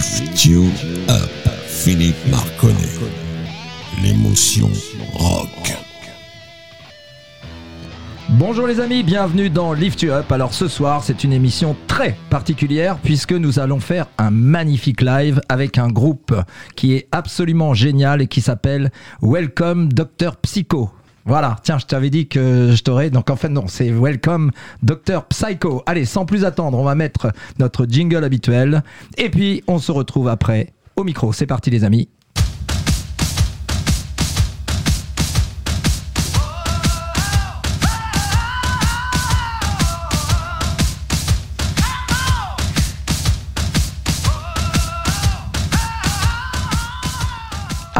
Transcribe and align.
Lift 0.00 0.46
You 0.46 0.64
Up, 1.10 1.30
Philippe 1.66 2.16
Marconnet. 2.30 2.74
L'émotion 4.02 4.70
rock. 5.12 5.76
Bonjour 8.30 8.66
les 8.66 8.80
amis, 8.80 9.02
bienvenue 9.02 9.50
dans 9.50 9.74
Lift 9.74 10.00
You 10.00 10.12
Up. 10.12 10.32
Alors 10.32 10.54
ce 10.54 10.68
soir, 10.68 11.04
c'est 11.04 11.22
une 11.22 11.34
émission 11.34 11.76
très 11.86 12.16
particulière 12.30 12.96
puisque 12.96 13.32
nous 13.32 13.58
allons 13.58 13.78
faire 13.78 14.06
un 14.16 14.30
magnifique 14.30 15.02
live 15.02 15.42
avec 15.50 15.76
un 15.76 15.88
groupe 15.88 16.34
qui 16.76 16.94
est 16.94 17.06
absolument 17.12 17.74
génial 17.74 18.22
et 18.22 18.26
qui 18.26 18.40
s'appelle 18.40 18.90
Welcome 19.20 19.92
Dr 19.92 20.36
Psycho. 20.40 20.88
Voilà, 21.26 21.56
tiens, 21.62 21.78
je 21.78 21.86
t'avais 21.86 22.10
dit 22.10 22.28
que 22.28 22.72
je 22.74 22.82
t'aurais. 22.82 23.10
Donc 23.10 23.30
en 23.30 23.36
fait, 23.36 23.48
non, 23.48 23.66
c'est 23.66 23.90
Welcome 23.90 24.50
Dr 24.82 25.24
Psycho. 25.28 25.82
Allez, 25.86 26.04
sans 26.04 26.24
plus 26.24 26.44
attendre, 26.44 26.78
on 26.78 26.84
va 26.84 26.94
mettre 26.94 27.32
notre 27.58 27.86
jingle 27.86 28.24
habituel. 28.24 28.82
Et 29.18 29.30
puis, 29.30 29.62
on 29.66 29.78
se 29.78 29.92
retrouve 29.92 30.28
après 30.28 30.72
au 30.96 31.04
micro. 31.04 31.32
C'est 31.32 31.46
parti, 31.46 31.70
les 31.70 31.84
amis. 31.84 32.08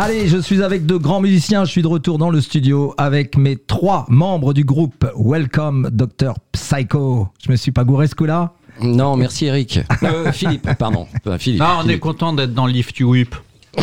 Allez, 0.03 0.29
je 0.29 0.39
suis 0.39 0.63
avec 0.63 0.87
de 0.87 0.97
grands 0.97 1.21
musiciens. 1.21 1.67
Je 1.67 1.71
suis 1.71 1.83
de 1.83 1.87
retour 1.87 2.17
dans 2.17 2.31
le 2.31 2.41
studio 2.41 2.95
avec 2.97 3.37
mes 3.37 3.57
trois 3.57 4.07
membres 4.09 4.55
du 4.55 4.65
groupe 4.65 5.07
Welcome 5.15 5.91
Dr 5.93 6.33
Psycho. 6.53 7.29
Je 7.45 7.53
me 7.53 7.57
suis 7.57 7.71
pas 7.71 7.85
gouré 7.85 8.07
ce 8.07 8.15
coup-là 8.15 8.55
Non, 8.81 9.17
merci 9.19 9.45
Eric. 9.45 9.81
Euh, 10.03 10.33
Philippe, 10.33 10.67
pardon. 10.79 11.07
Euh, 11.27 11.37
Philippe. 11.37 11.61
Non, 11.61 11.67
on 11.77 11.81
est 11.81 11.89
Philippe. 11.89 12.01
content 12.01 12.33
d'être 12.33 12.55
dans 12.55 12.67
Lift 12.67 12.99
You 12.99 13.11
Whip. 13.11 13.35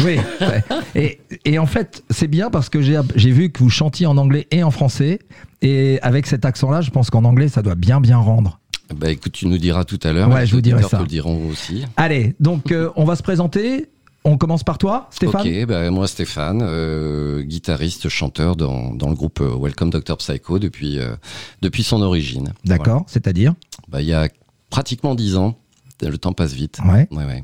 Oui. 0.04 0.18
ouais. 0.42 0.64
Et, 0.96 1.20
et 1.46 1.60
en 1.60 1.68
fait, 1.68 2.04
c'est 2.10 2.28
bien 2.28 2.50
parce 2.50 2.70
que 2.70 2.82
j'ai 2.82 3.32
vu 3.32 3.52
que 3.52 3.60
vous 3.60 3.70
chantiez 3.70 4.08
en 4.08 4.18
anglais 4.18 4.48
et 4.50 4.64
en 4.64 4.72
français. 4.72 5.20
Et 5.62 6.00
avec 6.02 6.26
cet 6.26 6.46
accent-là, 6.46 6.82
je 6.82 6.90
pense 6.90 7.12
qu'en 7.12 7.26
anglais, 7.26 7.48
ça 7.48 7.62
doit 7.62 7.76
bien 7.76 8.02
bien 8.02 8.18
rendre. 8.18 8.60
Bah 8.96 9.12
écoute, 9.12 9.34
tu 9.34 9.46
nous 9.48 9.60
diras 9.60 9.84
tout 9.84 10.00
à 10.02 10.14
l'heure. 10.14 10.30
Ouais, 10.30 10.48
je 10.48 10.56
vous 10.56 10.62
dirai 10.62 10.82
ça. 10.82 10.98
te 10.98 11.02
le 11.04 11.08
diront 11.08 11.48
aussi. 11.50 11.86
Allez, 11.96 12.34
donc 12.40 12.72
euh, 12.72 12.90
on 12.96 13.06
va 13.06 13.16
se 13.16 13.22
présenter. 13.24 13.90
On 14.24 14.38
commence 14.38 14.64
par 14.64 14.78
toi, 14.78 15.08
Stéphane 15.12 15.48
Ok, 15.48 15.66
bah, 15.68 15.90
moi 15.90 16.08
Stéphane, 16.08 16.62
euh, 16.62 17.44
guitariste, 17.44 18.10
chanteur 18.10 18.56
dans, 18.56 18.94
dans 18.94 19.10
le 19.10 19.16
groupe 19.16 19.40
euh, 19.40 19.56
Welcome 19.58 19.90
Dr 19.90 20.18
Psycho 20.18 20.60
depuis, 20.60 21.00
euh, 21.00 21.16
depuis 21.62 21.84
son 21.84 22.02
origine. 22.02 22.54
D'accord, 22.66 23.06
c'est-à-dire. 23.08 23.54
Bah, 23.88 24.02
il 24.02 24.08
y 24.08 24.14
a 24.14 24.28
pratiquement 24.70 25.16
10 25.16 25.38
ans. 25.38 25.58
Le 26.02 26.18
temps 26.18 26.34
passe 26.34 26.54
vite. 26.54 26.80
Ouais. 26.86 27.08
Ouais, 27.12 27.26
ouais. 27.26 27.42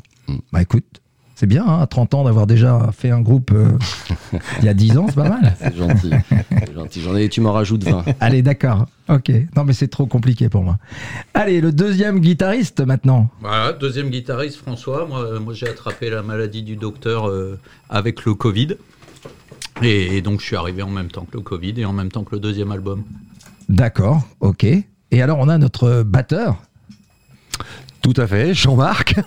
Bah 0.52 0.62
écoute, 0.62 1.02
c'est 1.36 1.48
bien, 1.48 1.66
hein, 1.66 1.80
à 1.82 1.88
30 1.88 2.14
ans 2.14 2.24
d'avoir 2.24 2.46
déjà 2.46 2.92
fait 2.96 3.10
un 3.10 3.22
groupe 3.22 3.52
euh, 3.54 3.72
il 4.60 4.66
y 4.66 4.70
a 4.70 4.74
10 4.74 4.98
ans, 4.98 5.06
c'est 5.10 5.16
pas 5.16 5.30
mal. 5.30 5.56
C'est 5.60 5.76
gentil. 5.76 6.12
C'est 6.50 6.74
gentil. 6.74 7.02
J'en 7.02 7.16
ai, 7.16 7.28
tu 7.28 7.42
m'en 7.42 7.52
rajoutes 7.52 7.84
20. 7.84 8.06
Allez, 8.20 8.42
d'accord. 8.42 8.86
Ok. 9.10 9.32
Non, 9.56 9.64
mais 9.64 9.74
c'est 9.74 9.88
trop 9.88 10.06
compliqué 10.06 10.48
pour 10.50 10.64
moi. 10.64 10.78
Allez, 11.34 11.60
le 11.60 11.72
deuxième 11.72 12.20
guitariste 12.20 12.82
maintenant. 12.82 13.30
Voilà, 13.42 13.74
deuxième 13.74 14.10
guitariste, 14.10 14.58
François. 14.58 15.08
Moi, 15.08 15.20
euh, 15.20 15.40
moi 15.40 15.54
j'ai 15.54 15.68
attrapé 15.68 16.10
la 16.10 16.22
maladie 16.22 16.62
du 16.62 16.76
docteur 16.76 17.28
euh, 17.28 17.60
avec 17.90 18.26
le 18.26 18.36
Covid. 18.36 18.78
Et, 19.82 20.18
et 20.18 20.22
donc, 20.22 20.40
je 20.40 20.46
suis 20.46 20.56
arrivé 20.56 20.84
en 20.84 20.90
même 20.90 21.10
temps 21.10 21.26
que 21.26 21.36
le 21.36 21.44
Covid 21.44 21.74
et 21.78 21.86
en 21.86 21.94
même 21.94 22.12
temps 22.12 22.24
que 22.24 22.36
le 22.36 22.40
deuxième 22.40 22.72
album. 22.72 23.04
D'accord, 23.70 24.22
ok. 24.40 24.66
Et 24.66 25.22
alors, 25.22 25.40
on 25.40 25.50
a 25.50 25.58
notre 25.58 26.04
batteur. 26.04 26.62
Tout 28.04 28.14
à 28.18 28.28
fait, 28.28 28.54
Jean-Marc. 28.54 29.16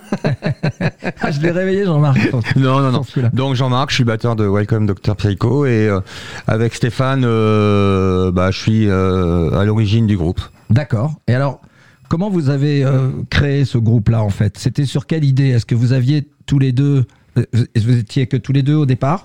Ah, 1.21 1.31
je 1.31 1.41
l'ai 1.41 1.51
réveillé, 1.51 1.83
Jean-Marc. 1.85 2.31
non, 2.55 2.79
non, 2.79 2.91
non. 2.91 3.01
Donc 3.33 3.55
Jean-Marc, 3.55 3.89
je 3.89 3.95
suis 3.95 4.03
batteur 4.03 4.35
de 4.35 4.45
Welcome 4.47 4.85
Dr 4.85 5.15
Psycho 5.15 5.65
et 5.65 5.87
euh, 5.89 5.99
avec 6.47 6.75
Stéphane, 6.75 7.23
euh, 7.25 8.31
bah, 8.31 8.51
je 8.51 8.59
suis 8.59 8.87
euh, 8.87 9.51
à 9.57 9.65
l'origine 9.65 10.05
du 10.07 10.15
groupe. 10.15 10.39
D'accord. 10.69 11.13
Et 11.27 11.33
alors, 11.33 11.59
comment 12.07 12.29
vous 12.29 12.49
avez 12.49 12.83
euh, 12.85 13.09
créé 13.29 13.65
ce 13.65 13.77
groupe-là, 13.77 14.21
en 14.21 14.29
fait? 14.29 14.57
C'était 14.57 14.85
sur 14.85 15.07
quelle 15.07 15.23
idée? 15.25 15.47
Est-ce 15.49 15.65
que 15.65 15.75
vous 15.75 15.91
aviez 15.93 16.27
tous 16.45 16.59
les 16.59 16.71
deux. 16.71 17.05
euh, 17.37 17.43
Vous 17.75 17.97
étiez 17.97 18.27
que 18.27 18.37
tous 18.37 18.53
les 18.53 18.61
deux 18.63 18.75
au 18.75 18.85
départ? 18.85 19.23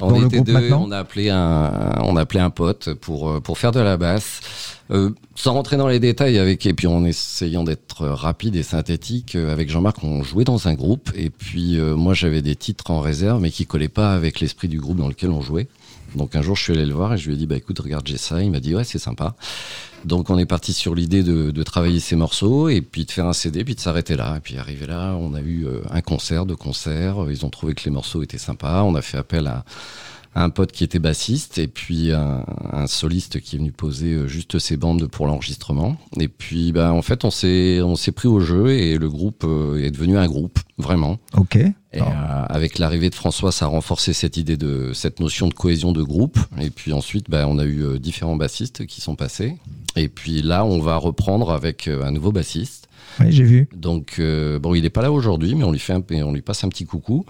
On 0.00 0.10
Dans 0.12 0.26
était 0.26 0.40
deux, 0.40 0.72
on 0.72 0.90
a 0.90 0.98
appelé 0.98 1.30
un, 1.30 1.94
on 2.02 2.16
a 2.16 2.22
appelé 2.22 2.40
un 2.40 2.50
pote 2.50 2.94
pour 2.94 3.30
euh, 3.30 3.40
pour 3.40 3.58
faire 3.58 3.72
de 3.72 3.80
la 3.80 3.96
basse. 3.96 4.40
Euh, 4.90 5.10
sans 5.36 5.52
rentrer 5.52 5.76
dans 5.76 5.86
les 5.86 6.00
détails 6.00 6.38
avec 6.38 6.66
et 6.66 6.74
puis 6.74 6.88
en 6.88 7.04
essayant 7.04 7.62
d'être 7.62 8.06
rapide 8.06 8.56
et 8.56 8.64
synthétique 8.64 9.36
euh, 9.36 9.52
avec 9.52 9.70
Jean-Marc, 9.70 10.02
on 10.02 10.24
jouait 10.24 10.42
dans 10.42 10.66
un 10.66 10.74
groupe 10.74 11.10
et 11.14 11.30
puis 11.30 11.78
euh, 11.78 11.94
moi 11.94 12.12
j'avais 12.12 12.42
des 12.42 12.56
titres 12.56 12.90
en 12.90 12.98
réserve 12.98 13.40
mais 13.40 13.50
qui 13.50 13.66
collaient 13.66 13.88
pas 13.88 14.12
avec 14.12 14.40
l'esprit 14.40 14.66
du 14.66 14.80
groupe 14.80 14.96
dans 14.96 15.06
lequel 15.06 15.30
on 15.30 15.42
jouait. 15.42 15.68
Donc 16.14 16.34
un 16.36 16.42
jour 16.42 16.56
je 16.56 16.62
suis 16.62 16.72
allé 16.72 16.86
le 16.86 16.94
voir 16.94 17.14
et 17.14 17.18
je 17.18 17.28
lui 17.28 17.34
ai 17.34 17.36
dit 17.36 17.46
bah 17.46 17.56
écoute 17.56 17.78
regarde 17.78 18.06
j'ai 18.06 18.16
ça, 18.16 18.42
il 18.42 18.50
m'a 18.50 18.60
dit 18.60 18.74
ouais 18.74 18.84
c'est 18.84 18.98
sympa. 18.98 19.34
Donc 20.04 20.30
on 20.30 20.38
est 20.38 20.46
parti 20.46 20.72
sur 20.72 20.94
l'idée 20.94 21.22
de, 21.22 21.62
travailler 21.62 22.00
ces 22.00 22.16
morceaux 22.16 22.68
et 22.68 22.80
puis 22.80 23.04
de 23.04 23.10
faire 23.10 23.26
un 23.26 23.32
CD 23.32 23.64
puis 23.64 23.74
de 23.74 23.80
s'arrêter 23.80 24.16
là. 24.16 24.36
Et 24.36 24.40
puis 24.40 24.56
arrivé 24.56 24.86
là 24.86 25.14
on 25.18 25.34
a 25.34 25.40
eu 25.40 25.66
euh, 25.66 25.82
un 25.90 26.00
concert, 26.00 26.46
deux 26.46 26.56
concerts, 26.56 27.26
ils 27.28 27.44
ont 27.44 27.50
trouvé 27.50 27.74
que 27.74 27.84
les 27.84 27.90
morceaux 27.90 28.22
étaient 28.22 28.38
sympas, 28.38 28.82
on 28.82 28.94
a 28.94 29.02
fait 29.02 29.18
appel 29.18 29.46
à 29.46 29.64
un 30.34 30.48
pote 30.50 30.70
qui 30.72 30.84
était 30.84 30.98
bassiste 31.00 31.58
et 31.58 31.66
puis 31.66 32.12
un, 32.12 32.44
un 32.72 32.86
soliste 32.86 33.40
qui 33.40 33.56
est 33.56 33.58
venu 33.58 33.72
poser 33.72 34.12
euh, 34.14 34.26
juste 34.28 34.58
ses 34.60 34.76
bandes 34.76 35.06
pour 35.08 35.26
l'enregistrement. 35.26 35.96
Et 36.20 36.28
puis, 36.28 36.70
bah, 36.72 36.92
en 36.92 37.02
fait, 37.02 37.24
on 37.24 37.30
s'est 37.30 37.80
on 37.82 37.96
s'est 37.96 38.12
pris 38.12 38.28
au 38.28 38.38
jeu 38.40 38.70
et 38.70 38.96
le 38.96 39.08
groupe 39.08 39.44
euh, 39.44 39.82
est 39.84 39.90
devenu 39.90 40.16
un 40.18 40.26
groupe 40.28 40.58
vraiment. 40.78 41.18
Ok. 41.36 41.56
Et 41.56 41.72
Oh. 42.00 42.04
euh, 42.04 42.44
avec 42.48 42.78
l'arrivée 42.78 43.10
de 43.10 43.14
François, 43.16 43.50
ça 43.50 43.64
a 43.64 43.68
renforcé 43.68 44.12
cette 44.12 44.36
idée 44.36 44.56
de 44.56 44.92
cette 44.94 45.18
notion 45.18 45.48
de 45.48 45.54
cohésion 45.54 45.90
de 45.90 46.02
groupe. 46.04 46.38
Et 46.60 46.70
puis 46.70 46.92
ensuite, 46.92 47.28
bah, 47.28 47.46
on 47.48 47.58
a 47.58 47.64
eu 47.64 47.98
différents 47.98 48.36
bassistes 48.36 48.86
qui 48.86 49.00
sont 49.00 49.16
passés. 49.16 49.56
Et 49.96 50.08
puis 50.08 50.42
là, 50.42 50.64
on 50.64 50.78
va 50.78 50.96
reprendre 50.96 51.50
avec 51.50 51.88
un 51.88 52.12
nouveau 52.12 52.30
bassiste. 52.30 52.79
Oui, 53.18 53.32
j'ai 53.32 53.44
vu. 53.44 53.68
Donc 53.74 54.16
euh, 54.18 54.58
bon, 54.58 54.74
il 54.74 54.82
n'est 54.82 54.90
pas 54.90 55.02
là 55.02 55.10
aujourd'hui, 55.10 55.54
mais 55.54 55.64
on 55.64 55.72
lui 55.72 55.78
fait 55.78 55.92
un, 55.92 56.02
on 56.24 56.32
lui 56.32 56.42
passe 56.42 56.64
un 56.64 56.68
petit 56.68 56.84
coucou. 56.86 57.24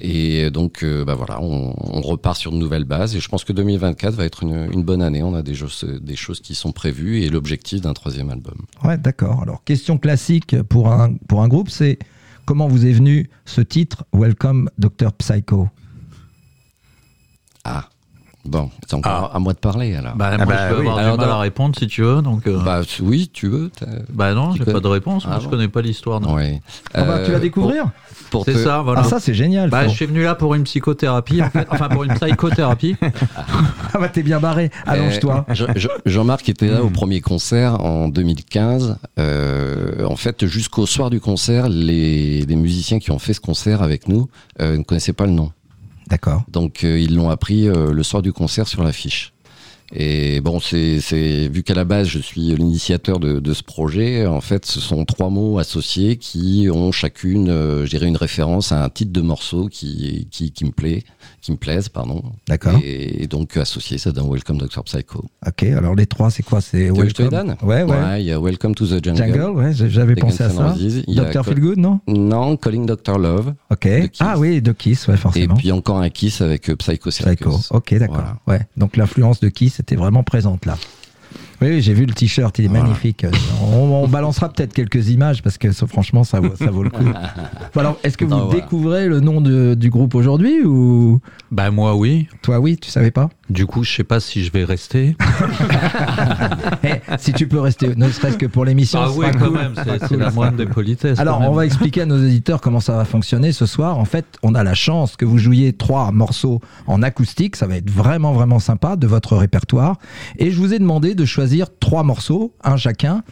Et 0.00 0.50
donc 0.50 0.82
euh, 0.82 1.04
bah 1.04 1.14
voilà, 1.14 1.42
on, 1.42 1.74
on 1.78 2.00
repart 2.00 2.36
sur 2.36 2.52
de 2.52 2.56
nouvelles 2.56 2.84
bases. 2.84 3.14
Et 3.16 3.20
je 3.20 3.28
pense 3.28 3.44
que 3.44 3.52
2024 3.52 4.14
va 4.14 4.24
être 4.24 4.42
une, 4.42 4.68
une 4.72 4.82
bonne 4.82 5.02
année. 5.02 5.22
On 5.22 5.34
a 5.34 5.42
des 5.42 5.54
choses, 5.54 5.84
des 5.84 6.16
choses 6.16 6.40
qui 6.40 6.54
sont 6.54 6.72
prévues 6.72 7.22
et 7.22 7.28
l'objectif 7.28 7.80
d'un 7.80 7.92
troisième 7.92 8.30
album. 8.30 8.56
Ouais, 8.84 8.96
d'accord. 8.98 9.42
Alors, 9.42 9.64
question 9.64 9.98
classique 9.98 10.60
pour 10.62 10.90
un, 10.90 11.14
pour 11.28 11.42
un 11.42 11.48
groupe, 11.48 11.70
c'est 11.70 11.98
comment 12.44 12.68
vous 12.68 12.86
est 12.86 12.92
venu 12.92 13.28
ce 13.44 13.60
titre 13.60 14.04
Welcome 14.12 14.70
Dr 14.78 15.12
Psycho? 15.12 15.68
Ah 17.64 17.88
bon, 18.48 18.70
c'est 18.86 18.94
encore 18.94 19.30
à 19.34 19.38
moi 19.38 19.52
de 19.52 19.58
parler 19.58 19.94
alors. 19.94 20.14
Bah, 20.16 20.30
Ah 20.32 20.36
moi, 20.38 20.46
bah 20.46 20.68
je 20.70 20.74
oui. 20.74 20.80
avoir 20.80 20.98
Alors, 20.98 21.16
du 21.18 21.20
mal 21.24 21.30
à 21.30 21.38
répondre 21.38 21.74
si 21.78 21.86
tu 21.86 22.02
veux. 22.02 22.22
Donc, 22.22 22.46
euh, 22.46 22.56
bah, 22.64 22.80
Bah 22.80 22.86
oui, 23.02 23.30
tu 23.32 23.48
veux. 23.48 23.70
t'as- 23.70 24.34
non, 24.34 24.52
j'ai 24.54 24.64
pas 24.64 24.80
de 24.80 24.86
réponse. 24.88 25.24
Moi, 25.26 25.34
Ah 25.36 25.40
je 25.40 25.44
bon 25.44 25.50
connais 25.50 25.68
pas 25.68 25.82
l'histoire. 25.82 26.20
non. 26.20 26.34
Ouais. 26.34 26.60
Ah 26.94 27.04
bah, 27.04 27.18
Tu 27.24 27.30
Euh, 27.30 27.34
vas 27.34 27.40
découvrir 27.40 27.86
pour 28.30 28.44
C'est 28.44 28.54
te- 28.54 28.58
ça, 28.58 28.82
voilà. 28.82 29.02
Ah, 29.04 29.08
ça, 29.08 29.20
c'est 29.20 29.34
génial. 29.34 29.70
Bah, 29.70 29.86
je 29.88 29.92
suis 29.94 30.06
venu 30.06 30.22
là 30.22 30.34
pour 30.34 30.54
une 30.54 30.64
psychothérapie, 30.64 31.42
en 31.42 31.50
fait. 31.50 31.66
enfin 31.70 31.88
pour 31.88 32.04
une 32.04 32.14
psychothérapie. 32.14 32.96
Ah 33.94 33.98
bah, 33.98 34.08
t'es 34.10 34.22
bien 34.22 34.40
barré. 34.40 34.70
Allonge-toi. 34.86 35.46
Euh, 35.48 35.54
Jean- 35.54 35.66
Jean- 35.76 35.88
Jean-Marc 36.04 36.48
était 36.50 36.68
là 36.68 36.82
au 36.82 36.90
premier 36.90 37.20
concert 37.22 37.80
en 37.82 38.08
2015. 38.08 38.96
Euh, 39.18 40.04
en 40.04 40.16
fait, 40.16 40.44
jusqu'au 40.46 40.84
soir 40.86 41.08
du 41.08 41.18
concert, 41.20 41.68
les, 41.68 42.42
les 42.42 42.56
musiciens 42.56 42.98
qui 42.98 43.10
ont 43.10 43.18
fait 43.18 43.32
ce 43.32 43.40
concert 43.40 43.82
avec 43.82 44.08
nous 44.08 44.28
euh, 44.60 44.76
ne 44.76 44.82
connaissaient 44.82 45.12
pas 45.14 45.24
le 45.26 45.32
nom. 45.32 45.50
D'accord. 46.06 46.44
Donc, 46.48 46.84
euh, 46.84 46.98
ils 46.98 47.14
l'ont 47.14 47.30
appris 47.30 47.68
euh, 47.68 47.92
le 47.92 48.02
soir 48.02 48.22
du 48.22 48.32
concert 48.32 48.68
sur 48.68 48.82
l'affiche. 48.82 49.32
Et 49.94 50.40
bon, 50.40 50.58
c'est, 50.58 50.98
vu 51.48 51.62
qu'à 51.62 51.74
la 51.74 51.84
base 51.84 52.08
je 52.08 52.18
suis 52.18 52.40
l'initiateur 52.40 53.20
de, 53.20 53.38
de 53.38 53.54
ce 53.54 53.62
projet. 53.62 54.26
En 54.26 54.40
fait, 54.40 54.66
ce 54.66 54.80
sont 54.80 55.04
trois 55.04 55.30
mots 55.30 55.58
associés 55.58 56.16
qui 56.16 56.68
ont 56.72 56.90
chacune, 56.90 57.48
euh, 57.48 57.84
je 57.84 57.90
dirais, 57.90 58.06
une 58.06 58.16
référence 58.16 58.72
à 58.72 58.82
un 58.82 58.88
titre 58.88 59.12
de 59.12 59.20
morceau 59.20 59.68
qui 59.68 60.26
qui, 60.30 60.50
qui 60.50 60.64
me 60.64 60.72
plaît, 60.72 61.04
qui 61.40 61.52
me 61.52 61.56
plaise, 61.56 61.88
pardon. 61.88 62.22
D'accord. 62.48 62.78
Et, 62.82 63.26
donc 63.26 63.56
associé 63.56 63.98
ça 63.98 64.12
dans 64.12 64.28
Welcome 64.28 64.58
Dr 64.58 64.82
Psycho. 64.84 65.24
Ok, 65.46 65.62
alors 65.64 65.94
les 65.94 66.06
trois, 66.06 66.30
c'est 66.30 66.42
quoi? 66.42 66.60
C'est 66.60 66.90
Welcome? 66.90 67.56
Ouais, 67.62 67.82
ouais. 67.82 68.22
Il 68.22 68.26
y 68.26 68.32
a 68.32 68.40
Welcome 68.40 68.74
to 68.74 68.86
the 68.86 69.04
Jungle. 69.04 69.16
Jungle, 69.18 69.50
ouais, 69.50 69.72
j'avais 69.72 70.14
pensé 70.14 70.44
à 70.44 70.50
ça. 70.50 70.74
Co- 70.76 71.42
Feelgood, 71.42 71.78
non? 71.78 72.00
Non, 72.08 72.56
Calling 72.56 72.86
Dr 72.86 73.18
Love. 73.18 73.54
Ok. 73.70 73.88
Ah 74.20 74.34
oui, 74.38 74.60
de 74.60 74.72
Kiss, 74.72 75.06
ouais, 75.08 75.14
Et 75.14 75.16
forcément. 75.16 75.54
puis 75.54 75.72
encore 75.72 75.98
un 75.98 76.10
Kiss 76.10 76.40
avec 76.40 76.70
euh, 76.70 76.76
Psycho 76.76 77.10
Circus. 77.10 77.36
Psycho. 77.46 77.58
Ok, 77.70 77.94
d'accord. 77.94 78.16
Voilà. 78.46 78.60
Ouais. 78.60 78.66
Donc 78.76 78.96
l'influence 78.96 79.40
de 79.40 79.48
Kiss 79.48 79.80
était 79.80 79.96
vraiment 79.96 80.22
présente 80.22 80.66
là. 80.66 80.76
Oui, 81.62 81.68
oui, 81.68 81.80
j'ai 81.82 81.94
vu 81.94 82.04
le 82.06 82.12
t-shirt, 82.12 82.58
il 82.58 82.64
est 82.66 82.68
Voilà. 82.68 82.84
magnifique. 82.84 83.24
On, 83.62 83.76
on 84.04 84.08
balancera 84.08 84.48
peut-être 84.50 84.72
quelques 84.74 85.08
images 85.08 85.42
parce 85.42 85.56
que 85.58 85.72
franchement, 85.72 86.22
ça 86.24 86.40
vaut, 86.40 86.54
ça 86.56 86.70
vaut 86.70 86.82
le 86.82 86.90
coup. 86.90 87.04
Alors, 87.76 87.98
est-ce 88.04 88.16
que 88.18 88.24
vous 88.24 88.36
voilà. 88.38 88.54
découvrez 88.60 89.08
le 89.08 89.20
nom 89.20 89.40
de- 89.40 89.74
du 89.74 89.88
groupe 89.90 90.14
aujourd'hui 90.14 90.62
ou? 90.64 91.20
Bah 91.50 91.70
moi 91.70 91.94
oui. 91.96 92.28
toi, 92.42 92.58
oui, 92.60 92.76
tu 92.76 92.90
savais 92.90 93.10
pas? 93.10 93.30
Du 93.48 93.64
coup, 93.66 93.84
je 93.84 93.92
sais 93.92 94.04
pas 94.04 94.18
si 94.20 94.44
je 94.44 94.52
vais 94.52 94.64
rester. 94.64 95.16
Eh, 96.84 97.00
si 97.18 97.32
tu 97.32 97.46
peux 97.48 97.60
rester, 97.60 97.94
ne 97.96 98.08
serait-ce 98.10 98.36
que 98.38 98.46
pour 98.46 98.64
l'émission. 98.64 99.00
Ah 99.02 99.10
oui, 99.14 99.26
quand 99.32 99.46
cool. 99.46 99.54
même, 99.56 99.72
c'est 99.76 99.98
c'est 100.00 100.08
cool, 100.08 100.18
la 100.18 100.30
moindre 100.30 100.56
des 100.56 100.66
politesses. 100.66 101.18
Alors, 101.18 101.40
on 101.40 101.52
va 101.52 101.64
expliquer 101.64 102.02
à 102.02 102.06
nos 102.06 102.22
éditeurs 102.22 102.60
comment 102.60 102.80
ça 102.80 102.94
va 102.96 103.04
fonctionner 103.04 103.52
ce 103.52 103.66
soir. 103.66 103.98
En 103.98 104.04
fait, 104.04 104.24
on 104.42 104.54
a 104.54 104.62
la 104.62 104.74
chance 104.74 105.16
que 105.16 105.24
vous 105.24 105.38
jouiez 105.38 105.72
trois 105.72 106.12
morceaux 106.12 106.60
en 106.86 107.02
acoustique. 107.02 107.56
Ça 107.56 107.66
va 107.66 107.76
être 107.76 107.90
vraiment, 107.90 108.32
vraiment 108.32 108.58
sympa 108.58 108.96
de 108.96 109.06
votre 109.06 109.36
répertoire. 109.36 109.96
Et 110.38 110.50
je 110.50 110.58
vous 110.58 110.74
ai 110.74 110.78
demandé 110.78 111.14
de 111.14 111.24
choisir 111.24 111.45
trois 111.80 112.02
morceaux, 112.02 112.54
un 112.64 112.76
chacun, 112.76 113.22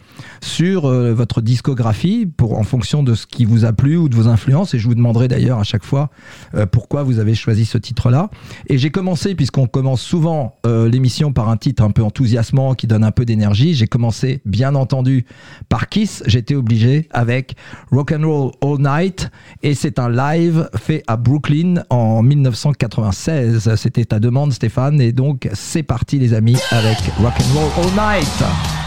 sur 0.41 0.85
euh, 0.85 1.13
votre 1.13 1.41
discographie 1.41 2.25
pour, 2.25 2.57
en 2.57 2.63
fonction 2.63 3.03
de 3.03 3.13
ce 3.13 3.27
qui 3.27 3.45
vous 3.45 3.65
a 3.65 3.73
plu 3.73 3.97
ou 3.97 4.09
de 4.09 4.15
vos 4.15 4.27
influences. 4.27 4.73
Et 4.73 4.79
je 4.79 4.87
vous 4.87 4.95
demanderai 4.95 5.27
d'ailleurs 5.27 5.59
à 5.59 5.63
chaque 5.63 5.83
fois 5.83 6.09
euh, 6.55 6.65
pourquoi 6.65 7.03
vous 7.03 7.19
avez 7.19 7.35
choisi 7.35 7.65
ce 7.65 7.77
titre-là. 7.77 8.29
Et 8.67 8.77
j'ai 8.77 8.91
commencé, 8.91 9.35
puisqu'on 9.35 9.67
commence 9.67 10.01
souvent 10.01 10.55
euh, 10.65 10.89
l'émission 10.89 11.33
par 11.33 11.49
un 11.49 11.57
titre 11.57 11.83
un 11.83 11.91
peu 11.91 12.03
enthousiasmant 12.03 12.75
qui 12.75 12.87
donne 12.87 13.03
un 13.03 13.11
peu 13.11 13.25
d'énergie. 13.25 13.73
J'ai 13.73 13.87
commencé, 13.87 14.41
bien 14.45 14.75
entendu, 14.75 15.25
par 15.69 15.89
Kiss. 15.89 16.23
J'étais 16.25 16.55
obligé 16.55 17.07
avec 17.11 17.55
Rock'n'Roll 17.91 18.51
All 18.61 18.77
Night. 18.79 19.29
Et 19.63 19.73
c'est 19.73 19.99
un 19.99 20.09
live 20.09 20.69
fait 20.75 21.03
à 21.07 21.17
Brooklyn 21.17 21.83
en 21.89 22.23
1996. 22.23 23.75
C'était 23.75 24.05
ta 24.05 24.19
demande, 24.19 24.53
Stéphane. 24.53 25.01
Et 25.01 25.11
donc, 25.11 25.49
c'est 25.53 25.83
parti, 25.83 26.19
les 26.19 26.33
amis, 26.33 26.57
avec 26.71 26.97
Rock'n'Roll 27.19 27.71
All 27.77 27.91
Night. 27.91 28.04
baita. 28.05 28.84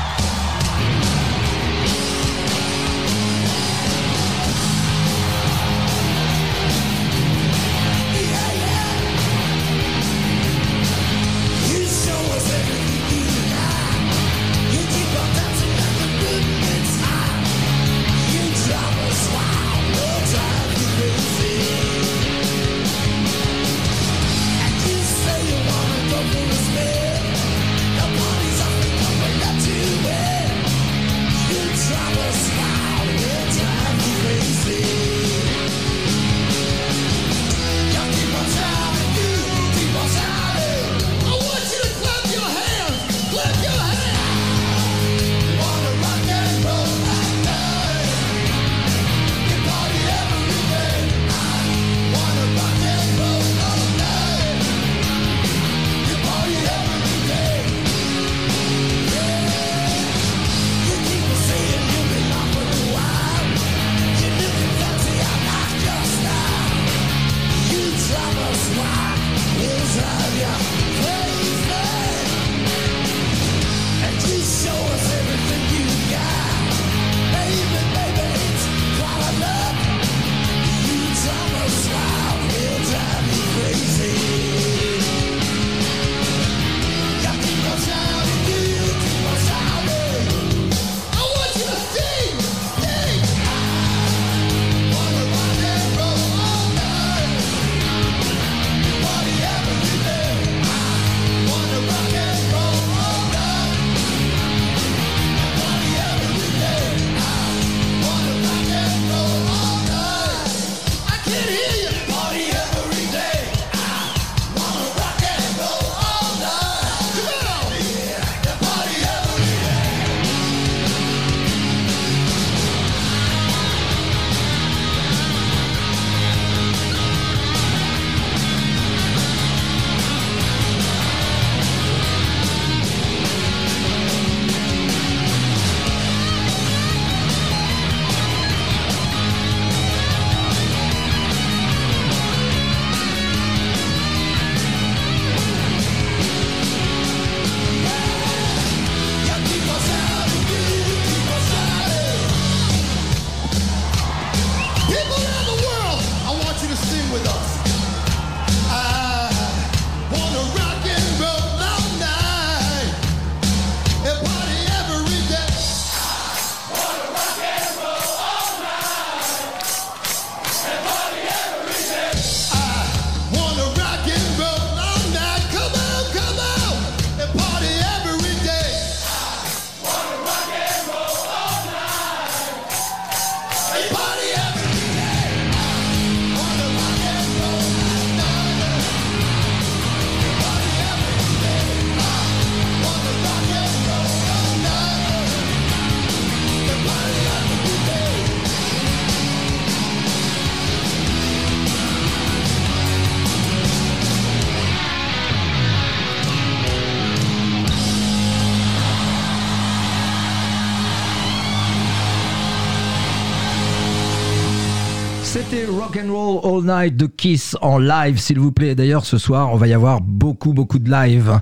C'était 215.28 215.66
Rock'n'Roll 215.66 216.40
All 216.42 216.64
Night 216.64 216.96
de 216.96 217.04
Kiss 217.04 217.54
en 217.60 217.78
live, 217.78 218.18
s'il 218.18 218.40
vous 218.40 218.50
plaît. 218.50 218.74
D'ailleurs, 218.74 219.04
ce 219.04 219.18
soir, 219.18 219.52
on 219.52 219.56
va 219.56 219.68
y 219.68 219.74
avoir 219.74 220.00
beaucoup, 220.00 220.54
beaucoup 220.54 220.78
de 220.78 220.90
live. 220.90 221.38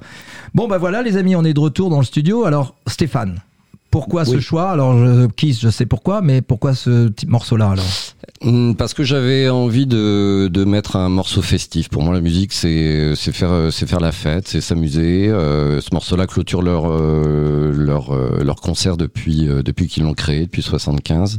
Bon, 0.54 0.66
bah 0.66 0.76
voilà, 0.76 1.02
les 1.02 1.16
amis, 1.16 1.36
on 1.36 1.44
est 1.44 1.54
de 1.54 1.60
retour 1.60 1.88
dans 1.88 2.00
le 2.00 2.04
studio. 2.04 2.46
Alors, 2.46 2.74
Stéphane, 2.88 3.38
pourquoi 3.92 4.24
ce 4.24 4.40
choix? 4.40 4.72
Alors, 4.72 4.98
je, 4.98 5.26
Kiss, 5.28 5.60
je 5.60 5.68
sais 5.68 5.86
pourquoi, 5.86 6.20
mais 6.20 6.42
pourquoi 6.42 6.74
ce 6.74 7.06
petit 7.06 7.28
morceau-là 7.28 7.70
alors? 7.70 7.86
Hum, 8.40 8.74
Parce 8.74 8.92
que 8.92 9.04
j'avais 9.04 9.48
envie 9.48 9.86
de, 9.86 10.50
de 10.52 10.64
mettre 10.64 10.96
un 10.96 11.08
morceau 11.08 11.40
festif. 11.40 11.88
Pour 11.88 12.02
moi, 12.02 12.12
la 12.12 12.20
musique, 12.20 12.52
c'est 12.52 13.14
faire 13.14 13.70
faire 13.72 14.00
la 14.00 14.10
fête, 14.10 14.48
c'est 14.48 14.60
s'amuser. 14.60 15.28
Euh, 15.28 15.80
ce 15.80 15.90
morceau-là 15.92 16.26
clôture 16.26 16.60
leur 16.60 16.90
euh, 16.90 17.72
leur 17.72 18.12
euh, 18.12 18.42
leur 18.42 18.56
concert 18.56 18.96
depuis 18.96 19.46
depuis 19.64 19.86
qu'ils 19.86 20.02
l'ont 20.02 20.14
créé 20.14 20.40
depuis 20.40 20.62
75. 20.62 21.38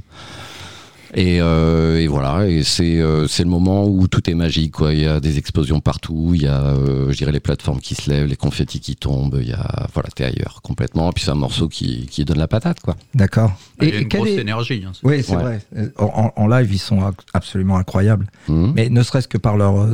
Et, 1.20 1.42
euh, 1.42 2.00
et 2.00 2.06
voilà, 2.06 2.48
et 2.48 2.62
c'est 2.62 2.98
euh, 3.02 3.28
c'est 3.28 3.42
le 3.44 3.50
moment 3.50 3.86
où 3.88 4.08
tout 4.08 4.30
est 4.30 4.36
magique. 4.36 4.74
Quoi. 4.74 4.94
Il 4.94 5.00
y 5.02 5.08
a 5.08 5.20
des 5.20 5.40
explosions 5.40 5.80
partout, 5.80 6.34
il 6.36 6.44
y 6.44 6.48
a, 6.48 6.62
euh, 6.64 7.12
je 7.12 7.18
dirais, 7.18 7.32
les 7.32 7.40
plateformes 7.40 7.80
qui 7.80 7.96
se 7.96 8.08
lèvent, 8.10 8.28
les 8.28 8.36
confettis 8.36 8.80
qui 8.80 8.96
tombent. 8.96 9.40
Il 9.42 9.50
y 9.50 9.54
a, 9.54 9.88
voilà, 9.96 10.10
t'es 10.16 10.26
ailleurs 10.26 10.60
complètement. 10.62 11.10
Et 11.10 11.14
puis 11.14 11.24
c'est 11.24 11.32
un 11.32 11.36
morceau 11.36 11.70
qui, 11.70 12.06
qui 12.06 12.24
donne 12.24 12.38
la 12.38 12.48
patate, 12.48 12.82
quoi. 12.82 12.96
D'accord. 13.16 13.52
Une 13.82 13.90
quelle 14.08 14.08
grosse 14.10 14.30
est- 14.30 14.42
énergie. 14.42 14.84
hein, 14.88 14.92
Oui, 15.04 15.24
c'est 15.24 15.36
Ouais. 15.36 15.42
vrai. 15.42 15.92
En, 15.98 16.32
en 16.36 16.48
live, 16.48 16.72
ils 16.72 16.78
sont 16.78 17.00
absolument 17.34 17.78
incroyables. 17.78 18.28
Mhm. 18.48 18.74
Mais 18.76 18.90
ne 18.90 19.02
serait-ce 19.02 19.28
que 19.28 19.40
par 19.40 19.58
leur 19.58 19.88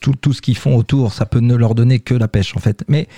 tout, 0.00 0.12
tout 0.20 0.34
ce 0.34 0.42
qu'ils 0.42 0.58
font 0.58 0.76
autour, 0.76 1.14
ça 1.14 1.24
peut 1.24 1.40
ne 1.40 1.54
leur 1.56 1.74
donner 1.74 2.00
que 2.00 2.12
la 2.14 2.28
pêche 2.28 2.54
en 2.54 2.60
fait. 2.60 2.84
Mais 2.86 3.08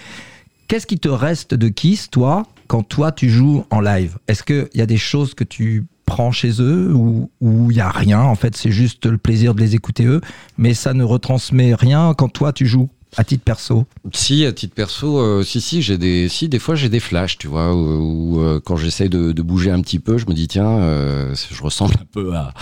qu'est-ce 0.68 0.86
qui 0.86 1.00
te 1.00 1.08
reste 1.08 1.54
de 1.54 1.68
Kiss, 1.68 2.08
toi, 2.08 2.46
quand 2.68 2.84
toi 2.84 3.10
tu 3.10 3.28
joues 3.28 3.64
en 3.70 3.80
live? 3.80 4.16
Est-ce 4.28 4.44
qu'il 4.44 4.68
y 4.74 4.80
a 4.80 4.86
des 4.86 4.96
choses 4.96 5.34
que 5.34 5.42
tu 5.42 5.86
prends 6.08 6.32
chez 6.32 6.60
eux 6.60 6.92
ou 6.94 7.30
il 7.70 7.76
y 7.76 7.80
a 7.80 7.90
rien 7.90 8.20
En 8.20 8.34
fait, 8.34 8.56
c'est 8.56 8.72
juste 8.72 9.04
le 9.06 9.18
plaisir 9.18 9.54
de 9.54 9.60
les 9.60 9.74
écouter 9.74 10.06
eux, 10.06 10.20
mais 10.56 10.72
ça 10.74 10.94
ne 10.94 11.04
retransmet 11.04 11.74
rien 11.74 12.14
quand 12.16 12.28
toi 12.28 12.52
tu 12.52 12.66
joues 12.66 12.88
à 13.16 13.24
titre 13.24 13.44
perso. 13.44 13.86
Si, 14.12 14.44
à 14.44 14.52
titre 14.52 14.74
perso, 14.74 15.18
euh, 15.18 15.42
si, 15.42 15.60
si, 15.60 15.82
j'ai 15.82 15.98
des, 15.98 16.28
si, 16.28 16.48
des 16.48 16.58
fois 16.58 16.74
j'ai 16.74 16.88
des 16.88 17.00
flashs, 17.00 17.38
tu 17.38 17.48
vois, 17.48 17.74
où, 17.74 18.36
où, 18.36 18.40
euh, 18.40 18.60
quand 18.62 18.76
j'essaye 18.76 19.08
de, 19.08 19.32
de 19.32 19.42
bouger 19.42 19.70
un 19.70 19.80
petit 19.80 19.98
peu, 19.98 20.18
je 20.18 20.26
me 20.26 20.34
dis 20.34 20.48
tiens, 20.48 20.68
euh, 20.68 21.34
je 21.50 21.62
ressemble 21.62 21.94
un 22.00 22.06
peu 22.10 22.34
à, 22.34 22.52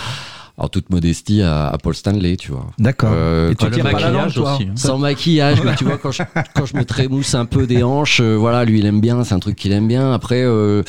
en 0.58 0.68
toute 0.68 0.88
modestie, 0.90 1.42
à, 1.42 1.68
à 1.68 1.76
Paul 1.78 1.94
Stanley, 1.94 2.36
tu 2.36 2.50
vois. 2.52 2.66
D'accord. 2.78 3.10
Euh, 3.12 3.50
Et 3.50 3.54
tu 3.56 3.70
tires 3.70 3.84
pas 3.84 3.92
la 3.92 4.10
langue, 4.10 4.14
maquillage 4.14 4.34
toi 4.34 4.54
aussi, 4.54 4.62
hein. 4.64 4.72
Sans 4.76 4.96
maquillage, 4.98 5.62
mais 5.62 5.74
tu 5.76 5.84
vois, 5.84 5.98
quand 5.98 6.12
je, 6.12 6.22
quand 6.54 6.64
je 6.64 6.76
me 6.76 6.84
trémousse 6.84 7.34
un 7.34 7.44
peu 7.44 7.66
des 7.66 7.82
hanches, 7.82 8.20
euh, 8.22 8.36
voilà, 8.36 8.64
lui 8.64 8.78
il 8.78 8.86
aime 8.86 9.00
bien, 9.02 9.22
c'est 9.24 9.34
un 9.34 9.38
truc 9.38 9.56
qu'il 9.56 9.72
aime 9.72 9.86
bien. 9.86 10.12
Après, 10.14 10.42
euh, 10.42 10.82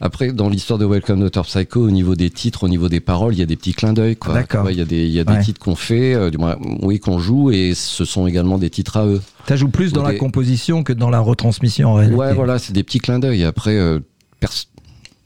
après 0.00 0.32
dans 0.32 0.50
l'histoire 0.50 0.78
de 0.78 0.84
Welcome 0.84 1.26
Dr 1.26 1.42
Psycho, 1.44 1.80
au 1.80 1.90
niveau 1.90 2.14
des 2.16 2.28
titres, 2.28 2.64
au 2.64 2.68
niveau 2.68 2.90
des 2.90 3.00
paroles, 3.00 3.32
il 3.34 3.38
y 3.38 3.42
a 3.42 3.46
des 3.46 3.56
petits 3.56 3.72
clins 3.72 3.94
d'œil, 3.94 4.16
quoi. 4.16 4.34
D'accord. 4.34 4.60
Tu 4.60 4.62
vois, 4.64 4.72
Il 4.72 4.78
y 4.78 4.82
a 4.82 4.84
des, 4.84 5.04
il 5.06 5.12
y 5.12 5.20
a 5.20 5.24
des 5.24 5.32
Ouais. 5.32 5.42
titres 5.42 5.58
qu'on 5.60 5.74
fait, 5.76 6.14
euh, 6.14 6.28
du 6.30 6.36
moins, 6.36 6.56
oui, 6.82 7.00
qu'on 7.00 7.18
joue, 7.18 7.50
et 7.50 7.72
ce 7.74 8.04
sont 8.04 8.26
également 8.26 8.58
des 8.58 8.68
titres 8.68 8.98
à 8.98 9.06
eux. 9.06 9.22
Tu 9.46 9.56
joues 9.56 9.68
plus 9.68 9.92
dans 9.94 10.02
la 10.02 10.14
composition 10.16 10.82
que 10.82 10.92
dans 10.92 11.08
la 11.08 11.20
retransmission 11.20 11.88
en 11.90 11.94
réalité. 11.94 12.16
Ouais, 12.18 12.34
voilà, 12.34 12.58
c'est 12.58 12.74
des 12.74 12.82
petits 12.82 12.98
clins 13.00 13.20
d'œil. 13.20 13.44
Après, 13.44 13.74
euh, 13.76 14.00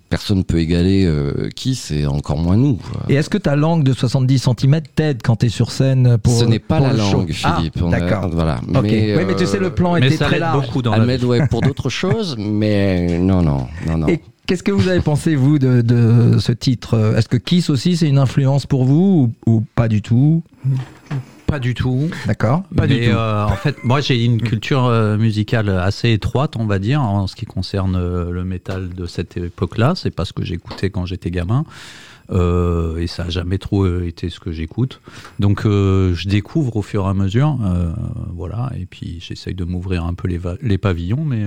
personne 0.08 0.44
peut 0.44 0.58
égaler 0.58 1.04
euh, 1.04 1.48
qui, 1.54 1.74
c'est 1.74 2.06
encore 2.06 2.38
moins 2.38 2.56
nous. 2.56 2.78
Et 3.08 3.14
est-ce 3.14 3.28
que 3.30 3.38
ta 3.38 3.56
langue 3.56 3.82
de 3.84 3.92
70 3.92 4.38
cm 4.58 4.80
t'aide 4.94 5.20
quand 5.22 5.36
t'es 5.36 5.48
sur 5.48 5.70
scène 5.70 6.18
pour 6.18 6.32
Ce 6.38 6.44
n'est 6.44 6.58
pas 6.58 6.80
la 6.80 6.96
show 6.96 7.18
langue, 7.18 7.32
Philippe. 7.32 7.74
Ah, 7.78 7.84
On 7.84 7.92
a- 7.92 8.00
D'accord. 8.00 8.28
voilà. 8.30 8.60
Mais, 8.68 9.16
oui, 9.16 9.24
mais 9.26 9.36
tu 9.36 9.42
euh, 9.44 9.46
sais, 9.46 9.58
le 9.58 9.70
plan 9.70 9.94
Mais 9.94 10.06
était 10.06 10.16
ça 10.16 10.26
très 10.26 10.38
large. 10.38 10.64
beaucoup 10.66 10.82
dans 10.82 10.92
Elle 10.94 11.00
la 11.00 11.06
m'aide 11.06 11.20
vie. 11.20 11.26
ouais, 11.26 11.46
pour 11.48 11.60
d'autres 11.60 11.88
choses, 11.90 12.36
mais 12.38 13.18
non, 13.18 13.42
non, 13.42 13.66
non, 13.86 13.98
non. 13.98 14.06
Et 14.08 14.20
qu'est-ce 14.46 14.62
que 14.62 14.72
vous 14.72 14.88
avez 14.88 15.00
pensé, 15.00 15.34
vous, 15.34 15.58
de, 15.58 15.82
de 15.82 16.38
ce 16.38 16.52
titre? 16.52 17.14
Est-ce 17.16 17.28
que 17.28 17.36
Kiss 17.36 17.68
aussi, 17.70 17.96
c'est 17.96 18.08
une 18.08 18.18
influence 18.18 18.64
pour 18.66 18.84
vous 18.84 19.32
ou, 19.46 19.52
ou 19.52 19.64
pas 19.74 19.88
du 19.88 20.00
tout? 20.02 20.42
Pas 21.48 21.58
du 21.58 21.72
tout. 21.72 22.10
D'accord 22.26 22.62
Mais, 22.70 23.08
euh, 23.08 23.46
en 23.46 23.56
fait, 23.56 23.82
moi 23.82 24.02
j'ai 24.02 24.22
une 24.22 24.42
culture 24.42 24.84
euh, 24.84 25.16
musicale 25.16 25.70
assez 25.70 26.12
étroite, 26.12 26.56
on 26.56 26.66
va 26.66 26.78
dire, 26.78 27.00
en 27.00 27.26
ce 27.26 27.34
qui 27.34 27.46
concerne 27.46 27.96
euh, 27.96 28.30
le 28.30 28.44
métal 28.44 28.90
de 28.90 29.06
cette 29.06 29.38
époque-là. 29.38 29.94
C'est 29.96 30.10
pas 30.10 30.26
ce 30.26 30.34
que 30.34 30.44
j'écoutais 30.44 30.90
quand 30.90 31.06
j'étais 31.06 31.30
gamin. 31.30 31.64
Euh, 32.30 32.98
et 32.98 33.06
ça 33.06 33.24
a 33.24 33.28
jamais 33.30 33.56
trop 33.56 33.86
été 34.02 34.28
ce 34.28 34.40
que 34.40 34.52
j'écoute. 34.52 35.00
Donc 35.38 35.64
euh, 35.64 36.14
je 36.14 36.28
découvre 36.28 36.76
au 36.76 36.82
fur 36.82 37.06
et 37.06 37.08
à 37.08 37.14
mesure, 37.14 37.58
euh, 37.64 37.92
voilà. 38.34 38.70
Et 38.78 38.84
puis 38.84 39.16
j'essaye 39.20 39.54
de 39.54 39.64
m'ouvrir 39.64 40.04
un 40.04 40.12
peu 40.12 40.28
les, 40.28 40.40
les 40.60 40.76
pavillons, 40.76 41.24
mais 41.24 41.44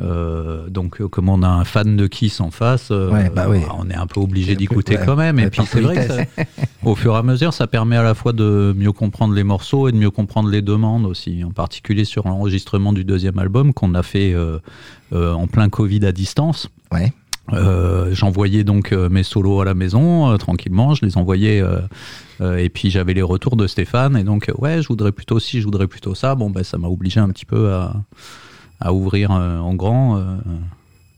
euh, 0.00 0.68
donc 0.68 1.00
euh, 1.00 1.08
comme 1.08 1.28
on 1.28 1.42
a 1.42 1.48
un 1.48 1.64
fan 1.64 1.96
de 1.96 2.06
Kiss 2.06 2.40
en 2.40 2.50
face, 2.50 2.88
euh, 2.90 3.10
Ouais, 3.10 3.30
bah 3.30 3.46
oui. 3.48 3.58
on 3.76 3.88
est 3.90 3.94
un 3.96 4.06
peu 4.06 4.20
obligé 4.20 4.54
d'écouter 4.56 4.96
ouais, 4.96 5.02
quand 5.04 5.16
même. 5.16 5.38
Et 5.40 5.50
puis 5.50 5.62
c'est 5.66 5.80
vrai 5.80 6.06
que 6.06 6.12
ça- 6.12 6.44
au 6.84 6.94
fur 6.94 7.14
et 7.14 7.18
à 7.18 7.22
mesure, 7.22 7.52
ça 7.52 7.66
permet 7.66 7.96
à 7.96 8.02
la 8.02 8.14
fois 8.14 8.32
de 8.32 8.72
mieux 8.76 8.92
comprendre 8.92 9.34
les 9.34 9.42
morceaux 9.44 9.88
et 9.88 9.92
de 9.92 9.96
mieux 9.96 10.10
comprendre 10.10 10.48
les 10.50 10.62
demandes 10.62 11.04
aussi, 11.04 11.42
en 11.44 11.50
particulier 11.50 12.04
sur 12.04 12.28
l'enregistrement 12.28 12.92
du 12.92 13.04
deuxième 13.04 13.38
album 13.38 13.72
qu'on 13.72 13.94
a 13.94 14.02
fait 14.02 14.32
euh, 14.34 14.58
euh, 15.12 15.32
en 15.32 15.46
plein 15.46 15.68
Covid 15.68 16.04
à 16.06 16.12
distance. 16.12 16.68
Ouais. 16.92 17.12
Euh, 17.54 18.10
J'envoyais 18.14 18.62
donc 18.62 18.92
euh, 18.92 19.08
mes 19.08 19.22
solos 19.22 19.62
à 19.62 19.64
la 19.64 19.72
maison 19.74 20.30
euh, 20.30 20.36
tranquillement, 20.36 20.94
je 20.94 21.04
les 21.06 21.16
envoyais 21.16 21.62
et 22.40 22.68
puis 22.68 22.90
j'avais 22.90 23.14
les 23.14 23.22
retours 23.22 23.56
de 23.56 23.66
Stéphane 23.66 24.16
et 24.16 24.22
donc 24.22 24.48
ouais, 24.58 24.80
je 24.82 24.86
voudrais 24.88 25.10
plutôt 25.12 25.40
ci, 25.40 25.58
je 25.60 25.64
voudrais 25.64 25.88
plutôt 25.88 26.14
ça. 26.14 26.34
Bon 26.36 26.50
ben 26.50 26.62
ça 26.62 26.78
m'a 26.78 26.86
obligé 26.88 27.18
un 27.20 27.28
petit 27.30 27.46
peu 27.46 27.72
à, 27.72 27.96
à 28.80 28.92
ouvrir 28.92 29.30
euh, 29.32 29.58
en 29.58 29.74
grand. 29.74 30.16
euh, 30.18 30.36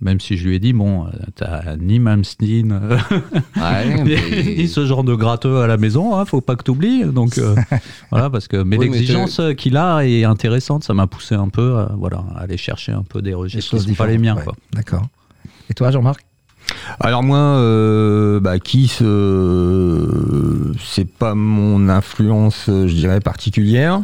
même 0.03 0.19
si 0.19 0.39
je 0.39 0.49
lui 0.49 0.57
ai 0.57 0.59
dit, 0.59 0.73
bon, 0.73 1.05
euh, 1.05 1.11
t'as 1.37 1.77
ni 1.77 1.99
Malmsteen, 1.99 2.73
Ouais, 2.73 4.03
ni, 4.03 4.15
mais- 4.15 4.55
ni 4.57 4.67
ce 4.67 4.87
genre 4.87 5.05
de 5.05 5.15
gratteux 5.15 5.59
à 5.61 5.67
la 5.67 5.77
maison, 5.77 6.17
hein, 6.17 6.25
faut 6.25 6.41
pas 6.41 6.57
que 6.57 6.63
t'oublies. 6.63 7.05
Donc 7.05 7.37
euh, 7.37 7.55
voilà, 8.11 8.31
parce 8.31 8.49
que 8.49 8.57
mais 8.57 8.79
Oui, 8.79 8.89
mais 8.89 8.97
l'exigence 8.97 9.41
qu'il 9.59 9.77
a 9.77 10.01
est 10.07 10.25
intéressante, 10.25 10.85
ça 10.85 10.95
m'a 10.95 11.07
poussé 11.07 11.35
un 11.35 11.51
peu, 11.51 11.77
à, 11.77 11.93
voilà, 11.99 12.25
à 12.35 12.41
aller 12.45 12.57
chercher 12.57 12.93
un 12.93 13.03
peu 13.03 13.21
des 13.21 13.35
registres 13.35 13.71
choses 13.73 13.85
qui 13.85 13.91
sont 13.91 13.97
pas 13.97 14.07
les 14.07 14.17
miens, 14.17 14.37
ouais. 14.37 14.43
quoi. 14.45 14.55
D'accord. 14.73 15.07
Et 15.69 15.75
toi, 15.75 15.91
Jean-Marc? 15.91 16.25
Alors 16.99 17.23
moi, 17.23 17.37
euh, 17.39 18.41
bah, 18.41 18.59
Kiss, 18.59 19.01
euh, 19.03 20.73
c'est 20.83 21.09
pas 21.09 21.35
mon 21.35 21.89
influence, 21.89 22.65
je 22.69 22.93
dirais, 22.93 23.21
particulière. 23.21 24.01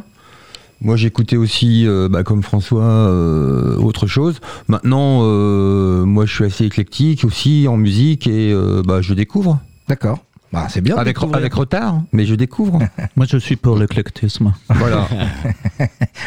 Moi, 0.80 0.96
j'écoutais 0.96 1.36
aussi, 1.36 1.86
euh, 1.86 2.08
bah, 2.08 2.22
comme 2.22 2.42
François, 2.42 2.84
euh, 2.84 3.76
autre 3.78 4.06
chose. 4.06 4.40
Maintenant, 4.68 5.20
euh, 5.22 6.04
moi, 6.04 6.26
je 6.26 6.34
suis 6.34 6.44
assez 6.44 6.64
éclectique 6.64 7.24
aussi 7.24 7.66
en 7.68 7.76
musique 7.76 8.26
et 8.26 8.52
euh, 8.52 8.82
bah, 8.84 9.00
je 9.00 9.14
découvre. 9.14 9.60
D'accord. 9.88 10.18
Bah, 10.52 10.66
c'est 10.68 10.80
bien. 10.80 10.96
Avec, 10.96 11.18
retard, 11.18 12.02
mais 12.12 12.24
je 12.24 12.34
découvre. 12.34 12.78
Moi, 13.16 13.26
je 13.28 13.36
suis 13.36 13.56
pour 13.56 13.76
l'éclectisme. 13.76 14.52
voilà. 14.68 15.08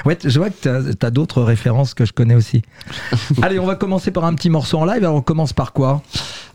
Ouais, 0.05 0.17
je 0.23 0.39
vois 0.39 0.49
que 0.49 0.61
tu 0.61 1.05
as, 1.05 1.11
d'autres 1.11 1.41
références 1.41 1.93
que 1.93 2.05
je 2.05 2.13
connais 2.13 2.35
aussi. 2.35 2.61
Allez, 3.41 3.59
on 3.59 3.65
va 3.65 3.75
commencer 3.75 4.11
par 4.11 4.23
un 4.23 4.33
petit 4.33 4.49
morceau 4.49 4.77
en 4.77 4.85
live. 4.85 5.03
Alors, 5.03 5.15
on 5.15 5.21
commence 5.21 5.51
par 5.51 5.73
quoi? 5.73 6.03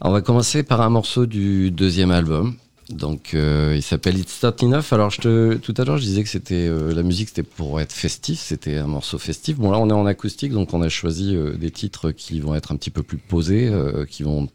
On 0.01 0.13
va 0.13 0.23
commencer 0.23 0.63
par 0.63 0.81
un 0.81 0.89
morceau 0.89 1.27
du 1.27 1.71
deuxième 1.71 2.11
album. 2.11 2.55
Donc, 2.91 3.33
euh, 3.33 3.73
il 3.75 3.83
s'appelle 3.83 4.19
It's 4.19 4.43
Not 4.43 4.63
Enough. 4.63 4.93
Alors, 4.93 5.11
je 5.11 5.21
te, 5.21 5.55
tout 5.55 5.75
à 5.79 5.85
l'heure, 5.85 5.97
je 5.97 6.05
disais 6.05 6.23
que 6.23 6.29
c'était 6.29 6.69
euh, 6.69 6.95
la 6.95 7.03
musique, 7.03 7.29
c'était 7.29 7.43
pour 7.43 7.81
être 7.81 7.93
festif. 7.93 8.41
C'était 8.41 8.77
un 8.77 8.87
morceau 8.87 9.19
festif. 9.19 9.57
Bon, 9.57 9.71
là, 9.71 9.79
on 9.79 9.89
est 9.89 9.95
en 9.95 10.07
acoustique, 10.07 10.53
donc 10.53 10.75
on 10.75 10.83
a 10.83 10.89
choisi 10.89 11.35
euh, 11.35 11.55
des 11.55 11.71
titres 11.71 12.11
qui 12.11 12.41
vont 12.41 12.55
être 12.55 12.73
un 12.73 12.77
petit 12.77 12.91
peu 12.91 13.03
plus 13.03 13.17
posés, 13.17 13.69
euh, 13.69 14.05
qui 14.05 14.23
vont 14.23 14.49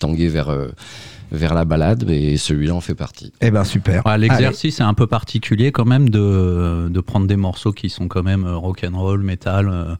tanguer 0.00 0.28
vers 0.28 0.48
euh, 0.50 0.68
vers 1.30 1.54
la 1.54 1.64
balade. 1.64 2.08
Et 2.10 2.36
celui-là 2.36 2.74
en 2.74 2.80
fait 2.80 2.94
partie. 2.94 3.32
Eh 3.40 3.50
ben, 3.50 3.64
super. 3.64 4.04
Ouais, 4.06 4.18
L'exercice 4.18 4.80
est 4.80 4.84
un 4.84 4.94
peu 4.94 5.06
particulier 5.06 5.72
quand 5.72 5.84
même 5.84 6.10
de, 6.10 6.88
de 6.88 7.00
prendre 7.00 7.26
des 7.26 7.36
morceaux 7.36 7.72
qui 7.72 7.90
sont 7.90 8.06
quand 8.08 8.22
même 8.22 8.44
euh, 8.44 8.56
rock'n'roll, 8.56 9.22
metal, 9.22 9.68
euh, 9.68 9.94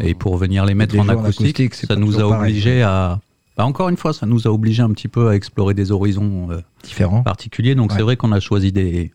et 0.00 0.14
pour 0.14 0.36
venir 0.36 0.66
les 0.66 0.74
mettre 0.74 0.98
en 0.98 1.08
acoustique, 1.08 1.60
acoustique, 1.60 1.74
ça 1.74 1.96
nous 1.96 2.20
a 2.20 2.24
obligé 2.24 2.82
à... 2.82 3.20
Bah, 3.56 3.64
encore 3.66 3.88
une 3.88 3.96
fois, 3.96 4.12
ça 4.12 4.26
nous 4.26 4.46
a 4.46 4.50
obligé 4.50 4.82
un 4.82 4.90
petit 4.90 5.08
peu 5.08 5.28
à 5.28 5.34
explorer 5.34 5.74
des 5.74 5.92
horizons 5.92 6.50
euh, 6.50 6.60
Différent. 6.82 7.22
particuliers. 7.22 7.74
Donc 7.74 7.90
Ouais. 7.90 7.96
c'est 7.98 8.02
vrai 8.02 8.16
qu'on 8.16 8.32
a 8.32 8.40
choisi 8.40 8.72
des, 8.72 9.12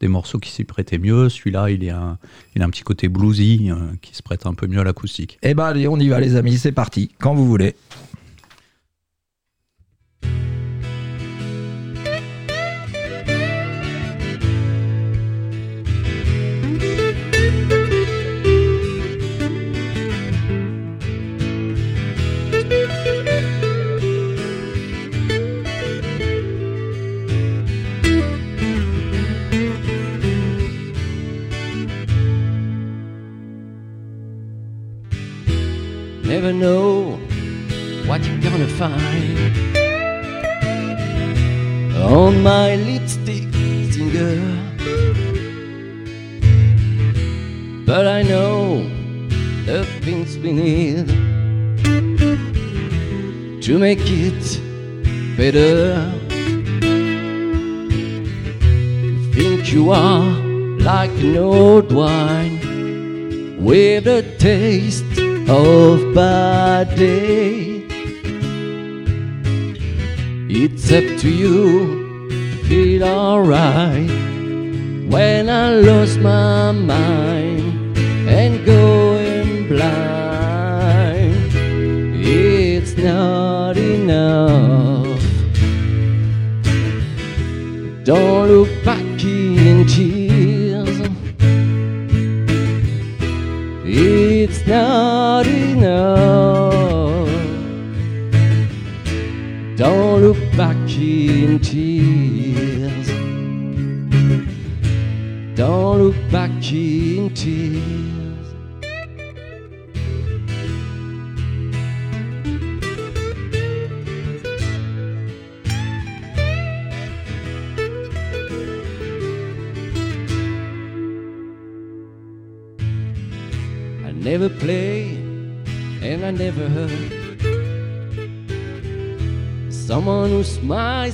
des 0.00 0.08
morceaux 0.08 0.38
qui 0.38 0.50
s'y 0.50 0.64
prêtaient 0.64 0.98
mieux. 0.98 1.28
Celui-là, 1.28 1.70
il, 1.70 1.82
est 1.84 1.90
un, 1.90 2.16
il 2.54 2.62
a 2.62 2.64
un 2.66 2.70
petit 2.70 2.82
côté 2.82 3.08
bluesy 3.08 3.68
euh, 3.70 3.74
qui 4.00 4.14
se 4.14 4.22
prête 4.22 4.46
un 4.46 4.54
peu 4.54 4.66
mieux 4.66 4.78
à 4.80 4.84
l'acoustique. 4.84 5.38
Eh 5.42 5.54
ben, 5.54 5.64
allez, 5.64 5.88
on 5.88 5.98
y 5.98 6.08
va, 6.08 6.20
les 6.20 6.36
amis. 6.36 6.56
C'est 6.58 6.72
parti. 6.72 7.10
Quand 7.18 7.34
vous 7.34 7.46
voulez. 7.46 7.74
Know 36.60 37.18
what 38.06 38.22
you're 38.26 38.38
gonna 38.38 38.68
find 38.68 39.56
on 41.96 42.42
my 42.42 42.76
lipstick 42.76 43.44
finger. 43.94 44.36
But 47.86 48.06
I 48.06 48.22
know 48.22 48.82
the 49.64 49.84
things 50.02 50.36
we 50.38 50.52
need 50.52 51.06
to 53.62 53.78
make 53.78 54.00
it 54.04 54.42
better. 55.38 56.12
You 58.94 59.32
think 59.32 59.72
you 59.72 59.90
are 59.92 60.24
like 60.92 61.10
an 61.10 61.36
old 61.38 61.90
wine 61.92 62.60
with 63.58 64.06
a 64.06 64.22
taste 64.38 65.09
of 65.50 66.14
bad 66.14 66.94
day. 66.94 67.82
It's 70.48 70.92
up 70.92 71.18
to 71.22 71.28
you 71.28 72.62
feel 72.68 73.02
alright 73.02 74.08
when 75.10 75.50
I 75.50 75.70
lost 75.72 76.20
my 76.20 76.70
mind 76.70 77.98
and 78.28 78.64
going 78.64 79.66
blind. 79.66 81.50
It's 82.22 82.96
not 82.96 83.76
enough. 83.76 85.20
Don't 88.04 88.48
look 88.48 88.79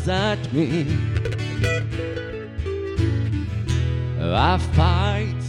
at 0.08 0.52
me. 0.52 0.86
I 4.20 4.58
fight 4.74 5.42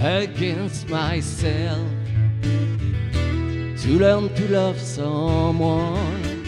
against 0.00 0.88
myself 0.88 1.88
to 3.82 3.98
learn 3.98 4.34
to 4.34 4.48
love 4.48 4.78
someone. 4.80 6.44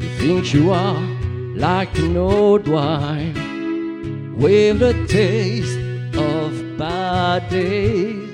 You 0.00 0.08
think 0.18 0.54
you 0.54 0.70
are 0.72 1.00
like 1.56 1.96
an 1.98 2.16
old 2.16 2.68
wine 2.68 4.36
with 4.36 4.78
the 4.78 4.94
taste 5.06 5.78
of 6.16 6.78
bad 6.78 7.48
days. 7.48 8.30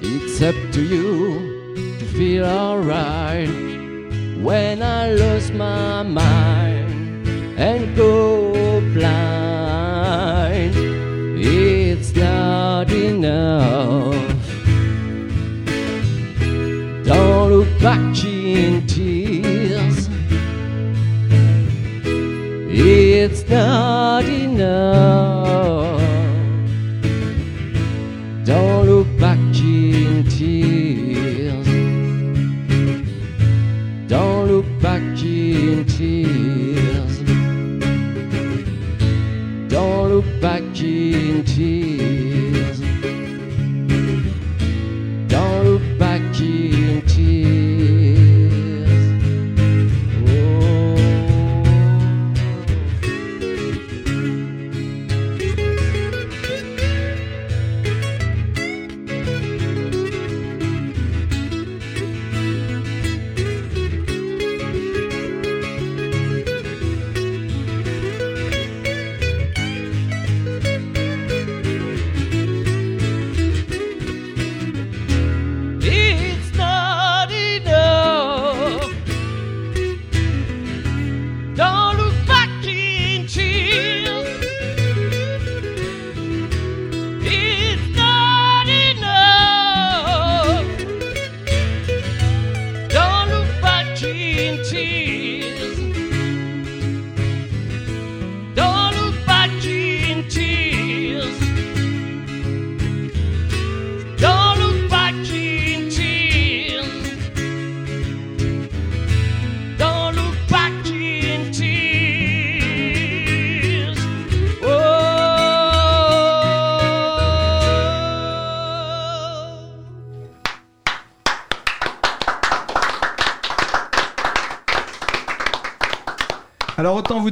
It's 0.00 0.42
up 0.42 0.54
to 0.72 0.82
you 0.82 1.98
to 1.98 2.04
feel 2.06 2.44
alright 2.44 3.63
when 4.44 4.82
I 4.82 5.10
lose 5.10 5.50
my 5.52 6.02
mind 6.02 7.26
and 7.58 7.96
go 7.96 8.80
blind. 8.92 10.74
It's 11.36 12.14
not 12.14 12.90
enough. 12.92 14.14
Don't 17.06 17.50
look 17.50 17.80
back 17.80 18.22
in 18.22 18.86
tears. 18.86 20.10
It's 22.68 23.48
not 23.48 24.24
enough. 24.24 25.33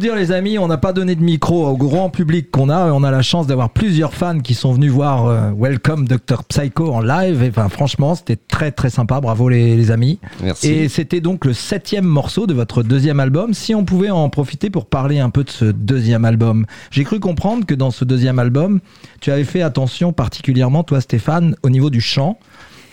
Dire 0.03 0.15
les 0.17 0.33
amis, 0.33 0.59
on 0.59 0.67
n'a 0.69 0.77
pas 0.77 0.93
donné 0.93 1.15
de 1.15 1.23
micro 1.23 1.67
au 1.67 1.77
grand 1.77 2.11
public 2.11 2.51
qu'on 2.51 2.69
a 2.69 2.93
on 2.93 3.03
a 3.05 3.11
la 3.11 3.23
chance 3.23 3.47
d'avoir 3.47 3.71
plusieurs 3.71 4.13
fans 4.13 4.41
qui 4.41 4.53
sont 4.55 4.73
venus 4.73 4.91
voir 4.93 5.27
euh, 5.27 5.51
Welcome 5.57 6.07
Dr 6.07 6.45
Psycho 6.45 6.93
en 6.93 7.01
live 7.01 7.43
et 7.43 7.49
enfin 7.49 7.69
franchement 7.71 8.15
c'était 8.15 8.37
très 8.37 8.71
très 8.73 8.91
sympa, 8.91 9.21
bravo 9.21 9.49
les, 9.49 9.77
les 9.77 9.91
amis. 9.91 10.19
Merci. 10.43 10.69
Et 10.71 10.89
c'était 10.89 11.21
donc 11.21 11.45
le 11.45 11.55
septième 11.55 12.05
morceau 12.05 12.47
de 12.47 12.53
votre 12.53 12.83
deuxième 12.83 13.21
album. 13.21 13.55
Si 13.55 13.75
on 13.75 13.85
pouvait 13.85 14.11
en 14.11 14.29
profiter 14.29 14.69
pour 14.69 14.87
parler 14.87 15.21
un 15.21 15.31
peu 15.31 15.45
de 15.45 15.51
ce 15.51 15.65
deuxième 15.67 16.25
album, 16.25 16.67
j'ai 16.91 17.05
cru 17.05 17.21
comprendre 17.21 17.65
que 17.65 17.75
dans 17.75 17.91
ce 17.91 18.05
deuxième 18.05 18.39
album, 18.39 18.81
tu 19.21 19.31
avais 19.31 19.45
fait 19.45 19.63
attention 19.63 20.13
particulièrement 20.13 20.83
toi 20.83 21.01
Stéphane 21.01 21.55
au 21.63 21.71
niveau 21.71 21.89
du 21.91 22.01
chant 22.01 22.39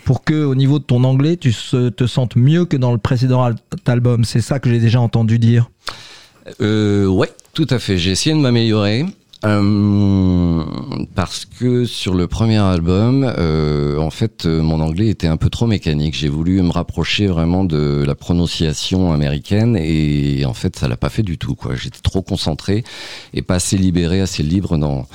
pour 0.04 0.24
que 0.24 0.44
au 0.44 0.54
niveau 0.54 0.78
de 0.78 0.84
ton 0.84 1.04
anglais 1.04 1.36
tu 1.36 1.52
se- 1.52 1.88
te 1.90 2.06
sentes 2.06 2.36
mieux 2.36 2.64
que 2.64 2.76
dans 2.76 2.92
le 2.92 2.98
précédent 2.98 3.42
al- 3.42 3.56
album. 3.86 4.24
C'est 4.24 4.40
ça 4.40 4.58
que 4.60 4.70
j'ai 4.70 4.78
déjà 4.78 5.00
entendu 5.00 5.38
dire. 5.38 5.70
Euh, 6.60 7.06
ouais, 7.06 7.30
tout 7.54 7.66
à 7.70 7.78
fait. 7.78 7.98
J'ai 7.98 8.10
essayé 8.12 8.34
de 8.34 8.40
m'améliorer. 8.40 9.04
euh, 9.44 10.64
parce 11.14 11.44
que 11.46 11.84
sur 11.86 12.14
le 12.14 12.26
premier 12.26 12.58
album, 12.58 13.24
euh, 13.38 13.96
en 13.98 14.10
fait, 14.10 14.44
euh, 14.46 14.60
mon 14.62 14.80
anglais 14.80 15.08
était 15.08 15.26
un 15.28 15.36
peu 15.38 15.48
trop 15.48 15.66
mécanique. 15.66 16.14
J'ai 16.14 16.28
voulu 16.28 16.60
me 16.62 16.70
rapprocher 16.70 17.26
vraiment 17.26 17.64
de 17.64 18.04
la 18.06 18.14
prononciation 18.14 19.12
américaine 19.12 19.76
et 19.80 20.44
en 20.44 20.54
fait, 20.54 20.76
ça 20.76 20.88
l'a 20.88 20.96
pas 20.96 21.08
fait 21.08 21.22
du 21.22 21.38
tout. 21.38 21.54
Quoi, 21.54 21.74
j'étais 21.74 22.00
trop 22.00 22.22
concentré 22.22 22.84
et 23.32 23.42
pas 23.42 23.54
assez 23.56 23.78
libéré, 23.78 24.20
assez 24.20 24.42
libre 24.42 24.76
dans 24.78 25.06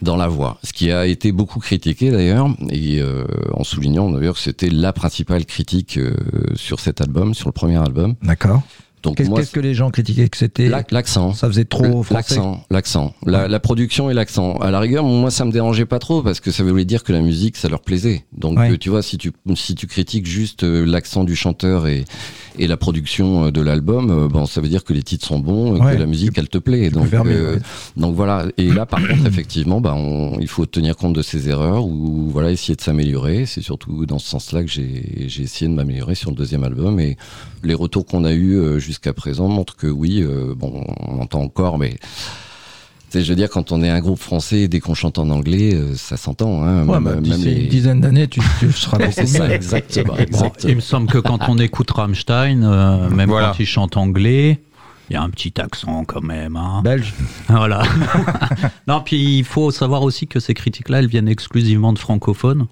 dans 0.00 0.16
la 0.16 0.26
voix. 0.26 0.58
Ce 0.64 0.72
qui 0.72 0.90
a 0.90 1.06
été 1.06 1.30
beaucoup 1.30 1.60
critiqué 1.60 2.10
d'ailleurs, 2.10 2.48
et 2.70 3.00
euh, 3.00 3.24
en 3.52 3.62
soulignant 3.62 4.10
d'ailleurs 4.10 4.34
que 4.34 4.40
c'était 4.40 4.68
la 4.68 4.92
principale 4.92 5.46
critique 5.46 5.96
euh, 5.96 6.14
sur 6.56 6.80
cet 6.80 7.00
album, 7.00 7.34
sur 7.34 7.48
le 7.48 7.52
premier 7.52 7.76
album. 7.76 8.16
D'accord. 8.20 8.62
Donc 9.02 9.16
Qu'est-ce 9.16 9.28
moi, 9.30 9.40
qu'est-ce 9.40 9.50
que 9.50 9.60
les 9.60 9.74
gens 9.74 9.90
critiquaient 9.90 10.28
que 10.28 10.36
c'était 10.36 10.68
L'ac- 10.68 10.92
L'accent. 10.92 11.32
Ça 11.34 11.48
faisait 11.48 11.64
trop 11.64 12.02
français. 12.02 12.36
L'accent, 12.36 12.64
l'accent, 12.70 13.14
la, 13.26 13.48
la 13.48 13.58
production 13.60 14.10
et 14.10 14.14
l'accent. 14.14 14.56
À 14.58 14.70
la 14.70 14.78
rigueur, 14.80 15.04
moi, 15.04 15.30
ça 15.30 15.44
me 15.44 15.50
dérangeait 15.52 15.86
pas 15.86 15.98
trop 15.98 16.22
parce 16.22 16.38
que 16.40 16.50
ça 16.50 16.62
voulait 16.62 16.84
dire 16.84 17.02
que 17.02 17.12
la 17.12 17.20
musique, 17.20 17.56
ça 17.56 17.68
leur 17.68 17.80
plaisait. 17.80 18.24
Donc, 18.36 18.58
Ouais. 18.58 18.70
euh, 18.72 18.78
tu 18.78 18.90
vois, 18.90 19.02
si 19.02 19.18
tu 19.18 19.32
si 19.56 19.74
tu 19.74 19.86
critiques 19.86 20.26
juste 20.26 20.62
euh, 20.62 20.84
l'accent 20.84 21.24
du 21.24 21.34
chanteur 21.34 21.86
et 21.88 22.04
Et 22.58 22.66
la 22.66 22.76
production 22.76 23.46
euh, 23.46 23.50
de 23.50 23.60
l'album, 23.62 24.10
euh, 24.10 24.28
bon, 24.28 24.44
ça 24.46 24.60
veut 24.60 24.68
dire 24.68 24.84
que 24.84 24.92
les 24.92 25.02
titres 25.02 25.26
sont 25.26 25.38
bons, 25.38 25.76
et 25.76 25.80
Ouais. 25.80 25.94
que 25.94 25.98
la 26.00 26.06
musique, 26.06 26.36
elle 26.36 26.48
te 26.48 26.58
plaît. 26.58 26.90
Donc, 26.90 27.12
euh, 27.14 27.54
ouais. 27.54 27.60
donc 27.96 28.14
voilà. 28.14 28.46
Et 28.58 28.70
là, 28.70 28.84
par 28.86 29.00
contre, 29.00 29.26
effectivement, 29.26 29.80
bah, 29.80 29.94
on- 29.96 30.38
il 30.40 30.48
faut 30.48 30.66
tenir 30.66 30.96
compte 30.96 31.14
de 31.14 31.22
ses 31.22 31.48
erreurs 31.48 31.86
ou 31.86 32.28
voilà, 32.30 32.50
essayer 32.50 32.76
de 32.76 32.80
s'améliorer. 32.82 33.46
C'est 33.46 33.62
surtout 33.62 34.04
dans 34.06 34.18
ce 34.18 34.28
sens-là 34.28 34.62
que 34.62 34.70
j'ai 34.70 35.24
j'ai 35.28 35.42
essayé 35.44 35.70
de 35.70 35.74
m'améliorer 35.74 36.14
sur 36.14 36.30
le 36.30 36.36
deuxième 36.36 36.64
album. 36.64 37.00
Et 37.00 37.16
les 37.62 37.74
retours 37.74 38.04
qu'on 38.06 38.24
a 38.24 38.32
eus 38.32 38.56
euh, 38.58 38.78
jusqu'à 38.78 39.12
présent 39.12 39.48
montrent 39.48 39.76
que 39.76 39.86
oui, 39.86 40.20
euh, 40.22 40.54
bon, 40.54 40.84
on 41.00 41.20
entend 41.20 41.40
encore, 41.40 41.78
mais 41.78 41.96
je 43.20 43.28
veux 43.28 43.34
dire, 43.36 43.50
quand 43.50 43.72
on 43.72 43.82
est 43.82 43.90
un 43.90 44.00
groupe 44.00 44.18
français, 44.18 44.68
dès 44.68 44.80
qu'on 44.80 44.94
chante 44.94 45.18
en 45.18 45.28
anglais, 45.30 45.74
euh, 45.74 45.94
ça 45.94 46.16
s'entend. 46.16 46.62
Hein, 46.64 46.86
Ouais, 46.86 46.94
même, 46.94 47.04
bah, 47.04 47.14
même 47.14 47.22
d'ici 47.22 47.44
les- 47.44 47.60
une 47.64 47.68
dizaine 47.68 48.00
d'années, 48.00 48.28
tu, 48.28 48.40
tu 48.60 48.72
seras 48.72 48.98
C'est 49.10 49.26
ça, 49.26 49.52
exactement. 49.54 50.14
Bon, 50.14 50.18
exactement. 50.20 50.70
il 50.70 50.76
me 50.76 50.80
semble 50.80 51.08
que 51.08 51.18
quand 51.18 51.40
on 51.48 51.58
écoute 51.58 51.90
Rammstein, 51.90 52.62
euh, 52.62 53.10
même 53.10 53.28
Voilà. 53.28 53.48
quand 53.48 53.58
ils 53.60 53.66
chantent 53.66 53.96
anglais, 53.96 54.60
il 55.10 55.14
y 55.14 55.16
a 55.16 55.22
un 55.22 55.30
petit 55.30 55.60
accent 55.60 56.04
quand 56.04 56.22
même. 56.22 56.56
Hein. 56.56 56.80
Belge. 56.84 57.12
Voilà. 57.48 57.82
non, 58.86 59.00
puis 59.04 59.38
il 59.38 59.44
faut 59.44 59.70
savoir 59.70 60.02
aussi 60.02 60.26
que 60.26 60.40
ces 60.40 60.54
critiques-là, 60.54 61.00
elles 61.00 61.06
viennent 61.08 61.28
exclusivement 61.28 61.92
de 61.92 61.98
francophones. 61.98 62.66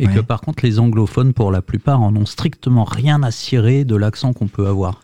Et 0.00 0.06
Ouais. 0.06 0.14
que 0.14 0.20
par 0.20 0.40
contre, 0.42 0.64
les 0.64 0.78
anglophones, 0.78 1.32
pour 1.32 1.50
la 1.50 1.60
plupart, 1.60 2.00
en 2.02 2.14
ont 2.14 2.26
strictement 2.26 2.84
rien 2.84 3.22
à 3.24 3.30
cirer 3.32 3.84
de 3.84 3.96
l'accent 3.96 4.32
qu'on 4.32 4.46
peut 4.46 4.68
avoir. 4.68 5.00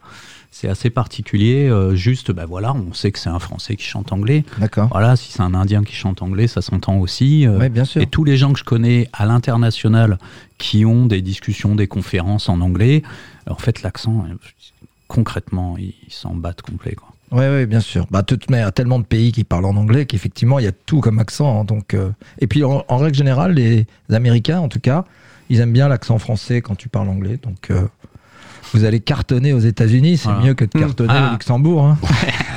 C'est 0.56 0.68
assez 0.68 0.88
particulier. 0.88 1.68
euh, 1.68 1.96
juste, 1.96 2.30
ben 2.30 2.44
voilà, 2.46 2.72
on 2.74 2.92
sait 2.92 3.10
que 3.10 3.18
c'est 3.18 3.28
un 3.28 3.40
Français 3.40 3.74
qui 3.74 3.84
chante 3.84 4.12
anglais. 4.12 4.44
D'accord. 4.58 4.86
Voilà, 4.92 5.16
si 5.16 5.32
c'est 5.32 5.40
un 5.42 5.52
Indien 5.52 5.82
qui 5.82 5.94
chante 5.96 6.22
anglais, 6.22 6.46
ça 6.46 6.62
s'entend 6.62 6.96
aussi. 6.98 7.44
euh, 7.44 7.58
Ouais, 7.58 7.68
bien 7.68 7.84
sûr. 7.84 8.00
et 8.00 8.06
tous 8.06 8.22
les 8.22 8.36
gens 8.36 8.52
que 8.52 8.60
je 8.60 8.64
connais 8.64 9.08
à 9.12 9.26
l'international 9.26 10.16
qui 10.58 10.84
ont 10.86 11.06
des 11.06 11.22
discussions, 11.22 11.74
des 11.74 11.88
conférences 11.88 12.48
en 12.48 12.60
anglais, 12.60 13.02
en 13.50 13.56
fait, 13.56 13.82
l'accent, 13.82 14.24
euh, 14.30 14.34
concrètement, 15.08 15.76
ils 15.76 15.92
s'en 16.08 16.34
battent 16.36 16.62
complet. 16.62 16.94
Quoi. 16.94 17.08
Ouais, 17.36 17.66
bien 17.66 17.80
sûr. 17.80 18.06
Bah, 18.12 18.22
manière, 18.48 18.66
il 18.66 18.68
y 18.68 18.68
a 18.68 18.72
tellement 18.72 19.00
de 19.00 19.04
pays 19.04 19.32
qui 19.32 19.42
parlent 19.42 19.64
en 19.64 19.74
anglais 19.76 20.06
qu'effectivement, 20.06 20.60
il 20.60 20.66
y 20.66 20.68
a 20.68 20.72
tout 20.72 21.00
comme 21.00 21.18
accent. 21.18 21.60
hein, 21.62 21.64
donc, 21.64 21.94
euh, 21.94 22.10
Et 22.38 22.46
puis, 22.46 22.62
en, 22.62 22.84
en 22.86 22.96
règle 22.96 23.16
générale, 23.16 23.54
les 23.54 23.86
Américains, 24.12 24.60
en 24.60 24.68
tout 24.68 24.78
cas, 24.78 25.04
ils 25.50 25.58
aiment 25.58 25.72
bien 25.72 25.88
l'accent 25.88 26.18
français 26.20 26.60
quand 26.62 26.76
tu 26.76 26.88
parles 26.88 27.08
anglais. 27.08 27.38
Donc, 27.42 27.72
vous 28.74 28.84
allez 28.84 29.00
cartonner 29.00 29.52
aux 29.52 29.58
États-Unis, 29.60 30.18
c'est 30.18 30.28
Voilà. 30.28 30.44
mieux 30.44 30.54
que 30.54 30.64
de 30.64 30.70
cartonner 30.70 31.12
Ah. 31.14 31.28
au 31.28 31.32
Luxembourg. 31.32 31.84
hein. 31.87 31.98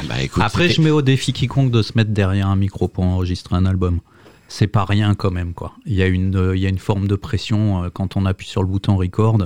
Bah, 0.09 0.21
écoute, 0.21 0.43
Après, 0.45 0.69
je 0.69 0.81
mets 0.81 0.89
au 0.89 1.01
défi 1.01 1.33
quiconque 1.33 1.71
de 1.71 1.81
se 1.81 1.93
mettre 1.95 2.11
derrière 2.11 2.47
un 2.47 2.55
micro 2.55 2.87
pour 2.87 3.03
enregistrer 3.03 3.55
un 3.55 3.65
album. 3.65 3.99
C'est 4.49 4.67
pas 4.67 4.85
rien 4.85 5.13
quand 5.13 5.31
même, 5.31 5.53
quoi. 5.53 5.73
Il 5.85 5.93
y 5.95 6.01
a 6.01 6.07
une, 6.07 6.35
euh, 6.35 6.55
il 6.55 6.61
y 6.61 6.65
a 6.65 6.69
une 6.69 6.77
forme 6.79 7.07
de 7.07 7.15
pression 7.15 7.83
euh, 7.83 7.89
quand 7.93 8.15
on 8.15 8.25
appuie 8.25 8.47
sur 8.47 8.61
le 8.61 8.67
bouton 8.69 8.95
record. 8.95 9.37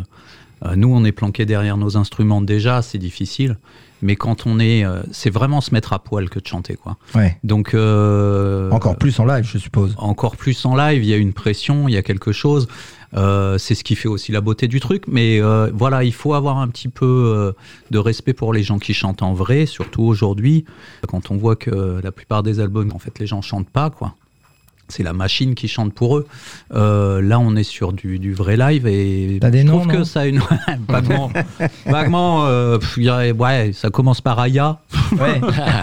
Euh, 0.63 0.75
nous, 0.75 0.93
on 0.93 1.03
est 1.05 1.11
planqué 1.11 1.45
derrière 1.45 1.75
nos 1.77 1.97
instruments 1.97 2.41
déjà, 2.41 2.81
c'est 2.83 2.99
difficile. 2.99 3.57
Mais 4.03 4.15
quand 4.15 4.45
on 4.47 4.59
est, 4.59 4.83
euh, 4.85 5.01
c'est 5.11 5.29
vraiment 5.31 5.61
se 5.61 5.73
mettre 5.73 5.93
à 5.93 5.99
poil 5.99 6.29
que 6.29 6.39
de 6.39 6.45
chanter, 6.47 6.75
quoi. 6.75 6.97
Ouais. 7.15 7.37
Donc 7.43 7.73
euh, 7.73 8.69
Encore 8.71 8.95
plus 8.97 9.19
en 9.19 9.25
live, 9.25 9.43
je 9.43 9.57
suppose. 9.57 9.93
encore 9.97 10.35
plus 10.37 10.63
en 10.65 10.75
live, 10.75 11.03
il 11.03 11.09
y 11.09 11.13
a 11.13 11.17
une 11.17 11.33
pression, 11.33 11.87
il 11.87 11.93
y 11.93 11.97
a 11.97 12.01
quelque 12.03 12.31
chose. 12.31 12.67
Euh, 13.13 13.57
c'est 13.57 13.75
ce 13.75 13.83
qui 13.83 13.95
fait 13.95 14.07
aussi 14.07 14.31
la 14.31 14.41
beauté 14.41 14.67
du 14.67 14.79
truc. 14.79 15.03
Mais 15.07 15.41
euh, 15.41 15.69
voilà, 15.73 16.03
il 16.03 16.13
faut 16.13 16.33
avoir 16.33 16.57
un 16.57 16.67
petit 16.67 16.87
peu 16.87 17.05
euh, 17.05 17.51
de 17.91 17.97
respect 17.97 18.33
pour 18.33 18.53
les 18.53 18.63
gens 18.63 18.79
qui 18.79 18.93
chantent 18.93 19.21
en 19.21 19.33
vrai, 19.33 19.65
surtout 19.65 20.03
aujourd'hui, 20.03 20.65
quand 21.07 21.31
on 21.31 21.37
voit 21.37 21.55
que 21.55 21.99
la 22.01 22.11
plupart 22.11 22.43
des 22.43 22.59
albums, 22.59 22.91
en 22.93 22.99
fait, 22.99 23.19
les 23.19 23.27
gens 23.27 23.41
chantent 23.41 23.69
pas, 23.69 23.89
quoi. 23.89 24.15
C'est 24.91 25.03
la 25.03 25.13
machine 25.13 25.55
qui 25.55 25.67
chante 25.67 25.93
pour 25.93 26.17
eux. 26.17 26.27
Euh, 26.73 27.21
là, 27.21 27.39
on 27.39 27.55
est 27.55 27.63
sur 27.63 27.93
du, 27.93 28.19
du 28.19 28.33
vrai 28.33 28.57
live 28.57 28.85
et 28.85 29.39
T'as 29.41 29.49
des 29.49 29.61
je 29.61 29.65
noms, 29.67 29.79
trouve 29.79 29.87
que 29.87 30.03
ça 30.03 30.21
a 30.21 30.25
une 30.27 30.41
vaguement, 30.87 31.31
vaguement, 31.85 32.45
euh, 32.45 32.77
pff, 32.77 32.97
ouais, 32.97 33.71
ça 33.73 33.89
commence 33.89 34.21
par 34.21 34.37
Aya. 34.39 34.79
Ouais. 35.13 35.41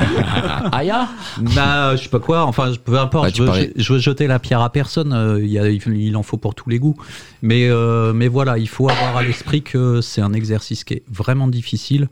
Aya 0.72 1.08
Bah, 1.54 1.96
je 1.96 2.02
sais 2.04 2.08
pas 2.08 2.20
quoi, 2.20 2.44
enfin, 2.44 2.72
peu 2.84 2.98
importe, 2.98 3.32
tu 3.32 3.38
je, 3.38 3.50
veux, 3.50 3.72
je 3.76 3.92
veux 3.92 3.98
jeter 3.98 4.26
la 4.26 4.38
pierre 4.38 4.60
à 4.60 4.70
personne, 4.70 5.12
euh, 5.12 5.40
il 5.42 5.50
y 5.50 5.58
a- 5.58 5.68
il 5.68 6.16
en 6.16 6.22
faut 6.22 6.36
pour 6.36 6.54
tous 6.54 6.68
les 6.68 6.78
goûts. 6.78 6.96
Mais, 7.42 7.68
euh, 7.68 8.12
mais 8.12 8.28
voilà, 8.28 8.58
il 8.58 8.68
faut 8.68 8.88
avoir 8.88 9.16
à 9.16 9.22
l'esprit 9.22 9.62
que 9.62 10.00
c'est 10.00 10.20
un 10.20 10.32
exercice 10.32 10.84
qui 10.84 10.94
est 10.94 11.02
vraiment 11.10 11.48
difficile 11.48 12.08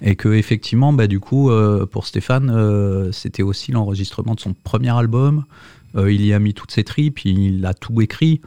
et 0.00 0.14
que, 0.14 0.28
effectivement, 0.28 0.92
bah, 0.92 1.06
du 1.08 1.18
coup, 1.18 1.50
euh, 1.50 1.84
pour 1.84 2.06
Stéphane, 2.06 2.50
euh, 2.54 3.10
c'était 3.12 3.42
aussi 3.42 3.72
l'enregistrement 3.72 4.34
de 4.34 4.40
son 4.40 4.54
premier 4.54 4.96
album. 4.96 5.44
Euh, 5.96 6.12
il 6.12 6.24
y 6.24 6.32
a 6.32 6.38
mis 6.38 6.54
toutes 6.54 6.70
ses 6.70 6.84
tripes, 6.84 7.24
il 7.24 7.64
a 7.66 7.74
tout 7.74 8.00
écrit. 8.00 8.40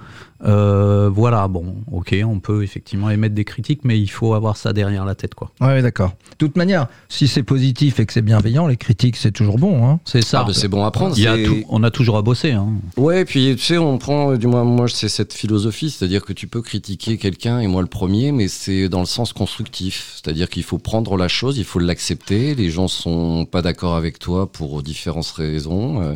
Euh, 0.44 1.10
voilà, 1.14 1.48
bon, 1.48 1.76
ok, 1.92 2.16
on 2.26 2.40
peut 2.40 2.64
effectivement 2.64 3.10
émettre 3.12 3.36
des 3.36 3.44
critiques, 3.46 3.82
mais 3.84 4.00
il 4.00 4.08
faut 4.08 4.34
avoir 4.34 4.58
ça 4.58 4.74
derrière 4.74 5.06
la 5.06 5.14
tête, 5.14 5.36
quoi. 5.36 5.52
Ouais, 5.62 5.82
d'accord. 5.84 6.10
De 6.32 6.36
toute 6.48 6.56
manière, 6.56 6.88
si 7.10 7.28
c'est 7.28 7.44
positif 7.44 8.00
et 8.00 8.06
que 8.08 8.14
c'est 8.14 8.24
bienveillant, 8.24 8.66
les 8.68 8.78
critiques, 8.78 9.18
c'est 9.18 9.32
toujours 9.32 9.58
bon. 9.60 9.88
Hein. 9.88 10.00
C'est 10.06 10.24
ça. 10.24 10.42
Ah, 10.42 10.44
bah, 10.46 10.54
c'est 10.54 10.68
bon 10.68 10.84
à 10.84 10.90
prendre. 10.92 11.16
Il 11.18 11.24
y 11.24 11.28
a 11.28 11.38
tout- 11.44 11.64
on 11.70 11.84
a 11.84 11.92
toujours 11.92 12.18
à 12.18 12.22
bosser. 12.24 12.52
Hein. 12.52 12.70
Ouais, 12.98 13.24
puis 13.26 13.56
tu 13.56 13.64
sais, 13.64 13.78
on 13.78 13.98
prend, 14.00 14.36
du 14.36 14.48
moins, 14.48 14.64
moi, 14.64 14.88
c'est 14.88 15.10
cette 15.10 15.34
philosophie, 15.34 15.92
c'est-à-dire 15.92 16.24
que 16.26 16.34
tu 16.34 16.48
peux 16.48 16.62
critiquer 16.62 17.18
quelqu'un, 17.18 17.60
et 17.60 17.68
moi 17.68 17.82
le 17.82 17.88
premier, 17.88 18.32
mais 18.32 18.48
c'est 18.48 18.90
dans 18.90 19.00
le 19.02 19.06
sens 19.06 19.34
constructif. 19.34 20.14
C'est-à-dire 20.24 20.50
qu'il 20.50 20.64
faut 20.64 20.80
prendre 20.80 21.18
la 21.18 21.28
chose, 21.28 21.58
il 21.60 21.66
faut 21.66 21.80
l'accepter. 21.80 22.56
Les 22.56 22.70
gens 22.72 22.88
sont 22.88 23.46
pas 23.46 23.62
d'accord 23.62 23.96
avec 23.96 24.18
toi 24.18 24.52
pour 24.52 24.82
différentes 24.82 25.28
raisons. 25.32 26.02
Euh, 26.02 26.16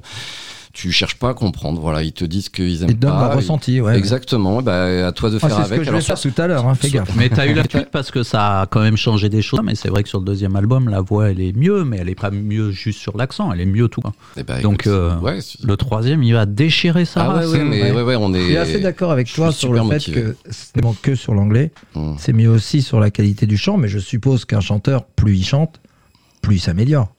tu 0.76 0.92
cherches 0.92 1.16
pas 1.16 1.30
à 1.30 1.34
comprendre. 1.34 1.82
Voilà, 1.82 2.04
ils 2.04 2.12
te 2.12 2.24
disent 2.26 2.50
qu'ils 2.50 2.84
aiment 2.84 2.90
Ils 2.92 2.96
te 2.96 3.00
donnent 3.02 3.12
pas. 3.12 3.30
leur 3.30 3.38
ressenti. 3.38 3.82
Ouais. 3.82 3.98
Exactement. 3.98 4.62
Bah, 4.62 5.08
à 5.08 5.12
toi 5.14 5.30
de 5.32 5.38
Ah, 5.38 5.48
faire 5.48 5.50
c'est 5.50 5.56
ce 5.64 5.68
avec. 5.68 5.80
que 5.80 5.84
je 5.86 5.92
vais 5.92 6.02
faire 6.02 6.20
tout 6.20 6.34
à 6.38 6.48
l'heure, 6.48 6.68
hein, 6.68 6.76
fais 6.76 6.90
gaffe. 6.90 7.16
Mais 7.16 7.30
t'as 7.30 7.48
eu 7.48 7.54
la 7.54 7.64
suite 7.70 7.90
parce 7.92 8.12
que 8.12 8.22
ça 8.24 8.62
a 8.62 8.66
quand 8.68 8.82
même 8.82 8.98
changé 8.98 9.30
des 9.30 9.42
choses. 9.42 9.62
Mais 9.64 9.74
c'est 9.74 9.88
vrai 9.90 10.04
que 10.04 10.10
sur 10.10 10.20
le 10.20 10.26
deuxième 10.26 10.56
album, 10.56 10.90
la 10.90 11.02
voix 11.02 11.32
elle 11.32 11.40
est 11.42 11.56
mieux, 11.58 11.84
mais 11.86 11.98
elle 11.98 12.10
est 12.10 12.20
pas 12.20 12.30
mieux 12.30 12.72
juste 12.72 13.00
sur 13.00 13.18
l'accent, 13.18 13.52
elle 13.54 13.62
est 13.62 13.66
mieux 13.66 13.88
tout. 13.88 14.02
Eh 14.38 14.44
ben, 14.44 14.62
Donc, 14.62 14.82
écoute, 14.82 14.88
euh, 14.88 15.18
ouais, 15.20 15.40
Le 15.64 15.78
troisième, 15.78 16.22
il 16.24 16.34
va 16.34 16.46
déchirer 16.46 17.06
ça. 17.06 17.26
ah 17.32 17.38
ouais, 17.40 17.46
ouais, 17.48 17.64
mais 17.64 17.92
ouais, 17.92 18.02
ouais, 18.04 18.16
on 18.18 18.32
Je 18.34 18.38
est. 18.38 18.46
suis 18.46 18.58
assez 18.58 18.80
d'accord 18.82 19.12
avec 19.12 19.28
je 19.30 19.36
toi 19.36 19.52
sur 19.52 19.72
le 19.72 19.80
fait 19.80 19.86
motivé. 19.86 20.22
que 20.22 20.36
c'est 20.52 20.82
bon 20.82 20.94
que 21.02 21.16
sur 21.16 21.34
l'anglais, 21.34 21.72
Hum. 21.96 22.16
c'est 22.20 22.34
mieux 22.34 22.50
aussi 22.50 22.82
sur 22.82 23.00
la 23.00 23.10
qualité 23.12 23.46
du 23.46 23.56
chant, 23.58 23.78
mais 23.78 23.88
je 23.88 24.00
suppose 24.00 24.44
qu'un 24.46 24.60
chanteur, 24.60 25.06
plus 25.06 25.38
il 25.38 25.46
chante, 25.46 25.80
plus 26.42 26.56
il 26.58 26.60
s'améliore. 26.60 27.14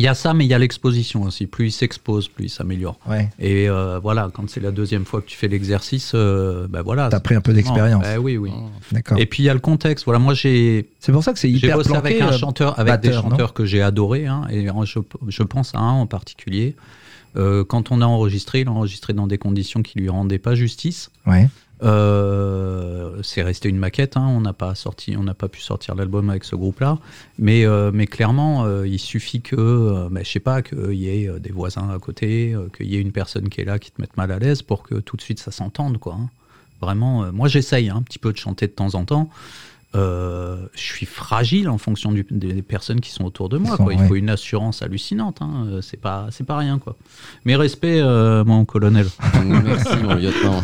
Il 0.00 0.04
y 0.04 0.08
a 0.08 0.14
ça, 0.14 0.32
mais 0.32 0.46
il 0.46 0.48
y 0.48 0.54
a 0.54 0.58
l'exposition 0.58 1.24
aussi. 1.24 1.46
Plus 1.46 1.66
il 1.66 1.72
s'expose, 1.72 2.28
plus 2.28 2.46
il 2.46 2.48
s'améliore. 2.48 2.98
Ouais. 3.06 3.28
Et 3.38 3.68
euh, 3.68 3.98
voilà, 3.98 4.30
quand 4.32 4.48
c'est 4.48 4.60
la 4.60 4.70
deuxième 4.70 5.04
fois 5.04 5.20
que 5.20 5.26
tu 5.26 5.36
fais 5.36 5.46
l'exercice, 5.46 6.12
euh, 6.14 6.66
ben 6.68 6.80
voilà. 6.80 7.10
T'as 7.10 7.20
pris 7.20 7.34
un 7.34 7.42
peu 7.42 7.52
d'expérience. 7.52 8.06
Eh 8.10 8.16
oui, 8.16 8.38
oui. 8.38 8.50
D'accord. 8.92 9.18
Et 9.18 9.26
puis 9.26 9.42
il 9.42 9.46
y 9.46 9.50
a 9.50 9.52
le 9.52 9.60
contexte. 9.60 10.06
Voilà, 10.06 10.18
moi 10.18 10.32
j'ai 10.32 10.88
C'est 11.00 11.12
pour 11.12 11.22
ça 11.22 11.34
que 11.34 11.38
c'est 11.38 11.50
hyper 11.50 11.76
bossé 11.76 11.90
planqué. 11.90 12.06
avec 12.06 12.22
un 12.22 12.28
euh, 12.28 12.38
chanteur, 12.38 12.78
avec 12.78 13.02
des 13.02 13.08
batteur, 13.10 13.22
chanteurs 13.24 13.52
que 13.52 13.66
j'ai 13.66 13.82
adorés, 13.82 14.26
hein, 14.26 14.46
et 14.50 14.66
je 15.28 15.42
pense 15.42 15.74
à 15.74 15.80
un 15.80 15.92
en 15.92 16.06
particulier. 16.06 16.76
Euh, 17.36 17.62
quand 17.62 17.92
on 17.92 18.00
a 18.00 18.06
enregistré, 18.06 18.60
il 18.60 18.68
a 18.68 18.72
enregistré 18.72 19.12
dans 19.12 19.26
des 19.26 19.38
conditions 19.38 19.82
qui 19.82 19.98
lui 19.98 20.08
rendaient 20.08 20.38
pas 20.38 20.54
justice. 20.54 21.10
Ouais. 21.26 21.48
Euh, 21.82 23.22
c'est 23.22 23.42
resté 23.42 23.68
une 23.68 23.78
maquette, 23.78 24.16
hein, 24.16 24.26
on 24.28 24.40
n'a 24.40 24.52
pas 24.52 24.74
sorti, 24.74 25.16
on 25.16 25.22
n'a 25.22 25.34
pas 25.34 25.48
pu 25.48 25.60
sortir 25.60 25.94
l'album 25.94 26.28
avec 26.30 26.44
ce 26.44 26.54
groupe-là, 26.56 26.98
mais 27.38 27.64
euh, 27.64 27.90
mais 27.92 28.06
clairement, 28.06 28.64
euh, 28.64 28.86
il 28.86 28.98
suffit 28.98 29.40
que, 29.40 29.56
euh, 29.56 30.08
bah, 30.10 30.20
je 30.22 30.30
sais 30.30 30.40
pas, 30.40 30.62
qu'il 30.62 30.92
y 30.94 31.08
ait 31.08 31.28
euh, 31.28 31.38
des 31.38 31.52
voisins 31.52 31.88
à 31.90 31.98
côté, 31.98 32.54
qu'il 32.76 32.86
y 32.86 32.96
ait 32.96 33.00
une 33.00 33.12
personne 33.12 33.48
qui 33.48 33.60
est 33.60 33.64
là 33.64 33.78
qui 33.78 33.90
te 33.90 34.00
mette 34.00 34.16
mal 34.16 34.30
à 34.30 34.38
l'aise 34.38 34.62
pour 34.62 34.82
que 34.82 34.96
tout 34.96 35.16
de 35.16 35.22
suite 35.22 35.38
ça 35.38 35.50
s'entende, 35.50 35.98
quoi. 35.98 36.14
hein. 36.14 36.28
Vraiment, 36.80 37.30
moi 37.32 37.46
j'essaye 37.48 37.90
hein, 37.90 37.96
un 37.96 38.02
petit 38.02 38.18
peu 38.18 38.32
de 38.32 38.38
chanter 38.38 38.66
de 38.66 38.72
temps 38.72 38.94
en 38.94 39.04
temps. 39.04 39.28
Euh, 39.96 40.56
je 40.74 40.80
suis 40.80 41.06
fragile 41.06 41.68
en 41.68 41.76
fonction 41.76 42.12
du- 42.12 42.24
des 42.30 42.62
personnes 42.62 43.00
qui 43.00 43.10
sont 43.10 43.24
autour 43.24 43.48
de 43.48 43.58
moi. 43.58 43.76
Sont, 43.76 43.84
quoi. 43.84 43.92
Il 43.92 44.00
ouais. 44.00 44.06
faut 44.06 44.14
une 44.14 44.30
assurance 44.30 44.82
hallucinante. 44.82 45.38
hein. 45.42 45.66
Euh, 45.66 45.80
C'est 45.82 45.96
pas, 46.00 46.28
c'est 46.30 46.44
pas 46.46 46.56
rien 46.56 46.78
quoi. 46.78 46.94
Mais 47.44 47.56
respect, 47.56 48.00
euh, 48.00 48.44
mon 48.44 48.64
colonel. 48.64 49.06
Merci, 49.44 49.96
mon 50.02 50.14
lieutenant. 50.14 50.62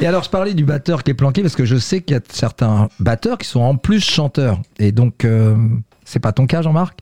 Et 0.00 0.06
alors, 0.06 0.24
je 0.24 0.30
parlais 0.30 0.54
du 0.54 0.64
batteur 0.64 1.04
qui 1.04 1.12
est 1.12 1.14
planqué 1.14 1.42
parce 1.42 1.54
que 1.54 1.64
je 1.64 1.76
sais 1.76 2.00
qu'il 2.02 2.16
y 2.16 2.18
a 2.18 2.22
certains 2.28 2.88
batteurs 2.98 3.38
qui 3.38 3.46
sont 3.46 3.60
en 3.60 3.76
plus 3.76 4.04
chanteurs. 4.04 4.60
Et 4.80 4.90
donc, 4.90 5.24
euh, 5.24 5.56
c'est 6.04 6.18
pas 6.18 6.32
ton 6.32 6.46
cas, 6.46 6.60
Jean-Marc? 6.62 6.98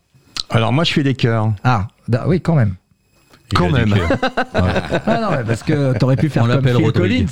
Alors 0.51 0.71
moi 0.71 0.85
je 0.85 0.93
fais 0.93 1.03
des 1.03 1.15
chœurs. 1.15 1.51
Ah, 1.65 1.89
da- 2.09 2.29
oui, 2.29 2.43
quand 2.43 2.55
même. 2.55 2.75
Quand 3.55 3.71
même. 3.71 3.95
Ah 5.07 5.19
non, 5.21 5.31
mais 5.31 5.45
parce 5.45 5.63
que 5.63 5.97
t'aurais 5.99 6.17
pu 6.17 6.29
faire 6.29 6.43
On 6.43 6.47
comme 6.47 6.57
l'appelle 6.57 6.77
Phil. 6.77 6.93
Collins. 6.93 7.27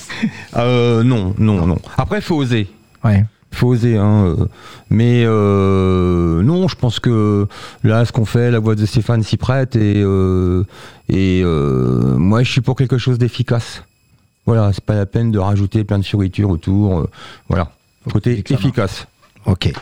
Euh, 0.56 1.02
non, 1.02 1.34
non, 1.38 1.66
non. 1.66 1.78
Après 1.98 2.22
faut 2.22 2.36
oser. 2.36 2.66
Ouais. 3.04 3.26
Faut 3.52 3.68
oser. 3.68 3.96
Hein, 3.96 4.34
euh. 4.38 4.46
mais 4.90 5.24
euh, 5.24 6.42
non, 6.42 6.68
je 6.68 6.76
pense 6.76 7.00
que 7.00 7.46
là, 7.82 8.04
ce 8.04 8.12
qu'on 8.12 8.24
fait, 8.24 8.50
la 8.50 8.58
voix 8.58 8.74
de 8.74 8.86
Stéphane 8.86 9.22
s'y 9.22 9.36
prête 9.36 9.76
et, 9.76 10.02
euh, 10.04 10.64
et 11.08 11.42
euh, 11.44 12.16
moi, 12.16 12.42
je 12.42 12.50
suis 12.50 12.60
pour 12.60 12.76
quelque 12.76 12.98
chose 12.98 13.18
d'efficace. 13.18 13.84
Voilà, 14.46 14.72
c'est 14.72 14.84
pas 14.84 14.94
la 14.94 15.06
peine 15.06 15.30
de 15.30 15.38
rajouter 15.38 15.84
plein 15.84 15.98
de 15.98 16.04
fioritures 16.04 16.50
autour. 16.50 17.00
euh, 17.00 17.10
voilà, 17.48 17.72
côté 18.10 18.42
efficace. 18.50 19.06
Ok. 19.46 19.72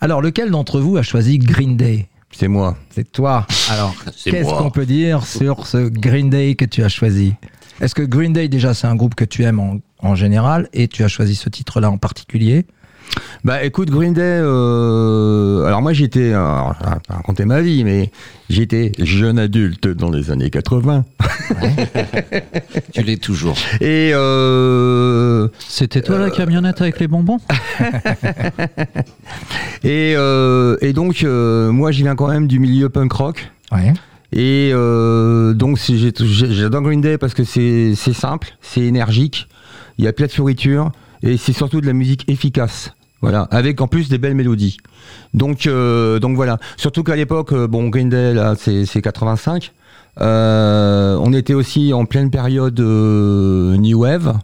Alors, 0.00 0.22
lequel 0.22 0.50
d'entre 0.50 0.80
vous 0.80 0.96
a 0.96 1.02
choisi 1.02 1.38
Green 1.38 1.76
Day? 1.76 2.08
C'est 2.32 2.48
moi. 2.48 2.76
C'est 2.90 3.10
toi. 3.10 3.46
Alors, 3.70 3.94
qu'est-ce 4.24 4.48
qu'on 4.48 4.70
peut 4.70 4.86
dire 4.86 5.24
sur 5.26 5.66
ce 5.66 5.88
Green 5.88 6.30
Day 6.30 6.54
que 6.54 6.64
tu 6.64 6.82
as 6.82 6.88
choisi? 6.88 7.34
Est-ce 7.80 7.94
que 7.94 8.02
Green 8.02 8.32
Day, 8.32 8.48
déjà, 8.48 8.72
c'est 8.74 8.86
un 8.86 8.94
groupe 8.96 9.14
que 9.14 9.24
tu 9.24 9.42
aimes 9.42 9.58
en, 9.60 9.78
en 10.02 10.14
général 10.14 10.68
et 10.72 10.88
tu 10.88 11.04
as 11.04 11.08
choisi 11.08 11.34
ce 11.34 11.48
titre-là 11.48 11.90
en 11.90 11.98
particulier 11.98 12.66
Bah 13.44 13.64
écoute, 13.64 13.90
Green 13.90 14.12
Day, 14.12 14.22
euh, 14.22 15.64
alors 15.64 15.82
moi 15.82 15.92
j'étais, 15.92 16.32
pas 16.32 16.76
raconter 17.08 17.44
ma 17.44 17.60
vie, 17.60 17.84
mais 17.84 18.10
j'étais 18.48 18.92
jeune 18.98 19.38
adulte 19.38 19.88
dans 19.88 20.10
les 20.10 20.30
années 20.30 20.50
80. 20.50 21.04
Tu 22.92 23.02
l'es 23.02 23.16
toujours. 23.16 23.56
Et 23.80 24.12
euh, 24.14 25.48
C'était 25.68 26.02
toi 26.02 26.18
la 26.18 26.30
camionnette 26.30 26.80
avec 26.80 27.00
les 27.00 27.08
bonbons 27.08 27.38
Et, 29.84 30.14
euh, 30.16 30.76
et 30.80 30.92
donc, 30.92 31.24
euh, 31.24 31.72
moi, 31.72 31.90
j'y 31.90 32.02
viens 32.02 32.14
quand 32.14 32.28
même 32.28 32.46
du 32.46 32.58
milieu 32.58 32.88
punk 32.88 33.12
rock. 33.12 33.50
Ouais. 33.72 33.92
Et 34.32 34.70
euh, 34.72 35.54
donc, 35.54 35.78
j'adore 35.78 36.82
Green 36.82 37.00
Day 37.00 37.18
parce 37.18 37.34
que 37.34 37.44
c'est 37.44 37.94
c'est 37.96 38.12
simple, 38.12 38.56
c'est 38.60 38.82
énergique, 38.82 39.48
il 40.00 40.04
y 40.04 40.08
a 40.08 40.14
plein 40.14 40.26
de 40.26 40.32
fioritures, 40.32 40.92
et 41.22 41.36
c'est 41.36 41.52
surtout 41.52 41.82
de 41.82 41.86
la 41.86 41.92
musique 41.92 42.26
efficace. 42.26 42.94
Voilà, 43.20 43.42
avec 43.50 43.82
en 43.82 43.86
plus 43.86 44.08
des 44.08 44.16
belles 44.16 44.34
mélodies. 44.34 44.78
Donc, 45.34 45.66
euh, 45.66 46.18
donc 46.18 46.36
voilà. 46.36 46.58
Surtout 46.78 47.02
qu'à 47.02 47.16
l'époque, 47.16 47.52
euh, 47.52 47.66
bon, 47.66 47.90
Green 47.90 48.08
Day, 48.08 48.32
là, 48.32 48.54
c'est 48.56 48.86
c'est 48.86 49.02
85. 49.02 49.72
Euh, 50.22 51.18
on 51.20 51.34
était 51.34 51.52
aussi 51.52 51.92
en 51.92 52.06
pleine 52.06 52.30
période 52.30 52.80
New 52.80 53.98
Wave. 54.00 54.38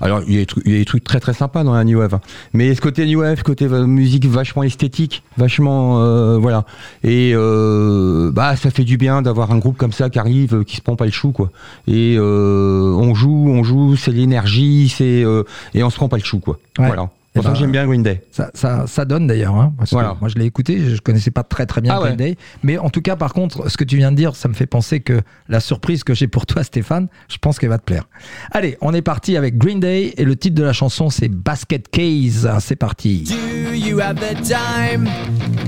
Alors, 0.00 0.22
il 0.26 0.32
y, 0.34 0.36
a 0.36 0.40
des 0.40 0.46
trucs, 0.46 0.62
il 0.66 0.72
y 0.72 0.76
a 0.76 0.78
des 0.78 0.84
trucs 0.84 1.04
très 1.04 1.20
très 1.20 1.34
sympas 1.34 1.64
dans 1.64 1.74
la 1.74 1.84
New 1.84 1.98
Wave. 1.98 2.18
Mais 2.52 2.74
ce 2.74 2.80
côté 2.80 3.06
New 3.06 3.20
Wave, 3.20 3.42
côté 3.42 3.66
euh, 3.66 3.86
musique 3.86 4.26
vachement 4.26 4.62
esthétique, 4.62 5.22
vachement. 5.36 6.02
euh, 6.02 6.38
voilà. 6.38 6.64
Et 7.02 7.32
euh, 7.34 8.30
bah, 8.32 8.56
ça 8.56 8.70
fait 8.70 8.84
du 8.84 8.96
bien 8.96 9.22
d'avoir 9.22 9.52
un 9.52 9.58
groupe 9.58 9.76
comme 9.76 9.92
ça 9.92 10.10
qui 10.10 10.18
arrive, 10.18 10.54
euh, 10.54 10.64
qui 10.64 10.76
se 10.76 10.82
prend 10.82 10.96
pas 10.96 11.06
le 11.06 11.10
chou, 11.12 11.32
quoi. 11.32 11.50
Et 11.86 12.16
euh, 12.18 12.92
on 12.96 13.14
joue, 13.14 13.46
on 13.48 13.62
joue, 13.62 13.96
c'est 13.96 14.12
l'énergie, 14.12 14.88
c'est. 14.88 15.22
euh, 15.24 15.44
et 15.74 15.82
on 15.82 15.90
se 15.90 15.96
prend 15.96 16.08
pas 16.08 16.16
le 16.18 16.24
chou, 16.24 16.38
quoi. 16.40 16.58
Ouais. 16.78 16.86
Voilà. 16.86 17.10
Que 17.34 17.54
j'aime 17.54 17.72
bien 17.72 17.84
Green 17.86 18.02
Day. 18.02 18.22
Ça, 18.30 18.50
ça, 18.54 18.86
ça 18.86 19.04
donne 19.04 19.26
d'ailleurs. 19.26 19.56
Hein, 19.56 19.72
Voilà. 19.90 20.16
moi, 20.20 20.28
je 20.28 20.36
l'ai 20.36 20.44
écouté, 20.44 20.78
je 20.94 21.00
connaissais 21.00 21.32
pas 21.32 21.42
très 21.42 21.66
très 21.66 21.80
bien 21.80 21.92
Ah 21.94 21.98
Green 21.98 22.10
ouais. 22.12 22.16
Day. 22.16 22.36
Mais 22.62 22.78
en 22.78 22.90
tout 22.90 23.02
cas, 23.02 23.16
par 23.16 23.32
contre, 23.32 23.68
ce 23.68 23.76
que 23.76 23.82
tu 23.84 23.96
viens 23.96 24.12
de 24.12 24.16
dire, 24.16 24.36
ça 24.36 24.48
me 24.48 24.54
fait 24.54 24.66
penser 24.66 25.00
que 25.00 25.20
la 25.48 25.58
surprise 25.60 26.04
que 26.04 26.14
j'ai 26.14 26.28
pour 26.28 26.46
toi, 26.46 26.62
Stéphane, 26.64 27.08
je 27.28 27.36
pense 27.38 27.58
qu'elle 27.58 27.70
va 27.70 27.78
te 27.78 27.84
plaire. 27.84 28.04
Allez, 28.52 28.78
on 28.80 28.94
est 28.94 29.02
parti 29.02 29.36
avec 29.36 29.58
Green 29.58 29.80
Day 29.80 30.14
et 30.16 30.24
le 30.24 30.36
titre 30.36 30.54
de 30.54 30.62
la 30.62 30.72
chanson, 30.72 31.10
c'est 31.10 31.28
Basket 31.28 31.88
Case. 31.88 32.48
C'est 32.60 32.76
parti. 32.76 33.24
Do 33.24 33.74
you 33.74 33.98
have 34.00 34.16
the 34.16 34.34
time 34.40 35.08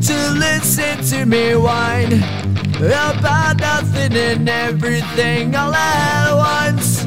to 0.02 0.14
listen 0.38 0.98
to 1.10 1.26
me 1.26 1.54
whine 1.56 2.22
about 2.80 3.60
nothing 3.60 4.12
and 4.16 4.48
everything 4.48 5.54
all 5.56 5.74
at 5.74 6.32
once? 6.36 7.06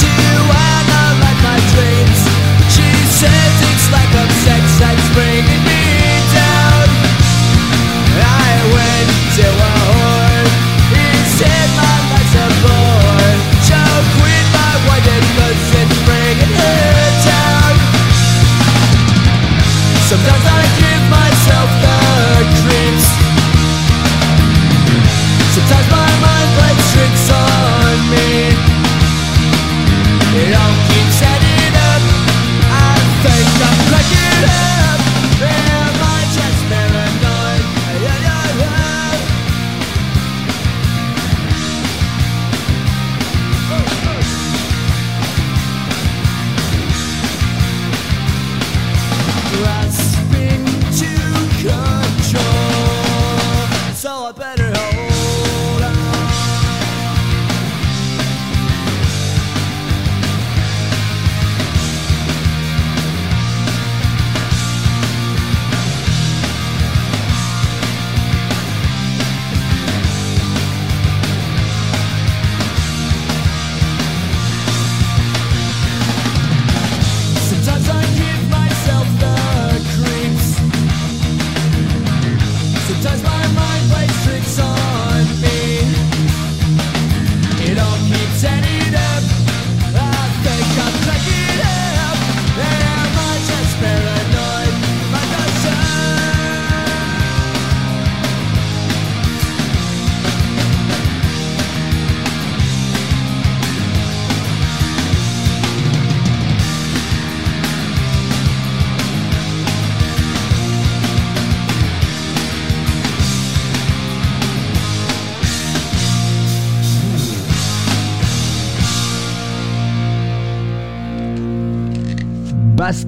to 0.00 0.08
I 0.48 0.76
love 0.92 1.16
like 1.20 1.40
my 1.44 1.58
dreams. 1.72 2.20
She 2.72 2.88
said 3.04 3.50
things 3.60 3.84
like 3.92 4.10
obsessions 4.16 5.04
bringing 5.12 5.62
me 5.68 5.82
down. 6.32 6.88
I 8.16 8.52
went 8.72 9.08
to 9.36 9.46
a 9.46 9.72
shrink 9.84 9.99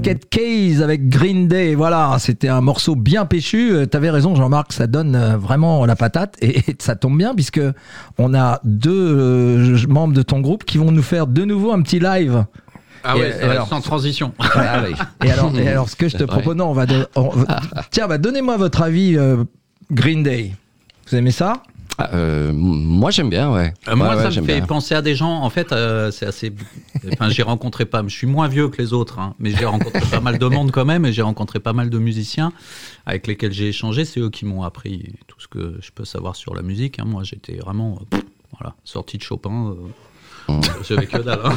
Basket 0.02 0.28
Case 0.30 0.82
avec 0.82 1.08
Green 1.08 1.46
Day. 1.46 1.76
Voilà, 1.76 2.16
c'était 2.18 2.48
un 2.48 2.60
morceau 2.60 2.96
bien 2.96 3.24
péchu. 3.24 3.70
Euh, 3.72 3.86
T'avais 3.86 4.10
raison, 4.10 4.34
Jean-Marc, 4.34 4.72
ça 4.72 4.88
donne 4.88 5.14
euh, 5.14 5.36
vraiment 5.36 5.86
la 5.86 5.94
patate 5.94 6.34
et, 6.42 6.58
et 6.58 6.76
ça 6.80 6.96
tombe 6.96 7.16
bien 7.16 7.34
puisque 7.36 7.60
on 8.18 8.34
a 8.34 8.60
deux 8.64 8.90
euh, 8.92 9.78
membres 9.88 10.12
de 10.14 10.22
ton 10.22 10.40
groupe 10.40 10.64
qui 10.64 10.78
vont 10.78 10.90
nous 10.90 11.02
faire 11.02 11.28
de 11.28 11.44
nouveau 11.44 11.70
un 11.72 11.80
petit 11.82 12.00
live. 12.00 12.44
Ah 13.04 13.14
Et- 13.16 13.20
ouais, 13.20 13.36
et 13.40 13.44
alors 13.44 13.68
sans 13.68 13.80
transition. 13.80 14.32
Ah. 14.40 14.82
Et 15.24 15.30
alors, 15.30 15.56
et 15.56 15.68
alors 15.68 15.88
ce 15.88 15.94
que 15.94 16.08
je 16.08 16.16
te 16.16 16.24
propose, 16.24 16.56
non, 16.56 16.66
on 16.70 16.72
va, 16.72 16.86
de- 16.86 17.06
on 17.14 17.28
va- 17.28 17.60
tiens, 17.92 18.08
bah, 18.08 18.18
donnez-moi 18.18 18.56
votre 18.56 18.82
avis, 18.82 19.16
euh, 19.16 19.44
Green 19.92 20.24
Day. 20.24 20.52
Vous 21.10 21.16
aimez 21.16 21.30
ça? 21.30 21.62
Euh, 22.12 22.50
m- 22.50 22.56
moi 22.56 23.10
j'aime 23.10 23.30
bien, 23.30 23.52
ouais. 23.52 23.74
Euh, 23.88 23.96
moi, 23.96 24.10
Ouais, 24.10 24.16
ouais, 24.16 24.22
ça 24.30 24.40
me 24.40 24.46
fait 24.46 24.56
bien. 24.58 24.66
penser 24.66 24.94
à 24.94 25.02
des 25.02 25.14
gens. 25.14 25.42
En 25.42 25.50
fait, 25.50 25.72
euh, 25.72 26.10
c'est 26.10 26.26
assez. 26.26 26.52
Enfin, 27.12 27.28
j'ai 27.30 27.42
rencontré 27.42 27.84
pas. 27.84 28.02
Je 28.06 28.14
suis 28.14 28.26
moins 28.26 28.48
vieux 28.48 28.68
que 28.68 28.80
les 28.80 28.92
autres, 28.92 29.18
hein, 29.18 29.34
mais 29.38 29.50
j'ai 29.50 29.64
rencontré 29.64 30.00
pas 30.10 30.20
mal 30.20 30.38
de 30.38 30.46
monde 30.46 30.70
quand 30.70 30.84
même, 30.84 31.04
et 31.04 31.12
j'ai 31.12 31.22
rencontré 31.22 31.60
pas 31.60 31.72
mal 31.72 31.90
de 31.90 31.98
musiciens 31.98 32.52
avec 33.06 33.26
lesquels 33.26 33.52
j'ai 33.52 33.68
échangé. 33.68 34.04
C'est 34.04 34.20
eux 34.20 34.30
qui 34.30 34.44
m'ont 34.44 34.62
appris 34.62 35.14
tout 35.26 35.40
ce 35.40 35.48
que 35.48 35.78
je 35.80 35.90
peux 35.94 36.04
savoir 36.04 36.36
sur 36.36 36.54
la 36.54 36.62
musique. 36.62 36.98
hein. 36.98 37.04
Moi, 37.06 37.22
j'étais 37.24 37.56
vraiment, 37.56 37.98
euh, 38.12 38.18
voilà, 38.58 38.74
sorti 38.84 39.18
de 39.18 39.22
Chopin. 39.22 39.74
Euh, 40.50 40.54
Je 40.88 40.94
vais 40.94 41.06
que 41.06 41.18
dalle. 41.18 41.38
hein. 41.44 41.52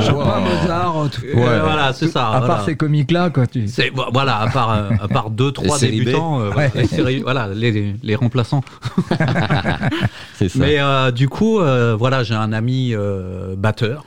Chopin, 0.00 0.40
Mozart, 0.40 0.94
tout- 1.12 1.22
Euh, 1.24 1.60
voilà, 1.62 1.92
c'est 1.92 2.08
ça. 2.08 2.26
à 2.28 2.38
voilà. 2.38 2.46
part 2.54 2.64
ces 2.64 2.76
comiques-là, 2.76 3.30
quoi. 3.30 3.46
Tu... 3.46 3.66
Voilà, 4.12 4.38
à 4.40 4.48
part 4.48 4.70
euh, 4.72 4.90
à 5.00 5.08
part 5.08 5.30
deux 5.30 5.52
trois 5.52 5.78
B. 5.78 5.80
débutants, 5.82 6.40
euh, 6.40 6.50
Ouais. 6.52 6.70
les 6.74 6.86
séries- 6.86 7.22
voilà, 7.22 7.48
les, 7.48 7.94
les 8.02 8.14
remplaçants. 8.16 8.62
C'est 10.34 10.48
ça. 10.48 10.58
Mais 10.58 10.76
euh, 10.80 11.10
du 11.10 11.28
coup, 11.28 11.60
euh, 11.60 11.96
voilà, 11.98 12.22
j'ai 12.22 12.34
un 12.34 12.52
ami 12.52 12.92
euh, 12.94 13.54
batteur 13.56 14.04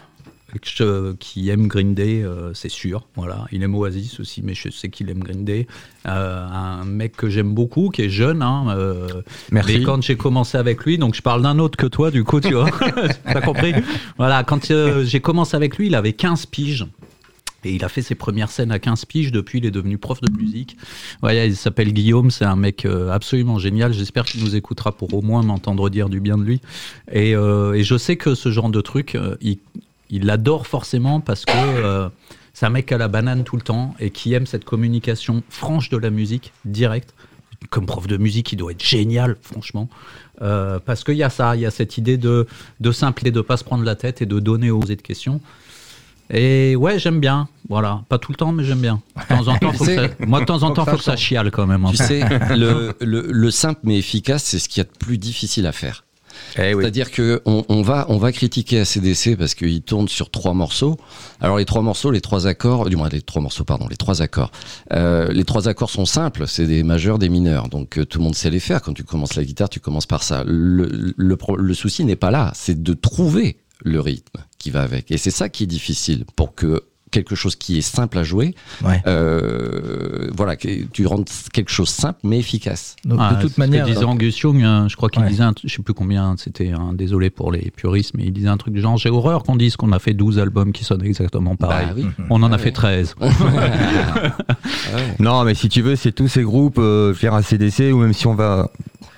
qui 1.19 1.49
aime 1.49 1.67
Green 1.67 1.93
Day, 1.93 2.23
euh, 2.23 2.53
c'est 2.53 2.69
sûr. 2.69 3.03
Voilà, 3.15 3.45
il 3.51 3.63
aime 3.63 3.75
Oasis 3.75 4.19
aussi, 4.19 4.41
mais 4.41 4.53
je 4.53 4.69
sais 4.69 4.89
qu'il 4.89 5.09
aime 5.09 5.19
Green 5.19 5.43
Day. 5.43 5.67
Euh, 6.07 6.45
un 6.47 6.85
mec 6.85 7.17
que 7.17 7.29
j'aime 7.29 7.53
beaucoup, 7.53 7.89
qui 7.89 8.03
est 8.03 8.09
jeune. 8.09 8.41
Hein, 8.41 8.67
euh, 8.69 9.07
Merci. 9.51 9.79
Mais 9.79 9.83
quand 9.83 10.01
j'ai 10.01 10.15
commencé 10.15 10.57
avec 10.57 10.83
lui, 10.85 10.97
donc 10.97 11.15
je 11.15 11.21
parle 11.21 11.41
d'un 11.41 11.59
autre 11.59 11.77
que 11.77 11.87
toi, 11.87 12.11
du 12.11 12.23
coup, 12.23 12.39
tu 12.39 12.53
vois, 12.53 12.69
t'as 13.25 13.41
compris. 13.41 13.73
Voilà, 14.17 14.43
quand 14.43 14.71
j'ai 15.03 15.19
commencé 15.19 15.55
avec 15.55 15.77
lui, 15.77 15.87
il 15.87 15.95
avait 15.95 16.13
15 16.13 16.45
piges. 16.45 16.87
Et 17.63 17.73
il 17.73 17.83
a 17.83 17.89
fait 17.89 18.03
ses 18.03 18.15
premières 18.15 18.49
scènes 18.49 18.71
à 18.71 18.79
15 18.79 19.05
piges. 19.05 19.31
Depuis, 19.31 19.57
il 19.57 19.65
est 19.65 19.71
devenu 19.71 19.97
prof 19.97 20.21
de 20.21 20.31
musique. 20.31 20.77
Ouais, 21.21 21.49
il 21.49 21.55
s'appelle 21.55 21.91
Guillaume. 21.91 22.31
C'est 22.31 22.45
un 22.45 22.55
mec 22.55 22.85
absolument 22.85 23.57
génial. 23.57 23.91
J'espère 23.91 24.23
qu'il 24.23 24.41
nous 24.41 24.55
écoutera 24.55 24.93
pour 24.93 25.13
au 25.13 25.21
moins 25.21 25.43
m'entendre 25.43 25.89
dire 25.89 26.07
du 26.07 26.21
bien 26.21 26.37
de 26.37 26.43
lui. 26.43 26.61
Et, 27.11 27.35
euh, 27.35 27.73
et 27.73 27.83
je 27.83 27.97
sais 27.97 28.15
que 28.15 28.35
ce 28.35 28.51
genre 28.51 28.69
de 28.69 28.79
truc, 28.79 29.17
il, 29.41 29.57
il 30.09 30.25
l'adore 30.25 30.67
forcément 30.67 31.19
parce 31.19 31.45
que 31.45 31.51
euh, 31.55 32.09
c'est 32.53 32.65
un 32.65 32.69
mec 32.69 32.91
à 32.91 32.97
la 32.97 33.07
banane 33.07 33.43
tout 33.43 33.55
le 33.55 33.61
temps 33.61 33.95
et 33.99 34.09
qui 34.09 34.33
aime 34.33 34.45
cette 34.45 34.65
communication 34.65 35.43
franche 35.49 35.89
de 35.89 35.97
la 35.97 36.09
musique, 36.09 36.53
directe. 36.65 37.13
Comme 37.71 37.85
prof 37.87 38.05
de 38.07 38.17
musique, 38.17 38.51
il 38.51 38.57
doit 38.57 38.71
être 38.71 38.83
génial, 38.85 39.35
franchement. 39.41 39.89
Euh, 40.43 40.79
parce 40.85 41.03
qu'il 41.03 41.15
y 41.15 41.23
a 41.23 41.29
ça, 41.31 41.55
il 41.55 41.61
y 41.61 41.65
a 41.65 41.71
cette 41.71 41.97
idée 41.97 42.17
de, 42.17 42.45
de 42.79 42.91
simple 42.91 43.27
et 43.27 43.31
de 43.31 43.41
pas 43.41 43.57
se 43.57 43.63
prendre 43.63 43.83
la 43.83 43.95
tête 43.95 44.21
et 44.21 44.25
de 44.27 44.39
donner 44.39 44.69
aux 44.69 44.79
de 44.83 44.93
questions. 44.93 45.41
Et 46.29 46.75
ouais, 46.75 46.99
j'aime 46.99 47.19
bien. 47.19 47.47
Voilà, 47.69 48.03
pas 48.09 48.17
tout 48.19 48.31
le 48.31 48.37
temps, 48.37 48.51
mais 48.51 48.63
j'aime 48.63 48.79
bien. 48.81 49.01
De 49.29 49.35
temps 49.35 49.47
en 49.47 49.57
temps, 49.57 49.71
faut 49.73 49.85
que 49.85 49.95
ça- 49.95 50.07
moi 50.27 50.39
de 50.41 50.45
temps 50.45 50.61
en 50.63 50.71
temps, 50.71 50.85
faut 50.85 50.97
que 50.97 51.03
ça 51.03 51.15
chiale 51.15 51.51
quand 51.51 51.65
même. 51.65 51.83
hein. 51.85 51.91
Tu 51.91 51.97
sais, 51.97 52.19
le, 52.55 52.93
le, 53.01 53.27
le 53.31 53.51
simple 53.51 53.79
mais 53.83 53.97
efficace, 53.97 54.43
c'est 54.43 54.59
ce 54.59 54.69
qu'il 54.69 54.81
y 54.81 54.85
a 54.85 54.89
de 54.91 54.97
plus 54.97 55.17
difficile 55.17 55.65
à 55.65 55.71
faire. 55.71 56.03
Eh. 56.57 56.73
C'est-à-dire 56.73 57.11
que 57.11 57.41
on, 57.45 57.63
on 57.69 57.81
va 57.81 58.05
on 58.09 58.17
va 58.17 58.31
critiquer 58.31 58.79
ACDC 58.79 59.35
parce 59.37 59.55
qu'il 59.55 59.81
tourne 59.81 60.07
sur 60.07 60.29
trois 60.29 60.53
morceaux. 60.53 60.97
Alors 61.41 61.57
les 61.57 61.65
trois 61.65 61.81
morceaux, 61.81 62.11
les 62.11 62.21
trois 62.21 62.47
accords, 62.47 62.89
du 62.89 62.95
moins 62.95 63.09
les 63.09 63.21
trois 63.21 63.41
morceaux, 63.41 63.63
pardon, 63.63 63.87
les 63.87 63.97
trois 63.97 64.21
accords. 64.21 64.51
Euh, 64.93 65.31
les 65.31 65.43
trois 65.43 65.67
accords 65.67 65.89
sont 65.89 66.05
simples, 66.05 66.47
c'est 66.47 66.65
des 66.65 66.83
majeurs, 66.83 67.19
des 67.19 67.29
mineurs, 67.29 67.69
donc 67.69 67.97
euh, 67.97 68.05
tout 68.05 68.19
le 68.19 68.23
monde 68.23 68.35
sait 68.35 68.49
les 68.49 68.59
faire. 68.59 68.81
Quand 68.81 68.93
tu 68.93 69.03
commences 69.03 69.35
la 69.35 69.43
guitare, 69.43 69.69
tu 69.69 69.79
commences 69.79 70.05
par 70.05 70.23
ça. 70.23 70.43
Le, 70.45 71.13
le 71.17 71.73
souci 71.73 72.05
n'est 72.05 72.15
pas 72.15 72.31
là, 72.31 72.51
c'est 72.55 72.81
de 72.81 72.93
trouver 72.93 73.57
le 73.83 73.99
rythme 73.99 74.43
qui 74.57 74.71
va 74.71 74.81
avec. 74.81 75.11
Et 75.11 75.17
c'est 75.17 75.31
ça 75.31 75.49
qui 75.49 75.63
est 75.63 75.67
difficile 75.67 76.25
pour 76.35 76.55
que 76.55 76.83
quelque 77.23 77.35
chose 77.35 77.55
qui 77.55 77.77
est 77.77 77.81
simple 77.81 78.17
à 78.17 78.23
jouer, 78.23 78.53
Ouais. 78.83 79.01
euh, 79.07 80.29
voilà, 80.35 80.55
que 80.55 80.67
tu 80.91 81.05
rendes 81.07 81.25
quelque 81.53 81.71
chose 81.71 81.89
simple 81.89 82.19
mais 82.23 82.39
efficace. 82.39 82.95
Donc, 83.05 83.19
Ah, 83.21 83.33
de 83.35 83.41
toute 83.41 83.51
ce 83.51 83.55
que 83.55 83.61
manière. 83.61 83.85
disait 83.85 84.03
Angus 84.03 84.39
Young, 84.39 84.61
hein, 84.63 84.87
je 84.89 84.95
crois 84.95 85.09
qu'il 85.09 85.21
Ouais. 85.23 85.29
disait, 85.29 85.43
un 85.43 85.53
je 85.63 85.73
sais 85.73 85.81
plus 85.81 85.93
combien, 85.93 86.35
c'était 86.37 86.71
un 86.71 86.93
désolé 86.93 87.29
pour 87.29 87.51
les 87.51 87.71
puristes, 87.71 88.11
mais 88.15 88.25
il 88.25 88.31
disait 88.33 88.47
un 88.49 88.57
truc 88.57 88.73
du 88.73 88.81
genre, 88.81 88.97
j'ai 88.97 89.09
horreur 89.09 89.43
qu'on 89.43 89.55
dise 89.55 89.75
qu'on 89.75 89.91
a 89.91 89.99
fait 89.99 90.13
12 90.13 90.39
albums 90.39 90.71
qui 90.71 90.83
sonnent 90.83 91.03
exactement 91.03 91.55
pareil. 91.55 91.87
Bah 91.87 91.93
oui. 91.97 92.05
On 92.29 92.41
en 92.43 92.51
a 92.51 92.55
Ah 92.55 92.59
fait 92.59 92.69
oui. 92.69 92.73
13. 92.73 93.15
Non, 95.19 95.43
mais 95.43 95.55
si 95.55 95.69
tu 95.69 95.81
veux, 95.81 95.95
c'est 95.95 96.11
tous 96.11 96.27
ces 96.27 96.43
groupes, 96.43 96.77
euh, 96.77 97.13
faire 97.13 97.33
ACDC, 97.33 97.91
ou 97.93 97.97
même 97.97 98.13
si 98.13 98.27
on 98.27 98.35
va. 98.35 98.69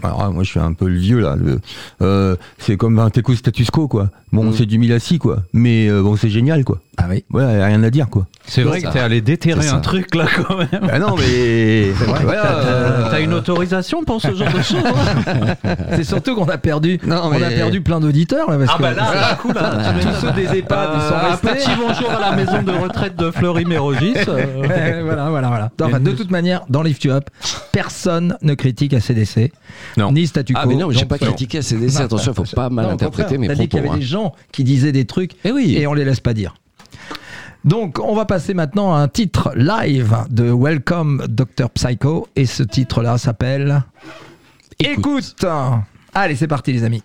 Alors, 0.02 0.22
ah, 0.24 0.30
moi, 0.30 0.44
je 0.44 0.50
suis 0.52 0.60
un 0.60 0.74
peu 0.74 0.88
le 0.88 0.98
vieux, 0.98 1.20
là. 1.20 1.36
le- 1.36 1.60
euh, 2.02 2.36
c'est 2.58 2.78
comme 2.78 3.00
un 3.00 3.10
Teco 3.10 3.36
status 3.36 3.70
quo, 3.70 3.88
quoi. 3.88 4.10
Bon, 4.32 4.44
Mm. 4.46 4.54
c'est 4.54 4.66
du 4.66 4.78
Milassi, 4.78 5.18
quoi. 5.18 5.38
Mais 5.54 5.88
euh, 5.90 6.02
bon, 6.04 6.16
c'est 6.16 6.30
génial, 6.30 6.64
quoi. 6.64 6.80
Ah 6.98 7.06
oui. 7.10 7.24
Voilà, 7.30 7.58
y 7.58 7.62
a 7.62 7.66
rien 7.66 7.82
à 7.84 7.90
dire, 7.90 8.10
quoi. 8.10 8.28
C'est 8.46 8.62
vrai 8.64 8.80
ça. 8.80 8.88
que 8.90 8.94
t'es 8.94 9.00
allé 9.00 9.22
déterrer 9.22 9.68
un 9.70 9.80
truc 9.80 10.14
là 10.16 10.26
quand 10.36 10.58
même. 10.58 10.68
Ah 10.92 11.00
non, 11.00 11.16
mais. 11.18 11.88
Voilà, 12.24 12.42
T'as- 12.42 13.16
euh, 13.16 13.24
une 13.24 13.34
autorisation 13.34 14.04
pour 14.04 14.22
ce 14.22 14.34
genre 14.36 14.52
de 14.52 14.62
choses 14.62 14.84
hein 14.86 15.56
C'est 15.96 16.04
surtout 16.04 16.36
qu'on 16.36 16.46
a 16.50 16.58
perdu, 16.58 17.00
Non, 17.06 17.22
on 17.26 17.32
a 17.32 17.40
mais- 17.40 17.56
perdu 17.56 17.82
plein 17.82 18.00
d'auditeurs 18.00 18.50
là. 18.52 18.58
Parce 18.58 18.72
Ah 18.76 18.82
bah 18.82 18.92
là, 18.94 19.14
là, 19.16 19.36
coup, 19.36 19.52
là, 19.54 19.94
tu 20.00 20.06
tous 20.06 20.14
ceux 20.22 20.32
des 20.34 20.58
EHPAD, 20.60 20.90
ils 20.96 21.02
sont 21.02 21.14
Euh, 21.14 21.18
un 21.18 21.30
restés. 21.32 21.48
petit 21.48 21.70
bonjour 21.80 22.12
à 22.12 22.20
la 22.20 22.36
maison 22.36 22.62
de 22.62 22.72
retraite 22.72 23.16
de 23.16 23.32
Fleury-Mérogis. 23.32 24.14
euh, 24.28 25.02
voilà, 25.06 25.30
voilà, 25.30 25.48
voilà. 25.48 25.70
Enfin, 25.82 26.00
de 26.00 26.12
toute 26.12 26.32
manière, 26.32 26.62
dans 26.70 26.82
Lift 26.84 27.04
You 27.04 27.12
Up, 27.14 27.30
personne 27.72 28.36
ne 28.42 28.54
critique 28.54 28.94
ACDC, 28.94 29.52
Non. 29.98 30.12
ni 30.12 30.28
Statu 30.28 30.54
Quo. 30.54 30.62
Ah 30.64 30.68
mais 30.68 30.76
non, 30.76 30.92
j'ai 30.92 31.06
pas 31.06 31.18
critiqué 31.18 31.60
ACDC, 31.60 32.02
attention, 32.02 32.34
faut 32.34 32.44
pas 32.44 32.70
mal 32.70 32.86
interpréter 32.88 33.38
mes 33.38 33.48
propos. 33.48 33.62
Gens 34.20 34.34
qui 34.52 34.64
disaient 34.64 34.92
des 34.92 35.06
trucs 35.06 35.32
Eh 35.46 35.52
oui. 35.52 35.76
et 35.78 35.88
on 35.88 35.94
les 35.94 36.06
laisse 36.06 36.20
pas 36.20 36.34
dire. 36.34 36.56
Donc, 37.66 38.00
on 38.00 38.16
va 38.16 38.26
passer 38.26 38.54
maintenant 38.54 38.94
à 38.94 39.00
un 39.00 39.08
titre 39.08 39.52
live 39.56 40.16
de 40.30 40.50
Welcome 40.52 41.26
Dr. 41.28 41.70
Psycho. 41.74 42.28
Et 42.36 42.46
ce 42.46 42.64
titre-là 42.64 43.18
s'appelle 43.18 43.84
Écoute. 44.80 45.36
Écoute. 45.40 45.46
Allez, 46.14 46.36
c'est 46.36 46.48
parti, 46.48 46.72
les 46.72 46.84
amis. 46.84 47.04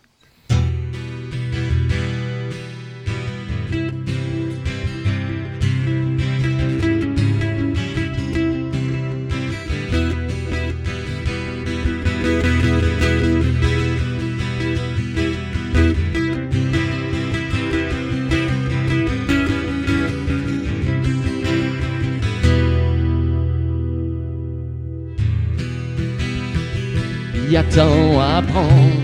Y 27.55 27.57
a 27.57 27.63
tant 27.63 28.19
à 28.19 28.39
apprendre, 28.39 29.01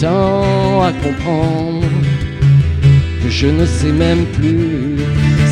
tant 0.00 0.82
à 0.82 0.90
comprendre, 1.04 1.86
que 3.22 3.30
je 3.30 3.46
ne 3.46 3.64
sais 3.64 3.92
même 3.92 4.24
plus 4.38 4.96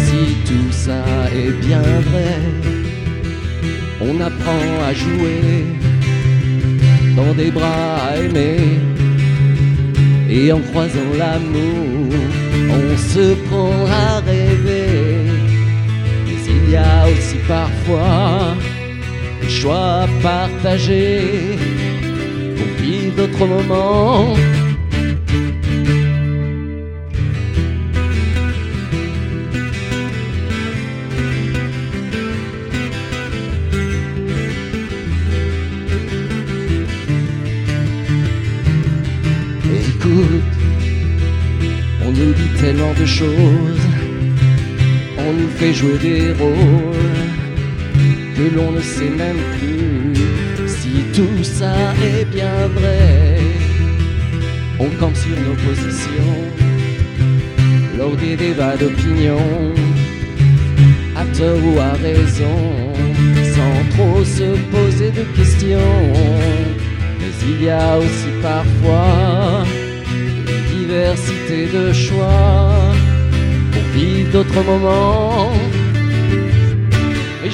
si 0.04 0.20
tout 0.48 0.72
ça 0.72 1.04
est 1.32 1.54
bien 1.64 1.86
vrai. 2.08 2.38
On 4.00 4.20
apprend 4.20 4.66
à 4.88 4.92
jouer 4.94 5.64
dans 7.14 7.32
des 7.34 7.52
bras 7.52 7.98
à 8.08 8.16
aimer, 8.16 8.80
et 10.28 10.50
en 10.50 10.60
croisant 10.70 11.12
l'amour, 11.16 12.10
on 12.78 12.96
se 13.12 13.34
prend 13.46 13.76
à 14.06 14.18
rêver. 14.26 14.90
Mais 16.26 16.40
il 16.48 16.70
y 16.72 16.76
a 16.76 17.04
aussi 17.12 17.38
parfois 17.46 18.56
choix 19.48 20.07
partagés 20.22 21.59
pour 22.57 22.66
vivre 22.83 23.16
d'autres 23.16 23.46
moments. 23.46 24.35
Écoute, 39.80 40.54
on 42.04 42.11
nous 42.12 42.33
dit 42.33 42.61
tellement 42.61 42.94
de 42.98 43.07
choses, 43.07 43.87
on 45.18 45.33
nous 45.33 45.48
fait 45.59 45.72
jouer 45.72 45.98
des 45.98 46.33
rôles 46.33 47.03
que 48.37 48.55
l'on 48.55 48.73
ne 48.73 48.81
sait 48.81 49.11
même 49.11 49.42
plus 49.59 50.14
si 50.66 51.05
tout 51.14 51.42
ça 51.42 51.75
est 52.03 52.25
bien 52.25 52.68
vrai. 52.75 53.38
On 54.79 54.88
campe 54.99 55.16
sur 55.16 55.37
nos 55.47 55.57
positions 55.66 56.35
lors 57.97 58.16
des 58.16 58.37
débats 58.37 58.77
d'opinion, 58.77 59.38
à 61.16 61.25
tort 61.37 61.64
ou 61.64 61.79
à 61.79 61.92
raison, 61.92 62.59
sans 63.55 63.97
trop 63.97 64.25
se 64.25 64.49
poser 64.75 65.11
de 65.12 65.23
questions. 65.37 65.94
Mais 67.20 67.33
il 67.51 67.64
y 67.64 67.70
a 67.70 67.99
aussi 67.99 68.31
parfois 68.42 69.64
une 70.12 70.79
diversité 70.79 71.68
de 71.73 71.92
choix 71.92 72.73
pour 73.73 73.83
vivre 73.94 74.33
d'autres 74.33 74.62
moments 74.64 75.53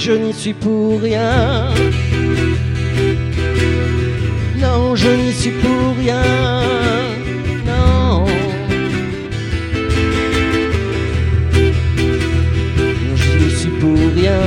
je 0.00 0.12
n'y 0.12 0.32
suis 0.32 0.54
pour 0.54 0.98
rien. 1.02 1.74
Non, 4.56 4.96
je 4.96 5.10
n'y 5.10 5.32
suis 5.32 5.50
pour 5.50 5.94
rien. 5.98 6.22
Non. 7.66 8.24
Je 13.14 13.30
n'y 13.40 13.50
suis 13.50 13.74
pour 13.80 13.98
rien. 14.16 14.40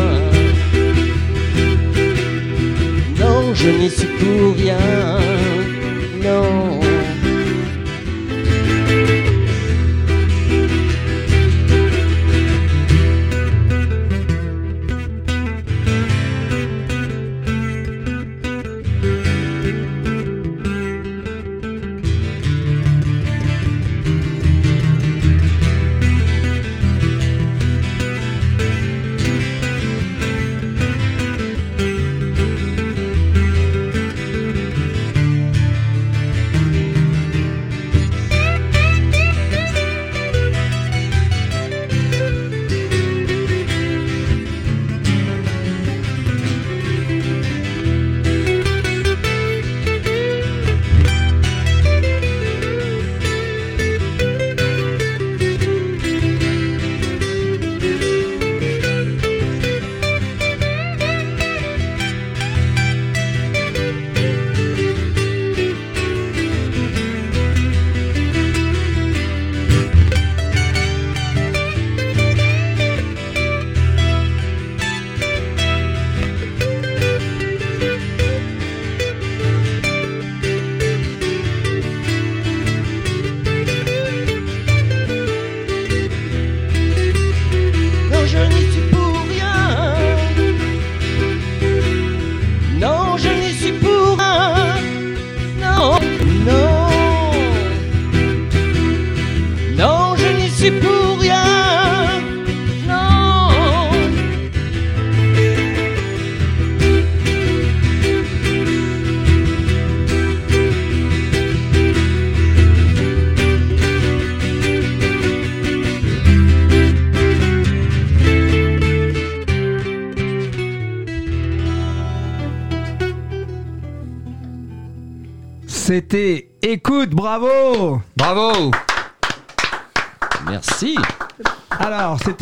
Non, 3.20 3.54
je 3.54 3.70
n'y 3.70 3.89
suis 3.91 4.08
pour 4.08 4.56
rien. 4.56 5.20
Non. 6.24 6.73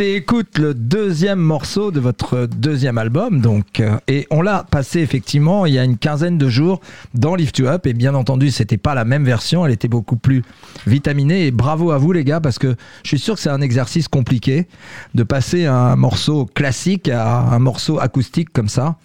Écoute, 0.04 0.58
le 0.58 0.74
deuxième 0.74 1.38
morceau 1.38 1.91
de 1.91 1.99
votre 1.99 2.47
deuxième 2.47 2.97
album, 2.97 3.39
donc, 3.39 3.80
euh, 3.80 3.99
et 4.08 4.26
on 4.32 4.41
l'a 4.41 4.64
passé 4.64 4.99
effectivement 4.99 5.68
il 5.68 5.76
y 5.76 5.80
a 5.80 5.84
une 5.84 5.99
quinzaine 5.99 6.39
de 6.39 6.49
jours 6.49 6.82
dans 7.14 7.36
Lift 7.36 7.60
You 7.60 7.68
Up, 7.68 7.86
et 7.86 7.93
bien 7.93 8.16
entendu, 8.16 8.49
c'était 8.49 8.78
pas 8.78 8.95
la 8.95 9.06
même 9.06 9.24
version, 9.24 9.64
elle 9.64 9.72
était 9.72 9.88
beaucoup 9.88 10.16
plus 10.16 10.41
vitaminée, 10.88 11.45
et 11.45 11.52
bravo 11.52 11.91
à 11.91 11.99
vous 11.99 12.14
les 12.14 12.24
gars, 12.24 12.41
parce 12.41 12.58
que 12.58 12.76
je 13.04 13.10
suis 13.10 13.20
sûr 13.20 13.36
que 13.36 13.41
c'est 13.41 13.52
un 13.52 13.62
exercice 13.62 14.08
compliqué 14.08 14.68
de 15.14 15.22
passer 15.22 15.68
un 15.68 15.95
morceau 15.95 16.47
classique 16.47 17.08
à 17.08 17.38
un 17.38 17.60
morceau 17.60 17.99
acoustique 17.99 18.52
comme 18.52 18.70
ça, 18.70 18.95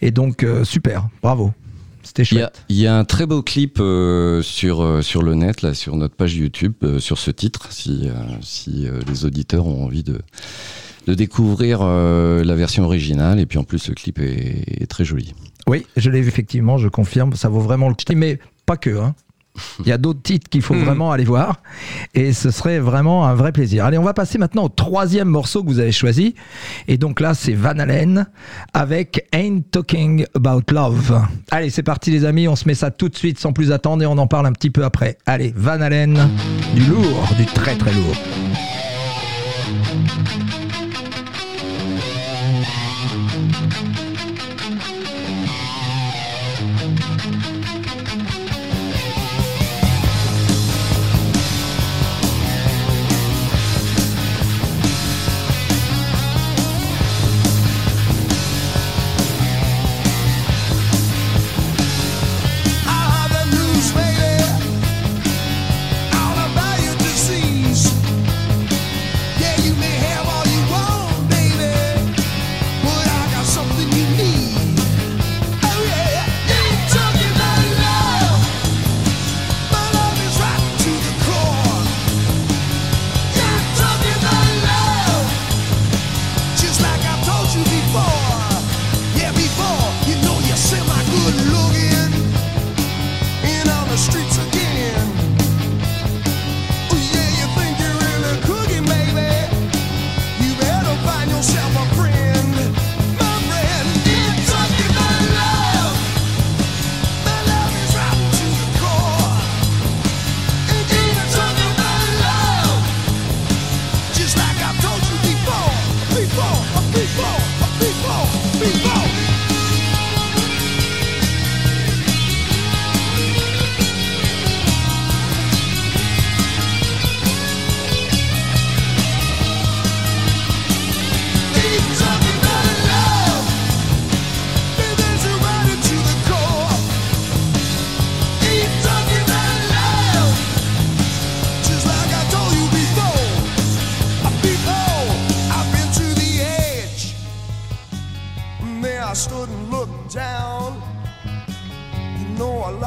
et 0.00 0.12
donc 0.12 0.44
euh, 0.44 0.62
super, 0.62 1.08
bravo. 1.24 1.52
C'était 2.06 2.22
Il 2.22 2.34
y, 2.34 2.38
a, 2.38 2.40
chouette. 2.44 2.62
il 2.68 2.76
y 2.76 2.86
a 2.86 2.96
un 2.96 3.04
très 3.04 3.26
beau 3.26 3.42
clip 3.42 3.78
euh, 3.80 4.40
sur, 4.40 4.80
euh, 4.82 5.02
sur 5.02 5.22
le 5.22 5.34
net, 5.34 5.62
là, 5.62 5.74
sur 5.74 5.96
notre 5.96 6.14
page 6.14 6.36
YouTube, 6.36 6.74
euh, 6.84 7.00
sur 7.00 7.18
ce 7.18 7.30
titre, 7.30 7.72
si, 7.72 8.02
euh, 8.08 8.12
si 8.42 8.86
euh, 8.86 9.00
les 9.08 9.24
auditeurs 9.24 9.66
ont 9.66 9.84
envie 9.84 10.04
de, 10.04 10.20
de 11.06 11.14
découvrir 11.14 11.80
euh, 11.82 12.44
la 12.44 12.54
version 12.54 12.84
originale. 12.84 13.40
Et 13.40 13.46
puis 13.46 13.58
en 13.58 13.64
plus, 13.64 13.88
le 13.88 13.94
clip 13.94 14.18
est, 14.20 14.82
est 14.82 14.86
très 14.86 15.04
joli. 15.04 15.34
Oui, 15.66 15.84
je 15.96 16.10
l'ai 16.10 16.20
vu 16.20 16.28
effectivement, 16.28 16.78
je 16.78 16.88
confirme, 16.88 17.34
ça 17.34 17.48
vaut 17.48 17.60
vraiment 17.60 17.88
le 17.88 17.94
coup. 17.94 18.02
Mais 18.14 18.38
pas 18.66 18.76
que, 18.76 18.90
hein. 18.98 19.14
Il 19.80 19.88
y 19.88 19.92
a 19.92 19.98
d'autres 19.98 20.22
titres 20.22 20.48
qu'il 20.48 20.62
faut 20.62 20.74
vraiment 20.74 21.12
aller 21.12 21.24
voir 21.24 21.60
et 22.14 22.32
ce 22.32 22.50
serait 22.50 22.78
vraiment 22.78 23.26
un 23.26 23.34
vrai 23.34 23.52
plaisir. 23.52 23.84
Allez, 23.84 23.98
on 23.98 24.02
va 24.02 24.14
passer 24.14 24.38
maintenant 24.38 24.64
au 24.64 24.68
troisième 24.68 25.28
morceau 25.28 25.62
que 25.62 25.68
vous 25.68 25.80
avez 25.80 25.92
choisi. 25.92 26.34
Et 26.88 26.98
donc 26.98 27.20
là, 27.20 27.34
c'est 27.34 27.54
Van 27.54 27.78
Halen 27.78 28.26
avec 28.74 29.26
Ain't 29.32 29.62
Talking 29.70 30.26
About 30.34 30.62
Love. 30.72 31.22
Allez, 31.50 31.70
c'est 31.70 31.82
parti 31.82 32.10
les 32.10 32.24
amis, 32.24 32.48
on 32.48 32.56
se 32.56 32.66
met 32.66 32.74
ça 32.74 32.90
tout 32.90 33.08
de 33.08 33.16
suite 33.16 33.38
sans 33.38 33.52
plus 33.52 33.72
attendre 33.72 34.02
et 34.02 34.06
on 34.06 34.18
en 34.18 34.26
parle 34.26 34.46
un 34.46 34.52
petit 34.52 34.70
peu 34.70 34.84
après. 34.84 35.18
Allez, 35.26 35.52
Van 35.56 35.80
Halen, 35.80 36.28
du 36.74 36.84
lourd, 36.86 37.28
du 37.36 37.46
très 37.46 37.76
très 37.76 37.92
lourd. 37.92 38.16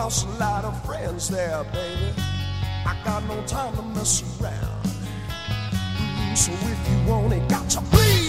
Lost 0.10 0.26
a 0.26 0.30
lot 0.40 0.66
of 0.66 0.86
friends 0.86 1.30
there, 1.30 1.64
baby. 1.66 2.12
I 2.84 3.00
got 3.06 3.24
no 3.26 3.40
time 3.46 3.76
to 3.76 3.84
mess 3.84 4.24
around. 4.42 4.84
Mm, 4.84 6.36
So 6.36 6.52
if 6.52 6.90
you 6.90 7.12
want 7.12 7.32
it, 7.34 7.48
got 7.48 7.70
to 7.70 7.82
bleed 7.92 8.29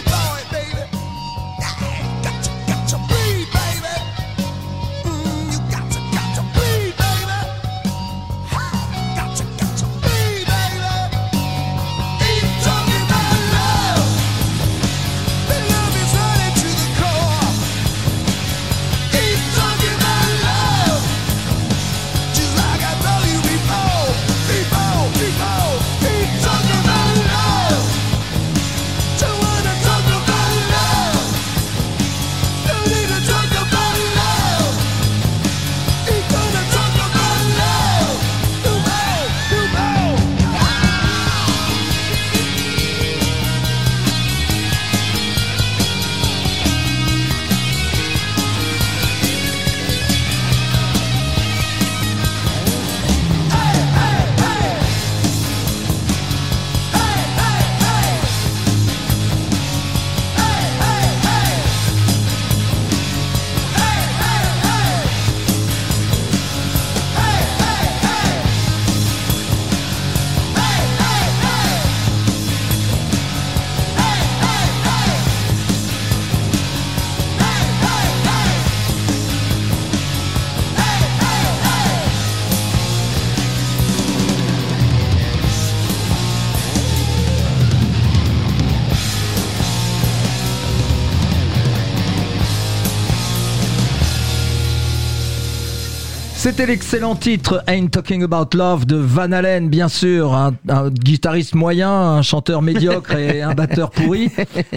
C'était 96.43 96.65
l'excellent 96.65 97.17
titre 97.17 97.63
Ain't 97.67 97.89
Talking 97.89 98.23
About 98.23 98.57
Love 98.57 98.87
de 98.87 98.97
Van 98.97 99.31
Halen, 99.31 99.69
bien 99.69 99.89
sûr, 99.89 100.33
un, 100.35 100.55
un 100.71 100.89
guitariste 100.89 101.55
moyen, 101.55 101.91
un 101.93 102.23
chanteur 102.23 102.63
médiocre 102.63 103.15
et 103.15 103.43
un 103.43 103.53
batteur 103.53 103.91
pourri. 103.91 104.31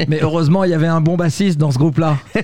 Mais 0.09 0.19
heureusement, 0.21 0.65
il 0.65 0.71
y 0.71 0.73
avait 0.73 0.87
un 0.87 0.99
bon 0.99 1.15
bassiste 1.15 1.57
dans 1.57 1.71
ce 1.71 1.77
groupe-là. 1.77 2.17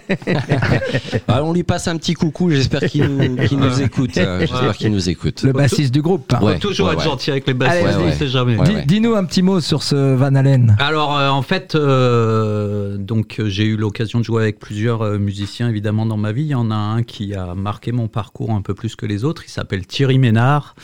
Ah, 1.28 1.44
on 1.44 1.54
lui 1.54 1.64
passe 1.64 1.88
un 1.88 1.98
petit 1.98 2.14
coucou, 2.14 2.50
j'espère 2.50 2.82
qu'il 2.82 3.06
nous, 3.06 3.82
écoute. 3.82 4.18
euh, 4.18 4.40
j'espère 4.40 4.76
qu'il 4.78 4.92
nous 4.92 5.10
écoute. 5.10 5.44
Le 5.44 5.52
bassiste 5.54 5.94
du 5.94 6.02
groupe. 6.02 6.34
Ouais, 6.42 6.54
Faut 6.54 6.60
toujours 6.60 6.88
ouais, 6.88 6.94
être 6.94 7.00
ouais. 7.00 7.06
gentil 7.06 7.32
avec 7.32 7.46
les 7.48 7.52
Allez, 7.54 7.60
bassistes, 7.84 7.86
ouais, 7.86 8.04
on 8.04 8.06
ouais. 8.08 8.14
sait 8.14 8.28
jamais. 8.28 8.58
Ouais, 8.58 8.66
Dis- 8.66 8.74
ouais. 8.76 8.86
Dis-nous 8.86 9.16
un 9.16 9.26
petit 9.26 9.42
mot 9.42 9.60
sur 9.60 9.84
ce 9.84 10.16
Van 10.16 10.34
Halen. 10.34 10.76
Alors 10.80 11.18
euh, 11.18 11.30
en 11.30 11.42
fait, 11.42 11.76
euh, 11.76 12.98
donc 12.98 13.36
euh, 13.40 13.48
j'ai 13.50 13.66
eu 13.66 13.76
l'occasion 13.78 14.20
de 14.20 14.24
jouer 14.26 14.44
avec 14.44 14.60
plusieurs 14.60 15.04
musiciens 15.20 15.70
évidemment 15.70 16.06
dans 16.06 16.18
ma 16.18 16.32
vie. 16.32 16.44
Il 16.44 16.48
y 16.50 16.56
en 16.56 16.72
a 16.72 16.76
un 16.76 17.04
qui 17.04 17.36
a 17.36 17.54
marqué 17.54 17.92
mon 17.92 18.08
parcours 18.08 18.52
un 18.52 18.62
peu 18.62 18.74
plus 18.74 18.96
que 18.96 19.06
les 19.10 19.26
autres. 19.26 19.44
Il 19.46 19.50
s'appelle 19.50 19.86
Thierry 19.86 20.18
Ménard. 20.18 20.76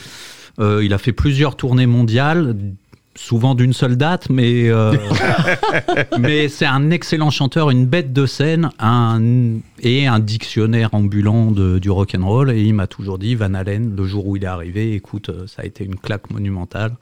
Euh, 0.58 0.84
il 0.84 0.92
a 0.92 0.98
fait 0.98 1.12
plusieurs 1.12 1.56
tournées 1.56 1.86
mondiales, 1.86 2.56
souvent 3.14 3.54
d'une 3.54 3.72
seule 3.72 3.96
date, 3.96 4.28
mais 4.28 4.68
euh, 4.68 4.94
mais 6.18 6.48
c'est 6.48 6.66
un 6.66 6.90
excellent 6.90 7.30
chanteur, 7.30 7.70
une 7.70 7.86
bête 7.86 8.12
de 8.12 8.26
scène, 8.26 8.70
un 8.78 9.20
et 9.80 10.06
un 10.06 10.18
dictionnaire 10.18 10.90
ambulant 10.92 11.50
de, 11.50 11.78
du 11.78 11.90
rock 11.90 12.14
and 12.18 12.26
roll. 12.26 12.50
Et 12.50 12.62
il 12.62 12.74
m'a 12.74 12.86
toujours 12.86 13.18
dit 13.18 13.34
Van 13.34 13.54
Halen, 13.54 13.94
le 13.96 14.04
jour 14.04 14.26
où 14.26 14.36
il 14.36 14.44
est 14.44 14.48
arrivé, 14.48 14.94
écoute, 14.94 15.30
euh, 15.30 15.46
ça 15.46 15.62
a 15.62 15.64
été 15.64 15.84
une 15.84 15.96
claque 15.96 16.30
monumentale. 16.30 16.92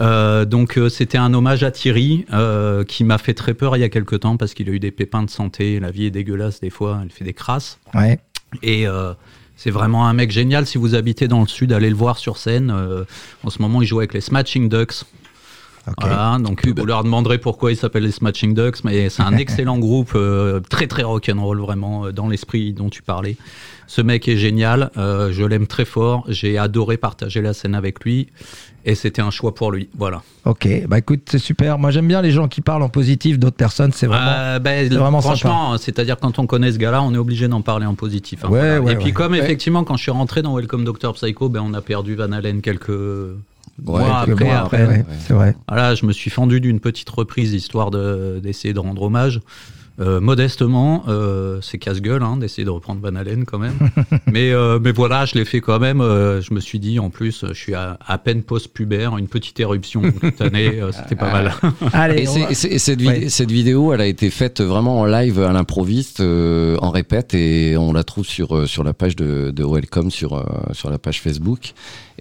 Euh, 0.00 0.44
donc 0.44 0.78
euh, 0.78 0.88
c'était 0.88 1.18
un 1.18 1.34
hommage 1.34 1.64
à 1.64 1.70
Thierry 1.70 2.24
euh, 2.32 2.84
qui 2.84 3.02
m'a 3.02 3.18
fait 3.18 3.34
très 3.34 3.54
peur 3.54 3.76
il 3.76 3.80
y 3.80 3.84
a 3.84 3.88
quelque 3.88 4.14
temps 4.14 4.36
parce 4.36 4.54
qu'il 4.54 4.68
a 4.68 4.72
eu 4.72 4.78
des 4.78 4.90
pépins 4.90 5.22
de 5.22 5.30
santé. 5.30 5.80
La 5.80 5.90
vie 5.90 6.06
est 6.06 6.10
dégueulasse 6.10 6.60
des 6.60 6.70
fois, 6.70 7.00
elle 7.02 7.10
fait 7.10 7.24
des 7.24 7.34
crasses. 7.34 7.78
Ouais. 7.94 8.18
Et 8.62 8.86
c'est 9.62 9.70
vraiment 9.70 10.08
un 10.08 10.14
mec 10.14 10.30
génial. 10.30 10.66
Si 10.66 10.78
vous 10.78 10.94
habitez 10.94 11.28
dans 11.28 11.42
le 11.42 11.46
sud, 11.46 11.74
allez 11.74 11.90
le 11.90 11.94
voir 11.94 12.16
sur 12.16 12.38
scène. 12.38 12.70
Euh, 12.70 13.04
en 13.44 13.50
ce 13.50 13.60
moment, 13.60 13.82
il 13.82 13.86
joue 13.86 13.98
avec 13.98 14.14
les 14.14 14.22
Smashing 14.22 14.70
Ducks. 14.70 15.04
Voilà, 15.98 16.38
donc 16.38 16.66
vous 16.66 16.84
leur 16.84 17.04
demanderez 17.04 17.38
pourquoi 17.38 17.72
il 17.72 17.76
s'appelle 17.76 18.04
les 18.04 18.10
Smashing 18.10 18.54
Ducks, 18.54 18.84
mais 18.84 19.08
c'est 19.08 19.22
un 19.22 19.36
excellent 19.36 19.78
groupe, 19.78 20.12
euh, 20.14 20.60
très 20.60 20.86
très 20.86 21.02
rock'n'roll 21.02 21.60
vraiment, 21.60 22.06
euh, 22.06 22.12
dans 22.12 22.28
l'esprit 22.28 22.72
dont 22.72 22.90
tu 22.90 23.02
parlais. 23.02 23.36
Ce 23.86 24.00
mec 24.00 24.28
est 24.28 24.36
génial, 24.36 24.90
euh, 24.96 25.32
je 25.32 25.42
l'aime 25.42 25.66
très 25.66 25.84
fort, 25.84 26.24
j'ai 26.28 26.58
adoré 26.58 26.96
partager 26.96 27.42
la 27.42 27.54
scène 27.54 27.74
avec 27.74 28.04
lui, 28.04 28.28
et 28.84 28.94
c'était 28.94 29.22
un 29.22 29.30
choix 29.30 29.54
pour 29.54 29.70
lui. 29.72 29.88
Voilà. 29.96 30.22
Ok, 30.44 30.66
bah 30.88 30.98
écoute, 30.98 31.20
c'est 31.30 31.38
super. 31.38 31.78
Moi, 31.78 31.90
j'aime 31.90 32.08
bien 32.08 32.22
les 32.22 32.30
gens 32.30 32.48
qui 32.48 32.60
parlent 32.60 32.82
en 32.82 32.88
positif 32.88 33.38
d'autres 33.38 33.56
personnes. 33.56 33.92
C'est 33.92 34.06
vraiment. 34.06 34.30
Euh, 34.30 34.58
c'est 34.64 34.88
vraiment 34.94 35.20
franchement, 35.20 35.76
c'est-à-dire 35.78 36.16
quand 36.18 36.38
on 36.38 36.46
connaît 36.46 36.72
ce 36.72 36.78
gars-là, 36.78 37.02
on 37.02 37.12
est 37.14 37.18
obligé 37.18 37.48
d'en 37.48 37.60
parler 37.62 37.86
en 37.86 37.94
positif. 37.94 38.44
hein, 38.44 38.48
Ouais, 38.48 38.60
voilà. 38.60 38.80
ouais, 38.80 38.92
et 38.92 38.96
puis 38.96 39.06
ouais. 39.06 39.12
comme 39.12 39.34
effectivement, 39.34 39.84
quand 39.84 39.96
je 39.96 40.02
suis 40.02 40.10
rentré 40.10 40.42
dans 40.42 40.54
Welcome 40.56 40.84
Dr 40.84 41.12
Psycho, 41.14 41.48
ben, 41.48 41.62
on 41.64 41.74
a 41.74 41.80
perdu 41.82 42.14
Van 42.14 42.32
Halen 42.32 42.60
quelques 42.62 42.90
mois 43.82 44.22
quelques 44.24 44.42
après. 44.42 44.44
mois 44.44 44.56
après. 44.58 44.86
ouais, 44.86 45.04
c'est 45.26 45.32
vrai. 45.34 45.56
Voilà, 45.68 45.94
je 45.94 46.06
me 46.06 46.12
suis 46.12 46.30
fendu 46.30 46.60
d'une 46.60 46.80
petite 46.80 47.08
reprise 47.10 47.52
histoire 47.54 47.90
de- 47.90 48.40
d'essayer 48.42 48.74
de, 48.74 48.78
rendre 48.78 49.02
hommage. 49.02 49.40
Euh, 50.00 50.18
modestement, 50.18 51.02
euh, 51.08 51.58
c'est 51.60 51.76
casse-gueule 51.78 52.22
hein, 52.22 52.38
d'essayer 52.38 52.64
de 52.64 52.70
reprendre 52.70 53.00
Van 53.02 53.14
Halen 53.16 53.44
quand 53.44 53.58
même. 53.58 53.76
mais, 54.32 54.50
euh, 54.52 54.78
mais 54.82 54.92
voilà, 54.92 55.26
je 55.26 55.34
l'ai 55.34 55.44
fait 55.44 55.60
quand 55.60 55.78
même. 55.78 56.00
euh, 56.00 56.40
je 56.40 56.54
me 56.54 56.60
suis 56.60 56.78
dit, 56.78 56.98
en 56.98 57.10
plus, 57.10 57.44
je 57.46 57.52
suis 57.52 57.74
à, 57.74 57.98
à 58.06 58.16
peine 58.16 58.42
post-pubère, 58.42 59.18
une 59.18 59.28
petite 59.28 59.60
éruption 59.60 60.00
cutanée, 60.10 60.80
euh, 60.80 60.90
c'était 60.92 61.16
pas 61.16 61.30
mal. 61.30 61.52
Allez, 61.92 62.22
Et, 62.22 62.28
on 62.28 62.32
c'est- 62.32 62.40
va- 62.40 62.50
et 62.50 62.54
c'est- 62.54 62.68
et 62.68 62.78
cette, 62.78 63.00
vid- 63.00 63.08
Ouais. 63.08 63.28
cette 63.28 63.50
vidéo, 63.50 63.92
elle 63.92 64.00
a 64.00 64.06
été 64.06 64.30
faite 64.30 64.60
vraiment 64.62 65.00
en 65.00 65.04
live 65.04 65.38
à 65.40 65.52
l'improviste, 65.52 66.20
euh, 66.20 66.76
en 66.80 66.90
répète, 66.90 67.34
et 67.34 67.76
on 67.76 67.92
la 67.92 68.02
trouve 68.04 68.24
sur 68.26 68.66
sur 68.68 68.84
la 68.84 68.94
page 68.94 69.16
de, 69.16 69.50
de 69.50 69.64
Welcome 69.64 70.10
sur 70.10 70.42
sur 70.72 70.88
la 70.90 70.98
page 70.98 71.20
Facebook. 71.20 71.72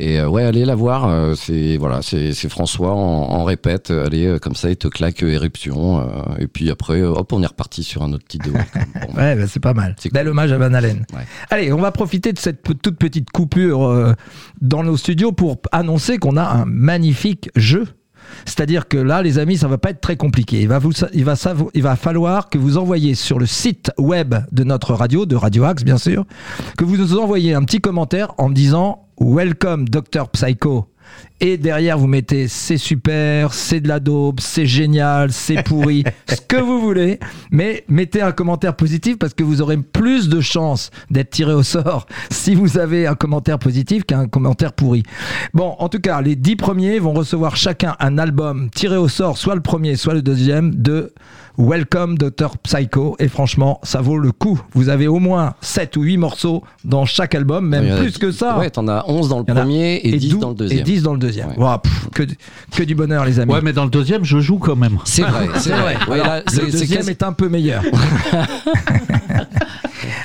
Et 0.01 0.19
euh, 0.19 0.27
ouais, 0.29 0.43
allez 0.43 0.63
la 0.65 0.75
voir. 0.75 1.07
euh, 1.09 1.35
c'est 1.35 1.77
voilà, 1.77 2.01
c'est 2.01 2.33
c'est 2.33 2.49
François 2.49 2.91
en, 2.93 2.97
en 2.97 3.43
répète. 3.43 3.91
Allez, 3.91 4.37
comme 4.41 4.55
ça, 4.55 4.69
il 4.69 4.75
te 4.77 4.87
claque 4.89 5.23
éruption. 5.23 5.99
euh, 5.99 6.03
et 6.39 6.47
puis 6.47 6.69
après, 6.71 7.01
hop, 7.03 7.31
on 7.33 7.41
est 7.43 7.45
reparti 7.47 7.68
sur 7.71 8.03
un 8.03 8.13
autre 8.13 8.25
titre 8.27 8.47
de 8.47 8.51
Welcome. 8.51 8.83
Bon, 9.07 9.13
Ouais, 9.15 9.35
bah, 9.35 9.47
c'est 9.47 9.59
pas 9.59 9.73
mal. 9.73 9.95
Bel 10.11 10.27
hommage 10.27 10.51
à 10.51 10.57
Van 10.57 10.73
Halen. 10.73 11.05
Ouais. 11.13 11.25
Allez, 11.49 11.71
on 11.73 11.77
va 11.79 11.91
profiter 11.91 12.33
de 12.33 12.39
cette 12.39 12.61
toute 12.81 12.97
petite 12.97 13.29
coupure 13.31 13.85
euh, 13.85 14.13
dans 14.61 14.83
nos 14.83 14.97
studios 14.97 15.31
pour 15.31 15.57
annoncer 15.71 16.17
qu'on 16.17 16.37
a 16.37 16.43
un 16.43 16.65
magnifique 16.65 17.49
jeu. 17.55 17.87
C'est-à-dire 18.45 18.87
que 18.87 18.97
là, 18.97 19.21
les 19.21 19.39
amis, 19.39 19.57
ça 19.57 19.67
va 19.67 19.77
pas 19.77 19.89
être 19.89 20.01
très 20.01 20.17
compliqué. 20.17 20.61
Il 20.61 20.67
va, 20.67 20.79
vous, 20.79 20.91
il, 21.13 21.23
va 21.25 21.33
il 21.73 21.81
va 21.83 21.95
falloir 21.95 22.49
que 22.49 22.57
vous 22.57 22.77
envoyiez 22.77 23.15
sur 23.15 23.39
le 23.39 23.45
site 23.45 23.91
web 23.97 24.35
de 24.51 24.63
notre 24.63 24.93
radio, 24.93 25.25
de 25.25 25.35
Radio 25.35 25.63
Axe, 25.63 25.83
bien 25.83 25.97
sûr, 25.97 26.25
que 26.77 26.85
vous 26.85 26.97
nous 26.97 27.17
envoyiez 27.17 27.53
un 27.53 27.63
petit 27.63 27.79
commentaire 27.79 28.33
en 28.37 28.49
me 28.49 28.53
disant 28.53 29.07
Welcome 29.19 29.89
Dr 29.89 30.29
Psycho. 30.29 30.87
Et 31.41 31.57
derrière, 31.57 31.97
vous 31.97 32.07
mettez 32.07 32.49
c'est 32.49 32.77
super, 32.77 33.53
c'est 33.53 33.79
de 33.79 33.87
la 33.87 34.01
daube, 34.01 34.41
c'est 34.41 34.65
génial, 34.65 35.31
c'est 35.31 35.63
pourri, 35.63 36.03
ce 36.27 36.41
que 36.41 36.57
vous 36.57 36.81
voulez. 36.81 37.19
Mais 37.49 37.85
mettez 37.87 38.21
un 38.21 38.33
commentaire 38.33 38.75
positif 38.75 39.17
parce 39.17 39.33
que 39.33 39.43
vous 39.43 39.61
aurez 39.61 39.77
plus 39.77 40.27
de 40.27 40.41
chances 40.41 40.91
d'être 41.09 41.29
tiré 41.29 41.53
au 41.53 41.63
sort 41.63 42.07
si 42.29 42.55
vous 42.55 42.77
avez 42.77 43.07
un 43.07 43.15
commentaire 43.15 43.57
positif 43.57 44.03
qu'un 44.03 44.27
commentaire 44.27 44.73
pourri. 44.73 45.03
Bon, 45.53 45.75
en 45.79 45.87
tout 45.87 45.99
cas, 45.99 46.21
les 46.21 46.35
dix 46.35 46.57
premiers 46.57 46.99
vont 46.99 47.13
recevoir 47.13 47.55
chacun 47.55 47.95
un 47.99 48.17
album 48.17 48.69
tiré 48.69 48.97
au 48.97 49.07
sort, 49.07 49.37
soit 49.37 49.55
le 49.55 49.61
premier, 49.61 49.95
soit 49.95 50.13
le 50.13 50.21
deuxième, 50.21 50.75
de 50.75 51.13
Welcome 51.61 52.17
Dr 52.17 52.57
Psycho. 52.63 53.17
Et 53.19 53.27
franchement, 53.27 53.79
ça 53.83 53.99
vaut 53.99 54.17
le 54.17 54.31
coup. 54.31 54.59
Vous 54.73 54.87
avez 54.87 55.07
au 55.09 55.19
moins 55.19 55.55
7 55.59 55.97
ou 55.97 56.03
8 56.03 56.15
morceaux 56.17 56.63
dans 56.85 57.03
chaque 57.05 57.35
album, 57.35 57.67
même 57.67 57.99
plus 57.99 58.17
que 58.17 58.31
ça. 58.31 58.57
Ouais, 58.57 58.69
t'en 58.69 58.87
as 58.87 59.03
11 59.09 59.27
dans 59.27 59.39
le 59.39 59.43
premier 59.43 59.99
et, 60.03 60.17
10 60.17 60.29
dou- 60.29 60.37
dans 60.39 60.49
le 60.49 60.55
deuxième. 60.55 60.79
Et 60.79 60.83
10 60.83 61.03
dans 61.03 61.13
le 61.13 61.19
deuxième. 61.19 61.49
Ouais. 61.49 61.57
Ouah, 61.57 61.79
pff, 61.83 62.09
que, 62.15 62.23
que 62.75 62.83
du 62.83 62.95
bonheur, 62.95 63.25
les 63.25 63.41
amis. 63.41 63.51
ouais, 63.51 63.59
mais 63.61 63.73
dans 63.73 63.83
le 63.83 63.89
deuxième, 63.91 64.23
je 64.23 64.39
joue 64.39 64.57
quand 64.57 64.77
même. 64.77 64.97
C'est 65.03 65.23
vrai, 65.23 65.47
c'est 65.57 65.69
vrai. 65.75 65.97
Ouais, 66.07 66.17
là, 66.19 66.41
le 66.45 66.71
deuxième 66.71 66.99
quasi- 67.01 67.09
est 67.11 67.23
un 67.23 67.33
peu 67.33 67.49
meilleur. 67.49 67.83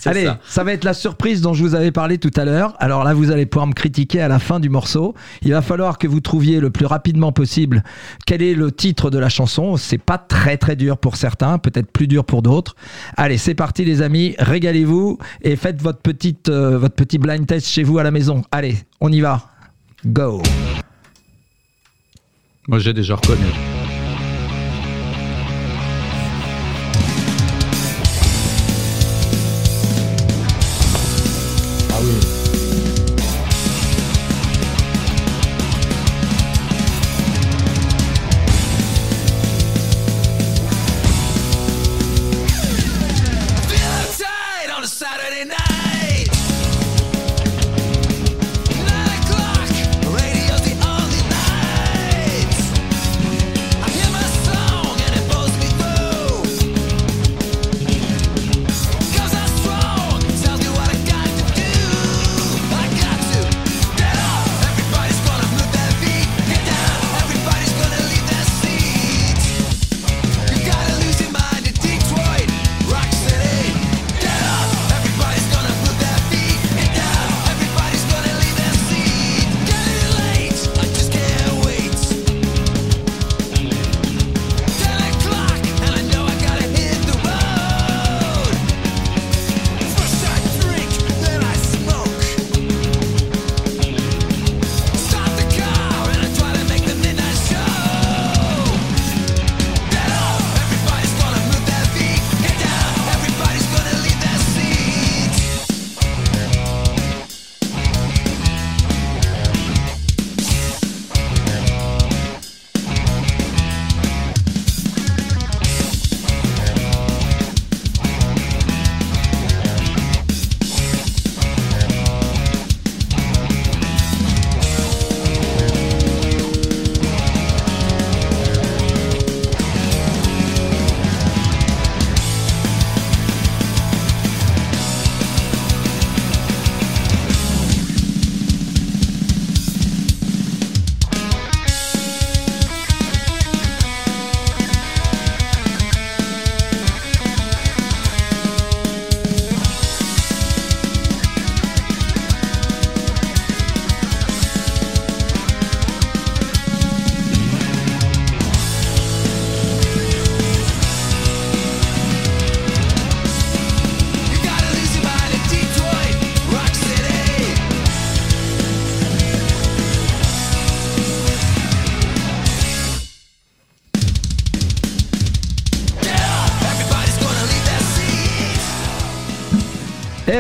Allez, 0.07 0.25
ça. 0.25 0.39
ça. 0.47 0.65
va 0.65 0.73
être 0.73 0.85
la 0.85 0.95
surprise 0.95 1.41
dont 1.41 1.55
je 1.55 1.63
vous 1.63 1.75
avais 1.75 1.93
parlé 1.93 2.19
tout 2.19 2.31
à 2.37 2.45
l'heure. 2.45 2.75
Alors 2.79 3.05
là, 3.05 3.15
vous 3.15 3.31
allez 3.31 3.47
pouvoir 3.47 3.67
me 3.67 3.73
critiquer 3.73 4.21
à 4.21 4.29
la 4.29 4.39
fin 4.39 4.61
du 4.61 4.69
morceau. 4.69 5.15
Il 5.43 5.53
va 5.53 5.63
falloir 5.63 5.99
que 5.99 6.07
vous 6.07 6.21
trouviez 6.21 6.61
le 6.61 6.71
plus 6.71 6.87
rapidement 6.87 7.33
possible 7.33 7.83
quel 8.27 8.43
est 8.43 8.55
le 8.55 8.73
titre 8.73 9.11
de 9.11 9.19
la 9.19 9.29
chanson. 9.29 9.77
C'est 9.77 9.99
pas 9.99 10.19
très 10.19 10.57
très 10.57 10.77
dur 10.77 10.99
pour 10.99 11.17
certains, 11.17 11.59
peut-être 11.59 11.91
plus 11.91 12.07
dur 12.07 12.25
pour 12.25 12.43
d'autres. 12.43 12.77
Allez, 13.17 13.39
c'est 13.39 13.55
parti 13.55 13.85
les 13.85 14.03
amis, 14.03 14.35
régalez-vous 14.39 15.19
et 15.43 15.57
faites 15.57 15.81
votre 15.81 16.01
petite 16.01 16.49
euh, 16.49 16.79
votre 16.79 16.95
petit 16.95 17.19
blind 17.19 17.47
test 17.47 17.67
chez 17.67 17.83
vous 17.83 17.99
à 17.99 18.03
la 18.03 18.11
maison. 18.11 18.43
Allez, 18.51 18.77
on 19.01 19.11
y 19.11 19.21
va. 19.21 19.49
Go. 20.07 20.43
Moi, 22.67 22.79
j'ai 22.79 22.93
déjà 22.93 23.17
reconnu. 23.17 23.74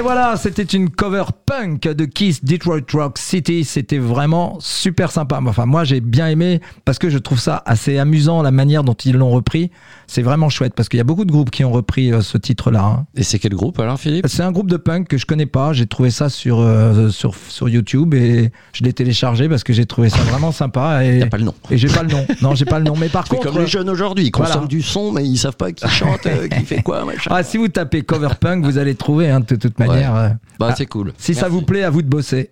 Voilà, 0.04 0.36
c'était 0.36 0.64
une 0.64 0.90
cover 0.90 1.24
punk 1.56 1.82
de 1.82 2.04
Kiss 2.04 2.44
Detroit 2.44 2.80
Rock 2.92 3.18
City. 3.18 3.64
C'était 3.64 3.98
vraiment 3.98 4.56
super 4.60 5.10
sympa. 5.12 5.40
Enfin, 5.46 5.66
moi, 5.66 5.84
j'ai 5.84 6.00
bien 6.00 6.26
aimé 6.28 6.60
parce 6.84 6.98
que 6.98 7.08
je 7.10 7.18
trouve 7.18 7.38
ça 7.38 7.62
assez 7.66 7.98
amusant 7.98 8.42
la 8.42 8.50
manière 8.50 8.82
dont 8.82 8.94
ils 8.94 9.14
l'ont 9.16 9.30
repris. 9.30 9.70
C'est 10.06 10.22
vraiment 10.22 10.48
chouette 10.48 10.74
parce 10.74 10.88
qu'il 10.88 10.98
y 10.98 11.00
a 11.00 11.04
beaucoup 11.04 11.24
de 11.24 11.30
groupes 11.32 11.50
qui 11.50 11.64
ont 11.64 11.70
repris 11.72 12.12
euh, 12.12 12.20
ce 12.22 12.38
titre-là. 12.38 12.82
hein. 12.84 13.06
Et 13.16 13.22
c'est 13.22 13.38
quel 13.38 13.54
groupe 13.54 13.78
alors, 13.78 13.98
Philippe? 13.98 14.26
C'est 14.28 14.42
un 14.42 14.52
groupe 14.52 14.68
de 14.70 14.76
punk 14.76 15.06
que 15.08 15.16
je 15.16 15.26
connais 15.26 15.46
pas. 15.46 15.72
J'ai 15.72 15.86
trouvé 15.86 16.10
ça 16.10 16.28
sur, 16.28 16.58
euh, 16.60 17.08
sur, 17.10 17.34
sur 17.48 17.68
YouTube 17.68 18.14
et 18.14 18.50
je 18.72 18.84
l'ai 18.84 18.92
téléchargé 18.92 19.48
parce 19.48 19.62
que 19.64 19.72
j'ai 19.72 19.86
trouvé 19.86 20.08
ça 20.10 20.18
vraiment 20.18 20.52
sympa. 20.52 21.04
Et, 21.04 21.20
T'as 21.20 21.26
pas 21.26 21.38
le 21.38 21.44
nom. 21.44 21.54
et 21.70 21.78
j'ai 21.78 21.88
pas 21.88 22.02
le 22.02 22.08
nom. 22.10 22.26
Non, 22.42 22.54
j'ai 22.54 22.64
pas 22.64 22.78
le 22.78 22.84
nom. 22.84 22.96
Mais 22.96 23.08
par 23.10 23.26
C'est 23.28 23.36
contre. 23.36 23.52
comme 23.52 23.60
les 23.62 23.66
jeunes 23.68 23.88
aujourd'hui, 23.88 24.26
ils 24.26 24.32
voilà. 24.36 24.52
consomment 24.52 24.68
du 24.68 24.82
son, 24.82 25.12
mais 25.12 25.24
ils 25.24 25.36
savent 25.38 25.56
pas 25.56 25.70
qui 25.72 25.88
chante, 25.88 26.26
euh, 26.26 26.48
qui 26.48 26.64
fait 26.64 26.82
quoi, 26.82 27.04
machin. 27.04 27.30
Ah, 27.32 27.42
si 27.42 27.56
vous 27.58 27.68
tapez 27.68 28.02
cover 28.02 28.28
punk, 28.40 28.64
vous 28.64 28.76
allez 28.78 28.94
trouver 28.96 29.30
hein, 29.30 29.40
de 29.40 29.54
toute 29.56 29.78
manière. 29.78 30.14
euh, 30.16 30.28
Bah, 30.58 30.68
ah, 30.70 30.74
c'est 30.76 30.86
cool. 30.86 31.12
Si 31.16 31.34
ça 31.44 31.50
vous 31.50 31.62
plaît, 31.62 31.82
à 31.82 31.90
vous 31.90 32.00
de 32.02 32.08
bosser. 32.08 32.50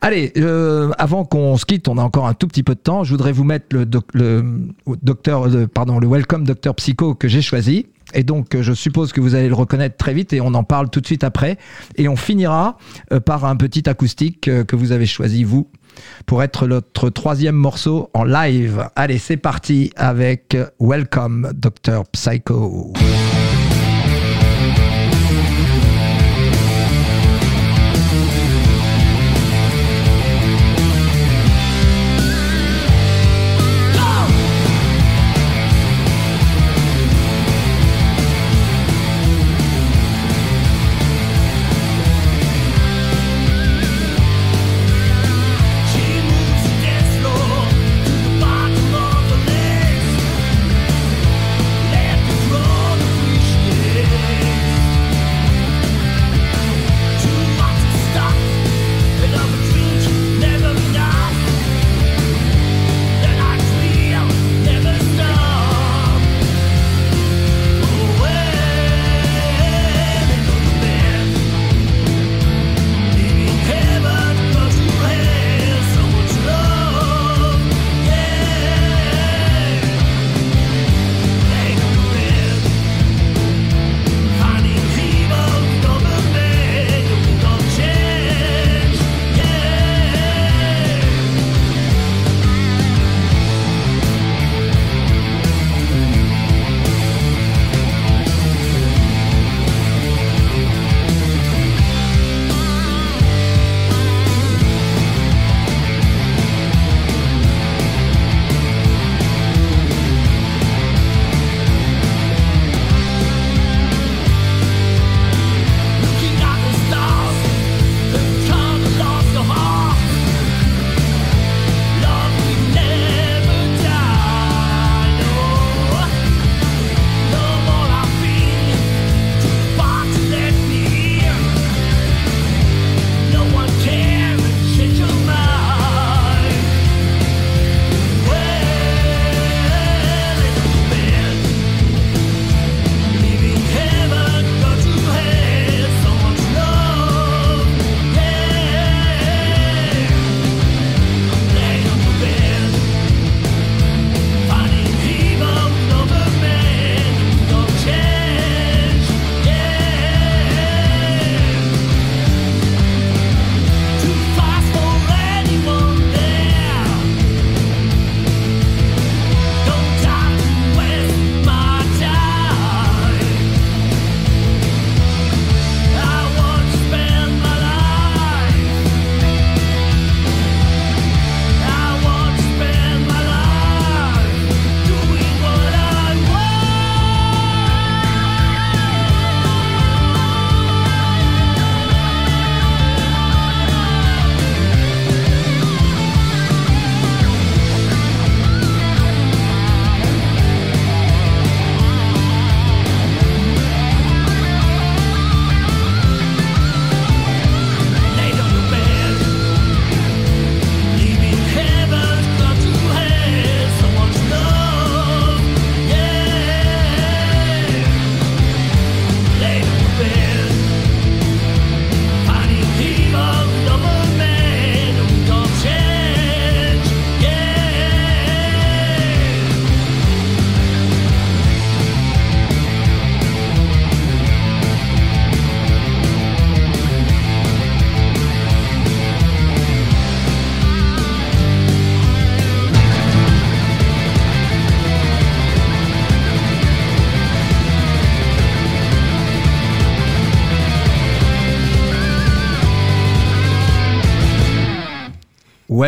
Allez, 0.00 0.32
euh, 0.38 0.90
avant 0.98 1.24
qu'on 1.24 1.56
se 1.56 1.64
quitte, 1.66 1.88
on 1.88 1.98
a 1.98 2.02
encore 2.02 2.26
un 2.26 2.34
tout 2.34 2.48
petit 2.48 2.62
peu 2.64 2.74
de 2.74 2.80
temps. 2.80 3.04
Je 3.04 3.10
voudrais 3.10 3.32
vous 3.32 3.44
mettre 3.44 3.66
le, 3.76 3.86
doc- 3.86 4.12
le 4.12 4.44
docteur, 5.02 5.46
le- 5.46 5.68
pardon, 5.68 5.98
le 6.00 6.08
Welcome 6.08 6.44
Docteur 6.44 6.74
Psycho 6.74 7.14
que 7.14 7.28
j'ai 7.28 7.42
choisi. 7.42 7.86
Et 8.14 8.22
donc, 8.24 8.54
euh, 8.54 8.62
je 8.62 8.72
suppose 8.72 9.12
que 9.12 9.20
vous 9.20 9.34
allez 9.36 9.48
le 9.48 9.54
reconnaître 9.54 9.96
très 9.96 10.14
vite 10.14 10.32
et 10.32 10.40
on 10.40 10.54
en 10.54 10.64
parle 10.64 10.88
tout 10.90 11.00
de 11.00 11.06
suite 11.06 11.22
après. 11.22 11.58
Et 11.96 12.08
on 12.08 12.16
finira 12.16 12.76
euh, 13.12 13.20
par 13.20 13.44
un 13.44 13.54
petit 13.56 13.88
acoustique 13.88 14.48
euh, 14.48 14.64
que 14.64 14.74
vous 14.74 14.90
avez 14.92 15.06
choisi, 15.06 15.44
vous, 15.44 15.68
pour 16.26 16.42
être 16.42 16.66
notre 16.66 17.10
troisième 17.10 17.54
morceau 17.54 18.10
en 18.14 18.24
live. 18.24 18.88
Allez, 18.96 19.18
c'est 19.18 19.36
parti 19.36 19.92
avec 19.96 20.56
Welcome 20.80 21.52
Docteur 21.54 22.04
Psycho. 22.08 22.94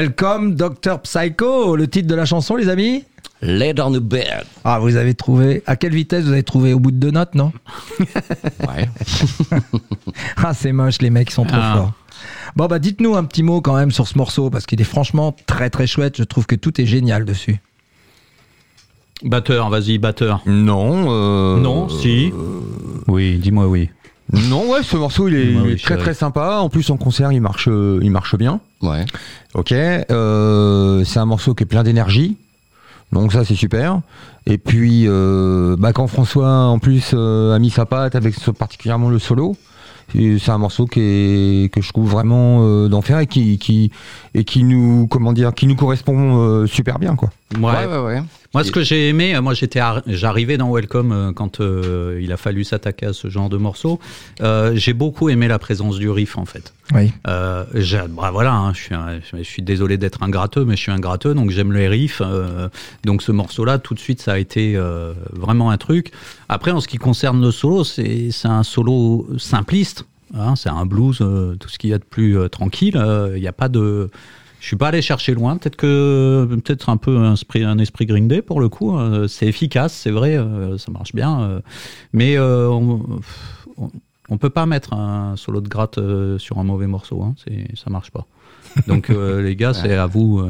Welcome 0.01 0.55
Dr 0.55 0.99
Psycho, 1.03 1.77
le 1.77 1.87
titre 1.87 2.09
de 2.09 2.15
la 2.15 2.25
chanson 2.25 2.57
les 2.57 2.71
amis 2.71 3.05
Lay 3.43 3.75
on 3.83 3.93
the 3.93 3.99
bed. 3.99 4.45
Ah, 4.65 4.79
vous 4.79 4.97
avez 4.97 5.13
trouvé. 5.13 5.63
À 5.67 5.77
quelle 5.77 5.93
vitesse 5.93 6.25
vous 6.25 6.33
avez 6.33 6.43
trouvé 6.43 6.73
Au 6.73 6.79
bout 6.81 6.91
de 6.91 6.97
deux 6.97 7.11
notes, 7.11 7.35
non 7.35 7.53
Ouais. 8.67 8.89
Ah, 10.39 10.55
c'est 10.55 10.73
moche, 10.73 11.03
les 11.03 11.11
mecs 11.11 11.29
ils 11.29 11.35
sont 11.35 11.45
trop 11.45 11.59
Ah. 11.61 11.75
forts. 11.77 11.93
Bon, 12.57 12.65
bah, 12.67 12.79
dites-nous 12.79 13.15
un 13.15 13.25
petit 13.25 13.43
mot 13.43 13.61
quand 13.61 13.77
même 13.77 13.91
sur 13.91 14.09
ce 14.09 14.17
morceau, 14.17 14.49
parce 14.49 14.65
qu'il 14.65 14.81
est 14.81 14.85
franchement 14.85 15.37
très 15.47 15.69
très 15.69 15.87
chouette. 15.87 16.17
Je 16.17 16.25
trouve 16.25 16.47
que 16.47 16.55
tout 16.55 16.81
est 16.81 16.87
génial 16.87 17.27
dessus. 17.27 17.61
Batteur, 19.23 19.69
vas-y, 19.69 19.99
batteur. 19.99 20.41
Non. 20.47 21.09
euh, 21.11 21.61
non, 21.61 21.91
si. 21.91 22.33
Oui, 23.07 23.37
dis-moi 23.37 23.67
oui. 23.69 23.91
Non, 24.49 24.71
ouais, 24.71 24.83
ce 24.83 24.97
morceau 24.97 25.29
il 25.29 25.35
est, 25.35 25.39
Ouais, 25.39 25.51
il 25.53 25.61
oui, 25.63 25.73
est 25.73 25.83
très 25.83 25.97
très 25.97 26.15
sympa. 26.15 26.59
En 26.61 26.69
plus 26.69 26.89
en 26.91 26.97
concert 26.97 27.33
il 27.33 27.41
marche, 27.41 27.69
euh, 27.69 27.99
il 28.03 28.11
marche 28.11 28.37
bien. 28.37 28.61
Ouais. 28.83 29.05
Ok. 29.55 29.73
euh, 29.73 31.05
c'est 31.05 31.19
un 31.19 31.25
morceau 31.27 31.55
qui 31.55 31.65
est 31.65 31.67
plein 31.67 31.83
d'énergie. 31.83 32.37
Donc 33.13 33.33
ça 33.33 33.45
c'est 33.45 33.55
super. 33.57 34.01
Et 34.47 34.57
puis 34.59 35.05
euh, 35.07 35.77
bah, 35.79 35.93
quand 35.93 36.07
François 36.07 36.49
en 36.49 36.79
plus 36.79 37.11
euh, 37.15 37.55
a 37.55 37.59
mis 37.59 37.71
sa 37.71 37.87
patte 37.87 38.15
avec 38.15 38.35
ce- 38.35 38.51
particulièrement 38.53 39.11
le 39.11 39.19
solo, 39.19 39.57
et 40.15 40.39
c'est 40.39 40.51
un 40.51 40.59
morceau 40.59 40.87
qui 40.87 41.01
est, 41.01 41.73
que 41.73 41.81
je 41.83 41.89
trouve 41.89 42.09
vraiment 42.11 42.61
euh, 42.63 42.89
d'enfer 42.89 43.19
et 43.19 43.27
qui, 43.27 43.59
qui 43.59 43.91
et 44.35 44.45
qui 44.45 44.63
nous 44.65 45.07
comment 45.09 45.33
dire 45.33 45.53
qui 45.55 45.67
nous 45.67 45.77
correspond 45.77 46.39
euh, 46.41 46.67
super 46.67 46.99
bien 47.01 47.17
quoi. 47.17 47.31
Ouais, 47.61 47.87
ouais, 47.87 47.99
ouais. 48.05 48.23
Moi, 48.53 48.65
ce 48.65 48.73
que 48.73 48.83
j'ai 48.83 49.09
aimé, 49.09 49.37
euh, 49.37 49.43
moi, 49.43 49.55
j'étais, 49.55 49.79
arri- 49.79 50.03
j'arrivais 50.09 50.57
dans 50.57 50.73
Welcome 50.75 51.13
euh, 51.13 51.33
quand 51.33 51.61
euh, 51.61 52.19
il 52.21 52.33
a 52.33 52.37
fallu 52.37 52.65
s'attaquer 52.65 53.07
à 53.07 53.13
ce 53.13 53.29
genre 53.31 53.49
de 53.49 53.57
morceau. 53.57 54.01
Euh, 54.41 54.73
j'ai 54.75 54.93
beaucoup 54.93 55.29
aimé 55.29 55.47
la 55.47 55.61
présence 55.61 55.99
du 56.01 56.11
riff, 56.11 56.37
en 56.37 56.45
fait. 56.47 56.73
Oui. 56.93 57.13
Euh, 57.29 57.65
bah, 58.09 58.31
voilà, 58.33 58.53
hein, 58.55 58.73
je, 58.75 58.81
suis 58.81 58.95
un- 58.97 59.21
je 59.33 59.43
suis 59.45 59.63
désolé 59.63 59.99
d'être 59.99 60.25
un 60.25 60.29
gratteux, 60.29 60.65
mais 60.65 60.75
je 60.75 60.81
suis 60.83 60.91
un 60.91 60.99
gratteux, 60.99 61.33
donc 61.33 61.51
j'aime 61.51 61.73
les 61.73 61.87
riffs. 61.87 62.23
donc 63.05 63.23
ce 63.23 63.31
morceau-là, 63.31 63.79
tout 63.79 63.95
de 63.95 64.01
suite, 64.01 64.21
ça 64.21 64.33
a 64.33 64.39
été 64.39 64.77
vraiment 65.33 65.71
un 65.71 65.77
truc. 65.77 66.11
Après, 66.49 66.73
en 66.73 66.81
ce 66.81 66.89
qui 66.89 66.97
concerne 66.99 67.41
le 67.41 67.53
solo, 67.53 67.85
c'est, 67.85 68.31
c'est 68.33 68.49
un 68.49 68.65
solo 68.65 69.29
simpliste. 69.39 70.07
hein, 70.37 70.57
c'est 70.57 70.71
un 70.71 70.87
blues, 70.87 71.19
tout 71.19 71.69
ce 71.69 71.79
qu'il 71.79 71.91
y 71.91 71.95
a 71.95 71.99
de 71.99 72.05
plus 72.05 72.37
tranquille. 72.51 73.01
Il 73.37 73.41
n'y 73.41 73.47
a 73.49 73.53
pas 73.53 73.69
de. 73.69 74.11
Je 74.61 74.67
suis 74.67 74.77
pas 74.77 74.89
allé 74.89 75.01
chercher 75.03 75.35
loin. 75.35 75.57
Peut-être 75.57 75.77
que 75.77 76.47
peut-être 76.63 76.91
un 76.91 76.97
peu 76.99 77.17
un 77.17 77.33
esprit, 77.33 77.65
un 77.65 77.79
esprit 77.79 78.05
Green 78.07 78.29
Day 78.29 78.43
pour 78.43 78.61
le 78.61 78.69
coup. 78.69 78.97
euh, 78.99 79.27
c'est 79.27 79.47
efficace, 79.47 79.93
c'est 79.95 80.11
vrai, 80.11 80.37
euh, 80.37 80.77
ça 80.79 80.91
marche 80.93 81.15
bien. 81.15 81.41
euh, 81.41 81.61
mais 82.13 82.39
on, 82.39 83.01
on, 83.79 83.91
on 84.29 84.37
peut 84.39 84.51
pas 84.51 84.67
mettre 84.67 84.93
un 84.93 85.35
solo 85.37 85.61
de 85.63 85.69
gratte 85.69 85.99
sur 86.39 86.59
un 86.59 86.65
mauvais 86.65 86.87
morceau. 86.87 87.23
Hein, 87.23 87.35
ça 87.75 87.91
marche 87.91 88.11
pas. 88.11 88.27
Donc 88.87 89.09
les 89.09 89.57
gars, 89.57 89.73
c'est 89.75 89.95
à 89.95 90.07
vous 90.07 90.43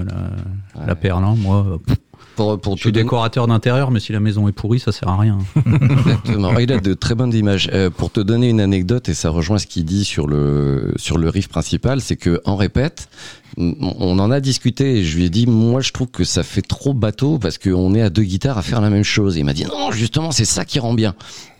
la, 0.76 0.86
la 0.86 0.94
perle. 0.96 1.24
hein. 1.24 1.34
Moi, 1.38 1.78
pff, 1.86 1.96
Pour, 2.41 2.59
pour 2.59 2.76
je 2.76 2.80
suis 2.84 2.93
décorateur 2.93 3.47
d'intérieur, 3.47 3.91
mais 3.91 4.01
si 4.01 4.12
la 4.12 4.20
maison 4.20 4.49
est 4.49 4.53
pourrie, 4.53 4.80
ça 4.80 4.93
sert 4.93 5.09
à 5.09 5.18
rien. 5.18 5.36
Exactement. 5.82 6.59
Il 6.59 6.72
a 6.72 6.78
de 6.78 6.95
très 6.95 7.14
bonnes 7.14 7.34
images. 7.34 7.68
Euh, 7.74 7.91
pour 7.91 8.11
te 8.11 8.18
donner 8.18 8.49
une 8.49 8.62
anecdote, 8.62 9.11
et 9.11 9.14
ça 9.14 9.28
rejoint 9.28 9.59
ce 9.59 9.66
qu'il 9.66 9.84
dit 9.84 10.07
sur 10.07 10.26
le, 10.26 10.95
sur 10.97 11.18
le 11.18 11.28
riff 11.28 11.49
principal, 11.49 12.01
c'est 12.01 12.16
que 12.16 12.41
en 12.47 12.57
répète, 12.57 13.11
on 13.59 13.74
on 13.80 14.18
en 14.18 14.30
a 14.30 14.41
discuté 14.41 15.01
et 15.01 15.05
je 15.05 15.18
lui 15.18 15.26
ai 15.26 15.28
dit, 15.28 15.47
moi 15.47 15.82
je 15.82 15.93
trouve 15.93 16.07
que 16.09 16.24
ça 16.24 16.43
fait 16.43 16.62
trop 16.62 16.95
bateau 16.95 17.38
parce 17.38 17.59
qu'on 17.59 17.95
est 17.95 18.01
à 18.01 18.09
deux 18.09 18.22
guitares 18.22 18.57
à 18.57 18.62
faire 18.62 18.80
la 18.80 18.88
même 18.88 19.05
chose. 19.05 19.36
Et 19.36 19.41
il 19.41 19.45
m'a 19.45 19.53
dit, 19.53 19.66
non, 19.66 19.91
justement, 19.91 20.32
c'est 20.32 20.47
ça 20.47 20.64
qui 20.64 20.78
rend 20.78 20.95
bien. 20.95 21.14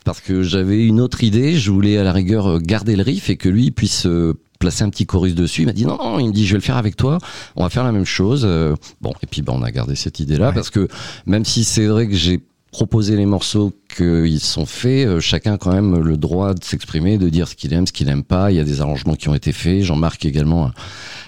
Parce 0.07 0.23
que 0.23 0.43
j'avais 0.43 0.87
une 0.87 1.03
autre 1.03 1.23
idée, 1.25 1.59
je 1.59 1.71
voulais 1.71 1.99
à 1.99 2.05
la 2.05 2.13
rigueur 2.15 2.47
euh, 2.47 2.59
garder 2.59 2.97
le 2.97 3.03
riff 3.03 3.29
et 3.29 3.37
que 3.37 3.51
lui 3.51 3.71
puisse 3.71 4.07
euh, 4.07 4.33
placer 4.61 4.85
un 4.85 4.91
petit 4.91 5.07
chorus 5.07 5.35
dessus. 5.35 5.63
Il 5.63 5.67
m'a 5.67 5.73
dit 5.73 5.85
non, 5.87 5.97
non, 5.99 6.21
il 6.21 6.29
me 6.29 6.33
dit 6.33 6.47
je 6.47 6.53
vais 6.53 6.59
le 6.59 6.63
faire 6.63 6.77
avec 6.77 6.95
toi, 6.95 7.19
on 7.57 7.65
va 7.65 7.71
faire 7.71 7.83
la 7.83 7.91
même 7.91 8.05
chose. 8.05 8.43
Euh, 8.45 8.77
bon, 9.01 9.13
et 9.23 9.27
puis 9.27 9.43
ben, 9.43 9.55
on 9.57 9.63
a 9.65 9.73
gardé 9.73 9.97
cette 9.97 10.21
idée-là 10.21 10.49
Ouais. 10.51 10.55
parce 10.55 10.71
que 10.71 10.87
même 11.27 11.45
si 11.45 11.65
c'est 11.65 11.87
vrai 11.87 12.07
que 12.07 12.15
j'ai 12.15 12.41
proposé 12.71 13.17
les 13.17 13.27
morceaux 13.27 13.73
qu'ils 13.97 14.39
sont 14.39 14.65
faits, 14.67 15.07
euh, 15.09 15.19
chacun 15.19 15.55
a 15.55 15.59
quand 15.59 15.73
même 15.73 15.99
le 15.99 16.17
droit 16.17 16.55
de 16.55 16.63
s'exprimer, 16.63 17.19
de 17.19 17.29
dire 17.29 17.49
ce 17.49 17.57
qu'il 17.57 17.73
aime, 17.73 17.85
ce 17.87 17.93
qu'il 17.93 18.09
aime 18.09 18.23
pas. 18.23 18.53
Il 18.53 18.57
y 18.59 18.61
a 18.61 18.65
des 18.65 18.81
arrangements 18.81 19.17
qui 19.17 19.29
ont 19.29 19.35
été 19.35 19.51
faits. 19.53 19.83
Jean-Marc 19.83 20.25
également 20.25 20.71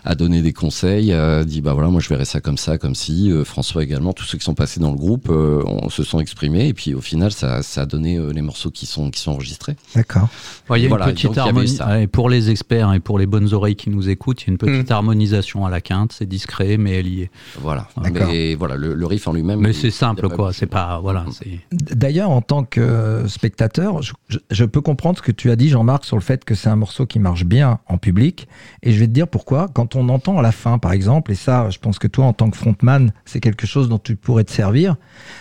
a, 0.05 0.11
a 0.11 0.15
donné 0.15 0.43
des 0.43 0.53
conseils, 0.53 1.13
a 1.13 1.45
dit 1.45 1.61
bah 1.61 1.73
voilà, 1.75 1.89
moi 1.91 2.01
je 2.01 2.09
verrais 2.09 2.25
ça 2.25 2.41
comme 2.41 2.59
ça, 2.59 2.79
comme 2.79 2.95
si. 2.95 3.31
Euh, 3.31 3.45
François 3.45 3.83
également, 3.83 4.13
tous 4.13 4.25
ceux 4.25 4.39
qui 4.39 4.45
sont 4.45 4.55
passés 4.55 4.81
dans 4.81 4.91
le 4.91 4.97
groupe, 4.97 5.29
euh, 5.31 5.63
on 5.67 5.89
se 5.89 6.03
sont 6.03 6.21
exprimés 6.21 6.69
et 6.69 6.75
puis 6.75 6.95
au 6.95 7.01
final 7.01 7.33
ça, 7.33 7.63
ça 7.63 7.83
a 7.83 7.87
donné 7.87 8.17
euh, 8.19 8.33
les 8.33 8.43
morceaux 8.43 8.71
qui 8.71 8.87
sont 8.87 9.11
qui 9.11 9.21
sont 9.21 9.33
enregistrés. 9.33 9.77
D'accord. 9.95 10.29
Ouais, 10.71 10.81
Il 10.81 10.83
y 10.85 10.87
a 10.87 10.89
Voilà, 10.89 11.09
une 11.09 11.13
petite 11.15 11.37
harmonie. 11.39 11.79
ouais, 11.87 12.07
pour 12.07 12.29
les 12.31 12.51
experts 12.51 12.93
et 12.95 13.01
pour 13.01 13.19
les 13.19 13.27
bonnes 13.27 13.53
oreilles 13.55 13.77
qui 13.77 13.91
nous 13.91 14.09
écoutent, 14.09 14.43
il 14.43 14.47
y 14.47 14.51
a 14.51 14.53
une 14.53 14.59
petite 14.59 14.91
harmonisation 14.91 15.67
à 15.67 15.71
la 15.71 15.81
quinte. 15.81 16.13
C'est 16.13 16.27
discret, 16.27 16.77
mais 16.77 16.93
elle 16.99 17.07
y 17.09 17.23
est. 17.23 17.31
Voilà. 17.61 17.89
Mais 18.13 18.55
voilà, 18.55 18.77
le, 18.77 18.95
le 18.95 19.07
riff 19.07 19.27
en 19.29 19.33
lui-même. 19.33 19.61
Mais 19.61 19.73
c'est 19.73 19.91
simple, 19.91 20.29
quoi. 20.29 20.53
C'est 20.53 20.67
pas. 20.67 21.01
Voilà. 21.01 21.25
C'est. 21.33 21.61
D'ailleurs, 21.95 22.31
en 22.31 22.41
tant 22.43 22.65
que 22.65 23.25
spectateur, 23.29 24.03
je, 24.03 24.13
je- 24.29 24.39
je 24.51 24.65
peux 24.65 24.81
comprendre 24.81 25.19
ce 25.19 25.23
que 25.23 25.33
tu 25.33 25.51
as 25.51 25.57
dit, 25.57 25.69
Jean-Marc, 25.69 26.05
sur 26.05 26.17
le 26.17 26.23
fait 26.23 26.45
que 26.45 26.55
c'est 26.55 26.69
un 26.69 26.77
morceau 26.77 27.07
qui 27.07 27.19
marche 27.19 27.45
bien 27.45 27.79
en 27.89 27.99
public. 27.99 28.49
Et 28.83 28.93
je 28.93 28.99
vais 29.01 29.07
te 29.07 29.13
dire 29.13 29.29
pourquoi. 29.29 29.69
Quand 29.73 29.92
on 29.97 30.09
entend 30.09 30.39
à 30.39 30.43
la 30.43 30.53
fin, 30.53 30.79
par 30.79 30.93
exemple, 30.93 31.33
et 31.33 31.35
ça, 31.35 31.71
je 31.71 31.79
pense 31.79 31.99
que 31.99 32.07
toi, 32.07 32.27
en 32.27 32.33
tant 32.33 32.51
que 32.51 32.57
frontman, 32.57 33.13
c'est 33.25 33.41
quelque 33.41 33.67
chose 33.67 33.89
dont 33.89 33.99
tu 33.99 34.17
pourrais 34.17 34.45
te 34.45 34.53
servir, 34.53 34.97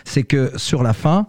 c'est 0.05 0.23
que 0.23 0.51
sur 0.57 0.83
la 0.83 0.93
fin, 0.93 1.27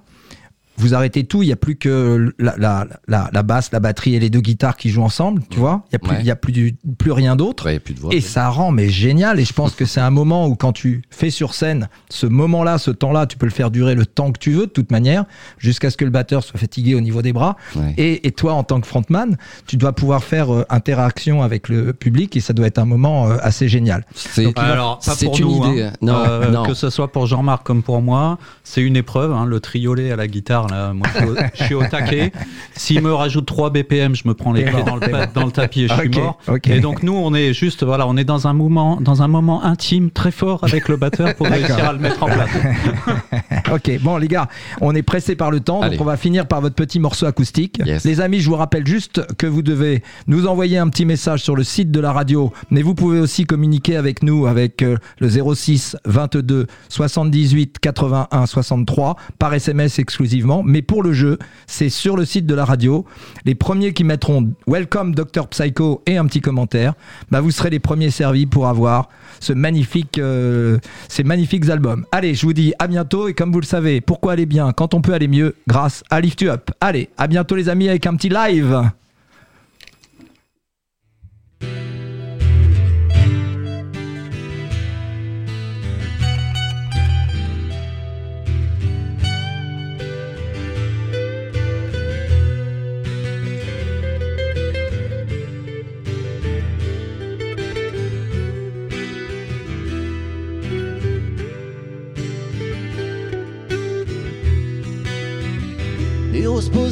vous 0.78 0.94
arrêtez 0.94 1.24
tout, 1.24 1.42
il 1.42 1.46
n'y 1.46 1.52
a 1.52 1.56
plus 1.56 1.76
que 1.76 2.32
la, 2.38 2.54
la, 2.56 2.86
la, 3.06 3.30
la 3.32 3.42
basse, 3.42 3.70
la 3.72 3.80
batterie 3.80 4.14
et 4.14 4.20
les 4.20 4.30
deux 4.30 4.40
guitares 4.40 4.76
qui 4.76 4.88
jouent 4.90 5.02
ensemble, 5.02 5.42
tu 5.50 5.58
vois 5.58 5.82
Il 5.92 5.92
n'y 5.92 5.96
a, 5.96 5.98
plus, 5.98 6.10
Ouais. 6.12 6.16
il 6.20 6.26
y 6.26 6.30
a 6.30 6.36
plus, 6.36 6.52
du- 6.52 6.76
plus 6.98 7.12
rien 7.12 7.36
d'autre. 7.36 7.66
Ouais, 7.66 7.72
il 7.72 7.74
y 7.74 7.76
a 7.76 7.80
plus 7.80 7.94
de 7.94 8.00
voix. 8.00 8.14
Et 8.14 8.20
ça 8.20 8.48
rend 8.48 8.70
mais 8.72 8.88
génial. 8.88 9.38
Et 9.38 9.44
je 9.44 9.52
pense 9.52 9.74
que 9.74 9.84
c'est 9.84 10.00
un 10.00 10.10
moment 10.10 10.46
où 10.46 10.54
quand 10.56 10.72
tu 10.72 11.02
fais 11.10 11.30
sur 11.30 11.54
scène, 11.54 11.88
ce 12.08 12.26
moment-là, 12.26 12.78
ce 12.78 12.90
temps-là, 12.90 13.26
tu 13.26 13.36
peux 13.36 13.46
le 13.46 13.52
faire 13.52 13.70
durer 13.70 13.94
le 13.94 14.06
temps 14.06 14.32
que 14.32 14.38
tu 14.38 14.50
veux, 14.52 14.66
de 14.66 14.70
toute 14.72 14.90
manière, 14.90 15.24
jusqu'à 15.58 15.90
ce 15.90 15.96
que 15.96 16.04
le 16.04 16.10
batteur 16.10 16.42
soit 16.42 16.58
fatigué 16.58 16.94
au 16.94 17.00
niveau 17.00 17.22
des 17.22 17.32
bras. 17.32 17.56
Ouais. 17.76 17.94
Et, 17.98 18.26
et 18.26 18.32
toi, 18.32 18.54
en 18.54 18.64
tant 18.64 18.80
que 18.80 18.86
frontman, 18.86 19.36
tu 19.66 19.76
dois 19.76 19.92
pouvoir 19.92 20.24
faire 20.24 20.52
euh, 20.52 20.64
interaction 20.70 21.42
avec 21.42 21.68
le 21.68 21.92
public 21.92 22.36
et 22.36 22.40
ça 22.40 22.52
doit 22.52 22.66
être 22.66 22.78
un 22.78 22.84
moment 22.86 23.28
euh, 23.30 23.36
assez 23.42 23.68
génial. 23.68 24.04
C'est 24.14 24.58
Alors, 24.58 24.98
pas 25.04 25.14
c'est 25.14 25.26
pour 25.26 25.38
une 25.38 25.44
nous. 25.46 25.72
idée. 25.72 25.82
hein. 25.82 25.92
Non, 26.02 26.14
Euh, 26.26 26.50
non. 26.50 26.62
Que 26.64 26.74
ce 26.74 26.90
soit 26.90 27.10
pour 27.12 27.26
Jean-Marc 27.26 27.64
comme 27.64 27.82
pour 27.82 28.00
moi, 28.02 28.38
c'est 28.64 28.82
une 28.82 28.96
épreuve. 28.96 29.32
hein, 29.32 29.44
le 29.44 29.60
triolet 29.60 30.10
à 30.12 30.16
la 30.16 30.26
guitare, 30.26 30.61
là, 30.68 30.92
moi, 30.92 31.06
je 31.14 31.18
suis 31.20 31.28
au- 31.28 31.36
je 31.54 31.64
suis 31.64 31.74
au 31.74 31.84
taquet. 31.84 32.32
S'il 32.74 33.02
me 33.02 33.12
rajoute 33.12 33.46
3 33.46 33.70
BPM, 33.70 34.14
je 34.14 34.26
me 34.26 34.34
prends 34.34 34.52
les 34.52 34.64
pieds 34.64 34.82
dans 34.84 34.96
le, 34.96 35.02
dans 35.34 35.50
tapis 35.50 35.82
et 35.82 35.88
je 35.88 35.94
suis 35.94 36.08
mort. 36.10 36.38
Et 36.64 36.80
donc 36.80 37.02
nous, 37.02 37.14
on 37.14 37.34
est 37.34 37.52
juste, 37.52 37.84
voilà, 37.84 38.06
on 38.08 38.16
est 38.16 38.24
dans 38.24 38.46
un 38.46 38.52
moment, 38.52 38.98
dans 39.00 39.22
un 39.22 39.28
moment 39.28 39.62
intime 39.64 40.10
très 40.10 40.30
fort 40.30 40.64
avec 40.64 40.88
le 40.88 40.96
batteur 40.96 41.34
pour 41.34 41.46
réussir 41.46 41.84
à 41.88 41.92
le 41.92 41.98
mettre 41.98 42.22
en 42.22 42.26
place. 42.26 42.50
Ok, 43.72 43.90
bon 44.02 44.18
les 44.18 44.28
gars, 44.28 44.48
on 44.80 44.94
est 44.94 45.02
pressé 45.02 45.34
par 45.34 45.50
le 45.50 45.60
temps, 45.60 45.80
Allez. 45.80 45.96
donc 45.96 46.02
on 46.02 46.08
va 46.08 46.16
finir 46.16 46.46
par 46.46 46.60
votre 46.60 46.74
petit 46.74 47.00
morceau 47.00 47.26
acoustique. 47.26 47.80
Yes. 47.84 48.04
Les 48.04 48.20
amis, 48.20 48.40
je 48.40 48.48
vous 48.50 48.56
rappelle 48.56 48.86
juste 48.86 49.22
que 49.38 49.46
vous 49.46 49.62
devez 49.62 50.02
nous 50.26 50.46
envoyer 50.46 50.76
un 50.78 50.88
petit 50.88 51.06
message 51.06 51.42
sur 51.42 51.56
le 51.56 51.64
site 51.64 51.90
de 51.90 52.00
la 52.00 52.12
radio, 52.12 52.52
mais 52.70 52.82
vous 52.82 52.94
pouvez 52.94 53.18
aussi 53.20 53.44
communiquer 53.46 53.96
avec 53.96 54.22
nous 54.22 54.46
avec 54.46 54.82
euh, 54.82 54.96
le 55.20 55.28
06 55.54 55.96
22 56.04 56.66
78 56.88 57.78
81 57.80 58.46
63 58.46 59.16
par 59.38 59.54
SMS 59.54 59.98
exclusivement. 59.98 60.51
Mais 60.62 60.82
pour 60.82 61.02
le 61.02 61.14
jeu, 61.14 61.38
c'est 61.66 61.88
sur 61.88 62.16
le 62.16 62.26
site 62.26 62.44
de 62.44 62.54
la 62.54 62.66
radio. 62.66 63.06
Les 63.46 63.54
premiers 63.54 63.94
qui 63.94 64.04
mettront 64.04 64.52
Welcome 64.66 65.14
Dr 65.14 65.46
Psycho 65.48 66.02
et 66.04 66.18
un 66.18 66.26
petit 66.26 66.42
commentaire, 66.42 66.92
bah 67.30 67.40
vous 67.40 67.50
serez 67.50 67.70
les 67.70 67.78
premiers 67.78 68.10
servis 68.10 68.44
pour 68.44 68.68
avoir 68.68 69.08
euh, 70.18 70.78
ces 71.08 71.24
magnifiques 71.24 71.70
albums. 71.70 72.04
Allez, 72.12 72.34
je 72.34 72.44
vous 72.44 72.52
dis 72.52 72.74
à 72.78 72.86
bientôt 72.86 73.28
et 73.28 73.34
comme 73.34 73.52
vous 73.52 73.60
le 73.60 73.66
savez, 73.66 74.00
pourquoi 74.00 74.32
aller 74.32 74.46
bien 74.46 74.72
quand 74.72 74.92
on 74.92 75.00
peut 75.00 75.14
aller 75.14 75.28
mieux 75.28 75.54
grâce 75.66 76.04
à 76.10 76.20
Lift 76.20 76.40
You 76.42 76.50
Up. 76.50 76.70
Allez, 76.80 77.08
à 77.16 77.26
bientôt 77.26 77.56
les 77.56 77.68
amis 77.68 77.88
avec 77.88 78.06
un 78.06 78.14
petit 78.16 78.28
live. 78.28 78.90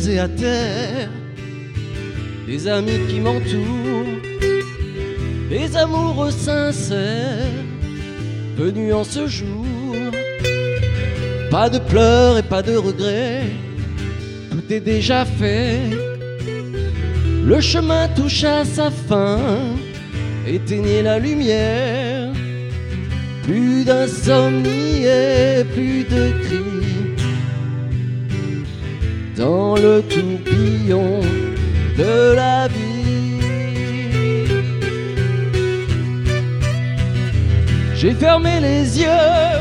Posées 0.01 0.19
à 0.19 0.29
terre, 0.29 1.11
des 2.47 2.67
amis 2.67 3.01
qui 3.09 3.21
m'entourent, 3.21 4.21
des 5.51 5.77
amoureux 5.77 6.31
sincères 6.31 7.65
venus 8.57 8.95
en 8.95 9.05
ce 9.05 9.27
jour. 9.27 9.67
Pas 11.51 11.69
de 11.69 11.79
pleurs 11.79 12.39
et 12.39 12.43
pas 12.43 12.63
de 12.63 12.77
regrets, 12.77 13.51
tout 14.51 14.73
est 14.73 14.81
déjà 14.81 15.27
fait. 15.27 15.81
Le 17.45 17.61
chemin 17.61 18.09
touche 18.17 18.45
à 18.45 18.65
sa 18.65 18.91
fin, 18.91 19.39
éteignez 20.47 21.03
la 21.03 21.19
lumière. 21.19 22.33
plus 23.43 23.85
d'insomnie 23.85 25.05
et 25.05 25.65
plus 25.75 26.05
de 26.05 26.23
cris 26.45 26.80
dans 29.41 29.75
le 29.75 30.03
tourbillon 30.03 31.21
de 31.97 32.35
la 32.35 32.69
vie. 32.69 33.41
J'ai 37.95 38.13
fermé 38.13 38.61
les 38.61 39.01
yeux 39.01 39.53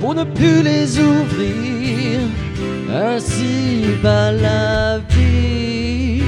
pour 0.00 0.14
ne 0.14 0.24
plus 0.24 0.62
les 0.62 0.98
ouvrir, 0.98 2.18
ainsi 2.92 3.84
va 4.02 4.32
la 4.32 4.98
vie. 5.14 6.22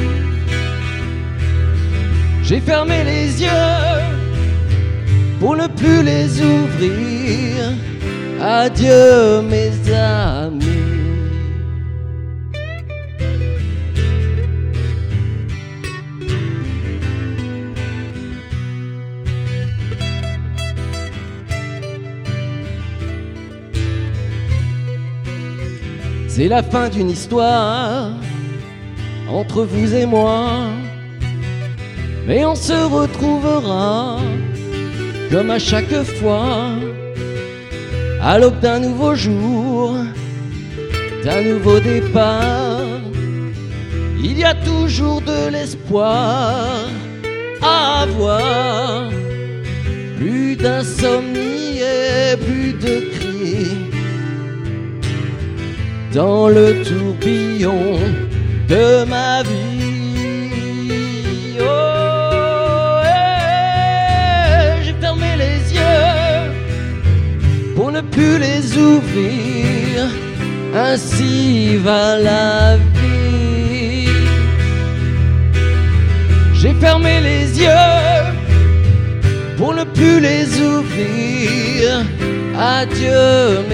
J'ai 2.45 2.61
fermé 2.61 3.03
les 3.13 3.43
yeux 3.43 3.83
pour 5.41 5.57
ne 5.57 5.67
plus 5.67 6.03
les 6.05 6.29
ouvrir. 6.41 7.73
Adieu 8.41 9.43
mes 9.43 9.73
amis. 9.93 10.84
C'est 26.37 26.49
la 26.49 26.65
fin 26.65 26.89
d'une 26.89 27.11
histoire 27.11 28.11
entre 29.31 29.63
vous 29.63 29.95
et 29.95 30.05
moi. 30.05 30.67
Mais 32.27 32.45
on 32.45 32.57
se 32.57 32.73
retrouvera 32.73 34.19
comme 35.31 35.53
à 35.53 35.61
chaque 35.61 35.95
fois 36.19 36.71
à 38.21 38.41
l'aube 38.41 38.59
d'un 38.59 38.81
nouveau 38.81 39.15
jour, 39.15 39.95
d'un 41.25 41.41
nouveau 41.41 41.79
départ. 41.79 42.81
Il 44.19 44.37
y 44.37 44.43
a 44.43 44.55
toujours 44.55 45.21
de 45.21 45.51
l'espoir 45.53 46.89
à 47.63 48.03
avoir. 48.03 49.09
Plus 50.17 50.57
d'insomnie 50.57 51.79
et 51.79 52.37
plus 52.37 52.73
de 52.73 53.24
dans 56.15 56.49
le 56.49 56.83
tourbillon 56.85 57.99
de 58.69 59.05
ma 59.05 59.43
vie. 59.43 61.59
Oh, 61.61 63.01
eh, 63.05 64.85
j'ai 64.85 64.95
fermé 65.01 65.35
les 65.37 65.75
yeux 65.75 66.53
pour 67.75 67.91
ne 67.91 68.01
plus 68.01 68.39
les 68.39 68.79
ouvrir. 68.79 70.09
Ainsi 70.77 71.77
va 71.79 72.17
la 72.19 72.77
vie. 72.77 74.09
J'ai 76.55 76.75
fermé 76.75 77.21
les 77.21 77.59
yeux 77.61 77.67
pour 79.57 79.75
ne 79.75 79.83
plus 79.83 80.21
les 80.21 80.61
ouvrir. 80.61 82.05
Adieu 82.57 83.65